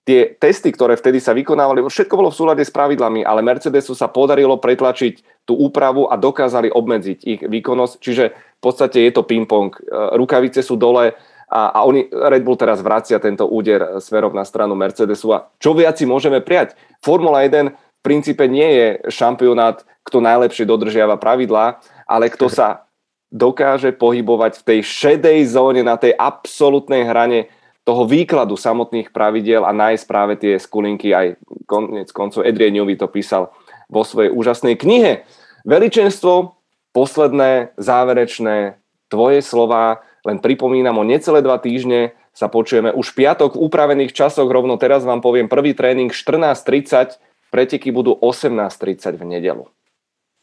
Tie 0.07 0.31
testy, 0.39 0.73
ktoré 0.73 0.95
vtedy 0.95 1.19
sa 1.19 1.35
vykonávali, 1.35 1.83
všetko 1.85 2.15
bolo 2.17 2.31
v 2.31 2.39
súlade 2.39 2.63
s 2.63 2.73
pravidlami, 2.73 3.21
ale 3.27 3.45
Mercedesu 3.45 3.93
sa 3.93 4.09
podarilo 4.09 4.57
pretlačiť 4.57 5.45
tú 5.45 5.59
úpravu 5.59 6.07
a 6.07 6.15
dokázali 6.17 6.71
obmedziť 6.71 7.19
ich 7.27 7.41
výkonnosť, 7.43 7.93
čiže 7.99 8.25
v 8.33 8.61
podstate 8.63 9.03
je 9.05 9.11
to 9.13 9.27
ping-pong. 9.27 9.75
E, 9.75 9.81
rukavice 10.17 10.65
sú 10.65 10.79
dole 10.79 11.13
a, 11.49 11.61
a 11.73 11.79
oni, 11.85 12.09
Red 12.09 12.45
Bull 12.45 12.57
teraz 12.57 12.79
vracia 12.79 13.17
tento 13.17 13.49
úder 13.49 13.97
smerom 13.97 14.33
na 14.33 14.45
stranu 14.45 14.77
Mercedesu 14.77 15.33
a 15.33 15.49
čo 15.57 15.73
viac 15.73 15.97
si 15.97 16.05
môžeme 16.05 16.39
prijať? 16.45 16.77
Formula 17.01 17.41
1 17.41 17.73
v 17.73 17.88
princípe 18.01 18.47
nie 18.47 18.69
je 18.69 18.87
šampionát, 19.11 19.83
kto 20.03 20.23
najlepšie 20.23 20.65
dodržiava 20.65 21.19
pravidlá, 21.19 21.79
ale 22.09 22.31
kto 22.31 22.49
sa 22.57 22.89
dokáže 23.29 23.93
pohybovať 23.93 24.61
v 24.61 24.65
tej 24.65 24.79
šedej 24.81 25.39
zóne 25.45 25.85
na 25.85 25.95
tej 26.01 26.17
absolútnej 26.17 27.05
hrane 27.05 27.53
toho 27.85 28.05
výkladu 28.05 28.57
samotných 28.57 29.13
pravidiel 29.13 29.65
a 29.65 29.73
nájsť 29.73 30.05
práve 30.05 30.33
tie 30.37 30.57
skulinky. 30.57 31.13
Aj 31.13 31.37
konec 31.69 32.09
koncov 32.13 32.45
Adrian 32.45 32.73
Newey 32.73 32.97
to 32.97 33.09
písal 33.09 33.53
vo 33.89 34.05
svojej 34.05 34.29
úžasnej 34.29 34.77
knihe. 34.77 35.25
Veličenstvo, 35.65 36.57
posledné, 36.93 37.73
záverečné, 37.77 38.77
tvoje 39.09 39.41
slova, 39.41 40.05
len 40.25 40.37
pripomínam 40.37 41.01
o 41.01 41.07
necelé 41.07 41.41
dva 41.41 41.57
týždne 41.57 42.13
sa 42.29 42.47
počujeme 42.47 42.93
už 42.93 43.17
piatok 43.17 43.57
v 43.57 43.61
upravených 43.67 44.15
časoch, 44.15 44.47
rovno 44.47 44.77
teraz 44.77 45.03
vám 45.03 45.19
poviem 45.19 45.49
prvý 45.49 45.73
tréning 45.73 46.13
14.30 46.13 47.17
Preteky 47.49 47.89
budú 47.89 48.13
18.30 48.13 49.17
v 49.17 49.23
nedelu. 49.25 49.65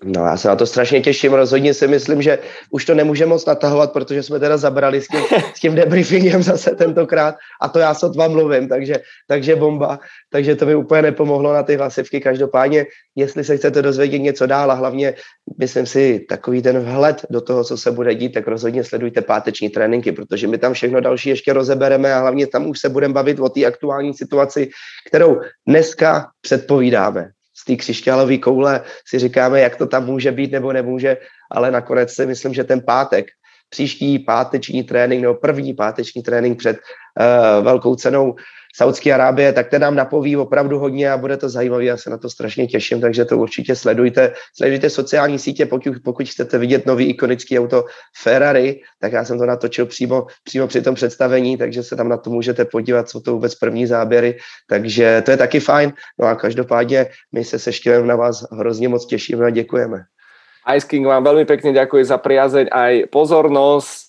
No 0.05 0.24
já 0.24 0.36
se 0.36 0.49
na 0.49 0.57
to 0.57 0.66
strašně 0.66 1.01
těším, 1.01 1.32
rozhodně 1.32 1.74
si 1.74 1.88
myslím, 1.88 2.22
že 2.22 2.38
už 2.70 2.84
to 2.84 2.94
nemůže 2.94 3.26
moc 3.26 3.47
natahovat, 3.47 3.92
protože 3.92 4.22
jsme 4.22 4.41
teda 4.41 4.57
zabrali 4.57 5.03
s 5.03 5.08
tím, 5.08 5.20
s 5.54 5.61
tím 5.61 5.75
debriefingem 5.75 6.42
zase 6.42 6.70
tentokrát. 6.70 7.34
A 7.61 7.68
to 7.68 7.79
já 7.79 7.95
sotva 7.95 8.29
mluvím, 8.29 8.68
takže, 8.68 8.95
takže 9.29 9.57
bomba, 9.57 9.99
takže 10.30 10.57
to 10.57 10.66
mi 10.66 10.75
úplně 10.75 11.03
nepomohlo 11.03 11.53
na 11.53 11.62
ty 11.62 11.76
hlasivky. 11.76 12.20
Každopádně, 12.20 12.87
jestli 13.16 13.45
se 13.45 13.57
chcete 13.57 13.83
dozvědět 13.83 14.18
něco 14.18 14.46
dál 14.46 14.70
a 14.70 14.75
hlavně, 14.75 15.14
myslím 15.58 15.87
si, 15.87 16.26
takový 16.29 16.62
ten 16.62 16.79
vhled 16.79 17.26
do 17.30 17.41
toho, 17.41 17.64
co 17.64 17.76
se 17.76 17.91
bude 17.91 18.14
dít, 18.14 18.33
tak 18.33 18.49
rozhodně 18.49 18.84
sledujte 18.84 19.22
páteční 19.22 19.70
tréninky, 19.70 20.12
protože 20.12 20.46
my 20.46 20.58
tam 20.58 20.72
všechno 20.72 21.00
další 21.00 21.29
ještě 21.29 21.53
rozebereme 21.53 22.14
a 22.14 22.20
hlavně 22.20 22.46
tam 22.46 22.68
už 22.68 22.80
se 22.80 22.88
budeme 22.88 23.14
bavit 23.14 23.41
o 23.41 23.49
té 23.49 23.64
aktuální 23.64 24.14
situaci, 24.14 24.68
kterou 25.08 25.41
dneska 25.66 26.29
předpovídáme 26.41 27.36
z 27.58 27.64
té 27.64 27.76
křišťálové 27.76 28.38
koule 28.38 28.83
si 29.08 29.18
říkáme, 29.18 29.61
jak 29.61 29.76
to 29.76 29.87
tam 29.87 30.07
může 30.07 30.33
být 30.33 30.53
nebo 30.53 30.72
nemůže, 30.72 31.16
ale 31.50 31.70
nakonec 31.70 32.12
si 32.12 32.26
myslím, 32.26 32.54
že 32.54 32.64
ten 32.64 32.80
pátek, 32.80 33.26
příští 33.68 34.18
páteční 34.18 34.83
trénink 34.83 35.22
nebo 35.22 35.34
první 35.34 35.74
páteční 35.74 36.22
trénink 36.22 36.58
před 36.58 36.76
uh, 36.78 37.64
velkou 37.64 37.96
cenou 37.96 38.34
Saudské 38.76 39.12
Arábie, 39.12 39.53
tak 39.53 39.70
ten 39.70 39.82
nám 39.82 39.94
napoví 39.94 40.36
opravdu 40.36 40.78
hodně 40.78 41.11
a 41.11 41.16
bude 41.16 41.36
to 41.36 41.48
zajímavé, 41.48 41.84
já 41.84 41.96
se 41.96 42.11
na 42.11 42.18
to 42.18 42.30
strašně 42.30 42.66
těším, 42.66 43.00
takže 43.00 43.24
to 43.24 43.38
určitě 43.38 43.76
sledujte. 43.76 44.32
Sledujte 44.57 44.90
sociální 44.90 45.38
sítě, 45.38 45.66
pokud, 45.66 45.96
pokud 46.04 46.28
chcete 46.28 46.58
vidět 46.58 46.86
nový 46.86 47.04
ikonický 47.04 47.58
auto 47.58 47.84
Ferrari, 48.22 48.80
tak 49.00 49.12
já 49.12 49.24
jsem 49.24 49.38
to 49.38 49.46
natočil 49.46 49.86
přímo, 49.86 50.26
přímo 50.44 50.66
při 50.66 50.82
tom 50.82 50.94
představení, 50.94 51.57
takže 51.57 51.82
se 51.82 51.96
tam 51.96 52.08
na 52.08 52.16
to 52.16 52.30
můžete 52.30 52.64
podívat, 52.64 53.08
co 53.08 53.20
to 53.20 53.32
vůbec 53.32 53.54
první 53.54 53.86
záběry, 53.86 54.38
takže 54.68 55.22
to 55.24 55.30
je 55.30 55.36
taky 55.36 55.61
fajn. 55.61 55.92
No 56.20 56.26
a 56.26 56.34
každopádně 56.34 57.07
my 57.32 57.44
se 57.44 57.58
se 57.58 57.70
na 58.03 58.16
vás 58.16 58.44
hrozně 58.53 58.88
moc 58.88 59.07
těšíme 59.07 59.46
a 59.46 59.50
děkujeme. 59.50 59.98
Ice 60.75 60.87
King 60.91 61.07
vám 61.07 61.22
veľmi 61.22 61.47
pekne 61.47 61.71
ďakuje 61.71 62.03
za 62.03 62.18
priazeň 62.18 62.67
aj 62.75 62.93
pozornosť. 63.14 64.09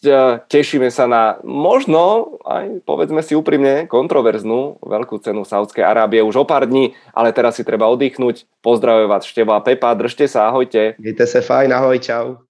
Tešíme 0.49 0.89
sa 0.89 1.05
na 1.05 1.37
možno, 1.45 2.33
aj 2.41 2.81
povedzme 2.81 3.21
si 3.21 3.37
úprimne, 3.37 3.85
kontroverznú 3.85 4.81
veľkú 4.81 5.21
cenu 5.21 5.45
Saudskej 5.45 5.85
Arábie 5.85 6.25
už 6.25 6.41
o 6.41 6.45
pár 6.49 6.65
dní, 6.65 6.97
ale 7.13 7.29
teraz 7.29 7.61
si 7.61 7.63
treba 7.63 7.85
oddychnúť. 7.93 8.49
Pozdravujem 8.65 9.05
vás 9.05 9.29
Števo 9.29 9.53
a 9.53 9.61
Pepa, 9.61 9.93
držte 9.93 10.25
sa, 10.25 10.49
ahojte. 10.49 10.97
Mějte 10.97 11.29
se 11.29 11.41
fajn, 11.45 11.69
ahoj, 11.73 11.99
čau. 12.01 12.46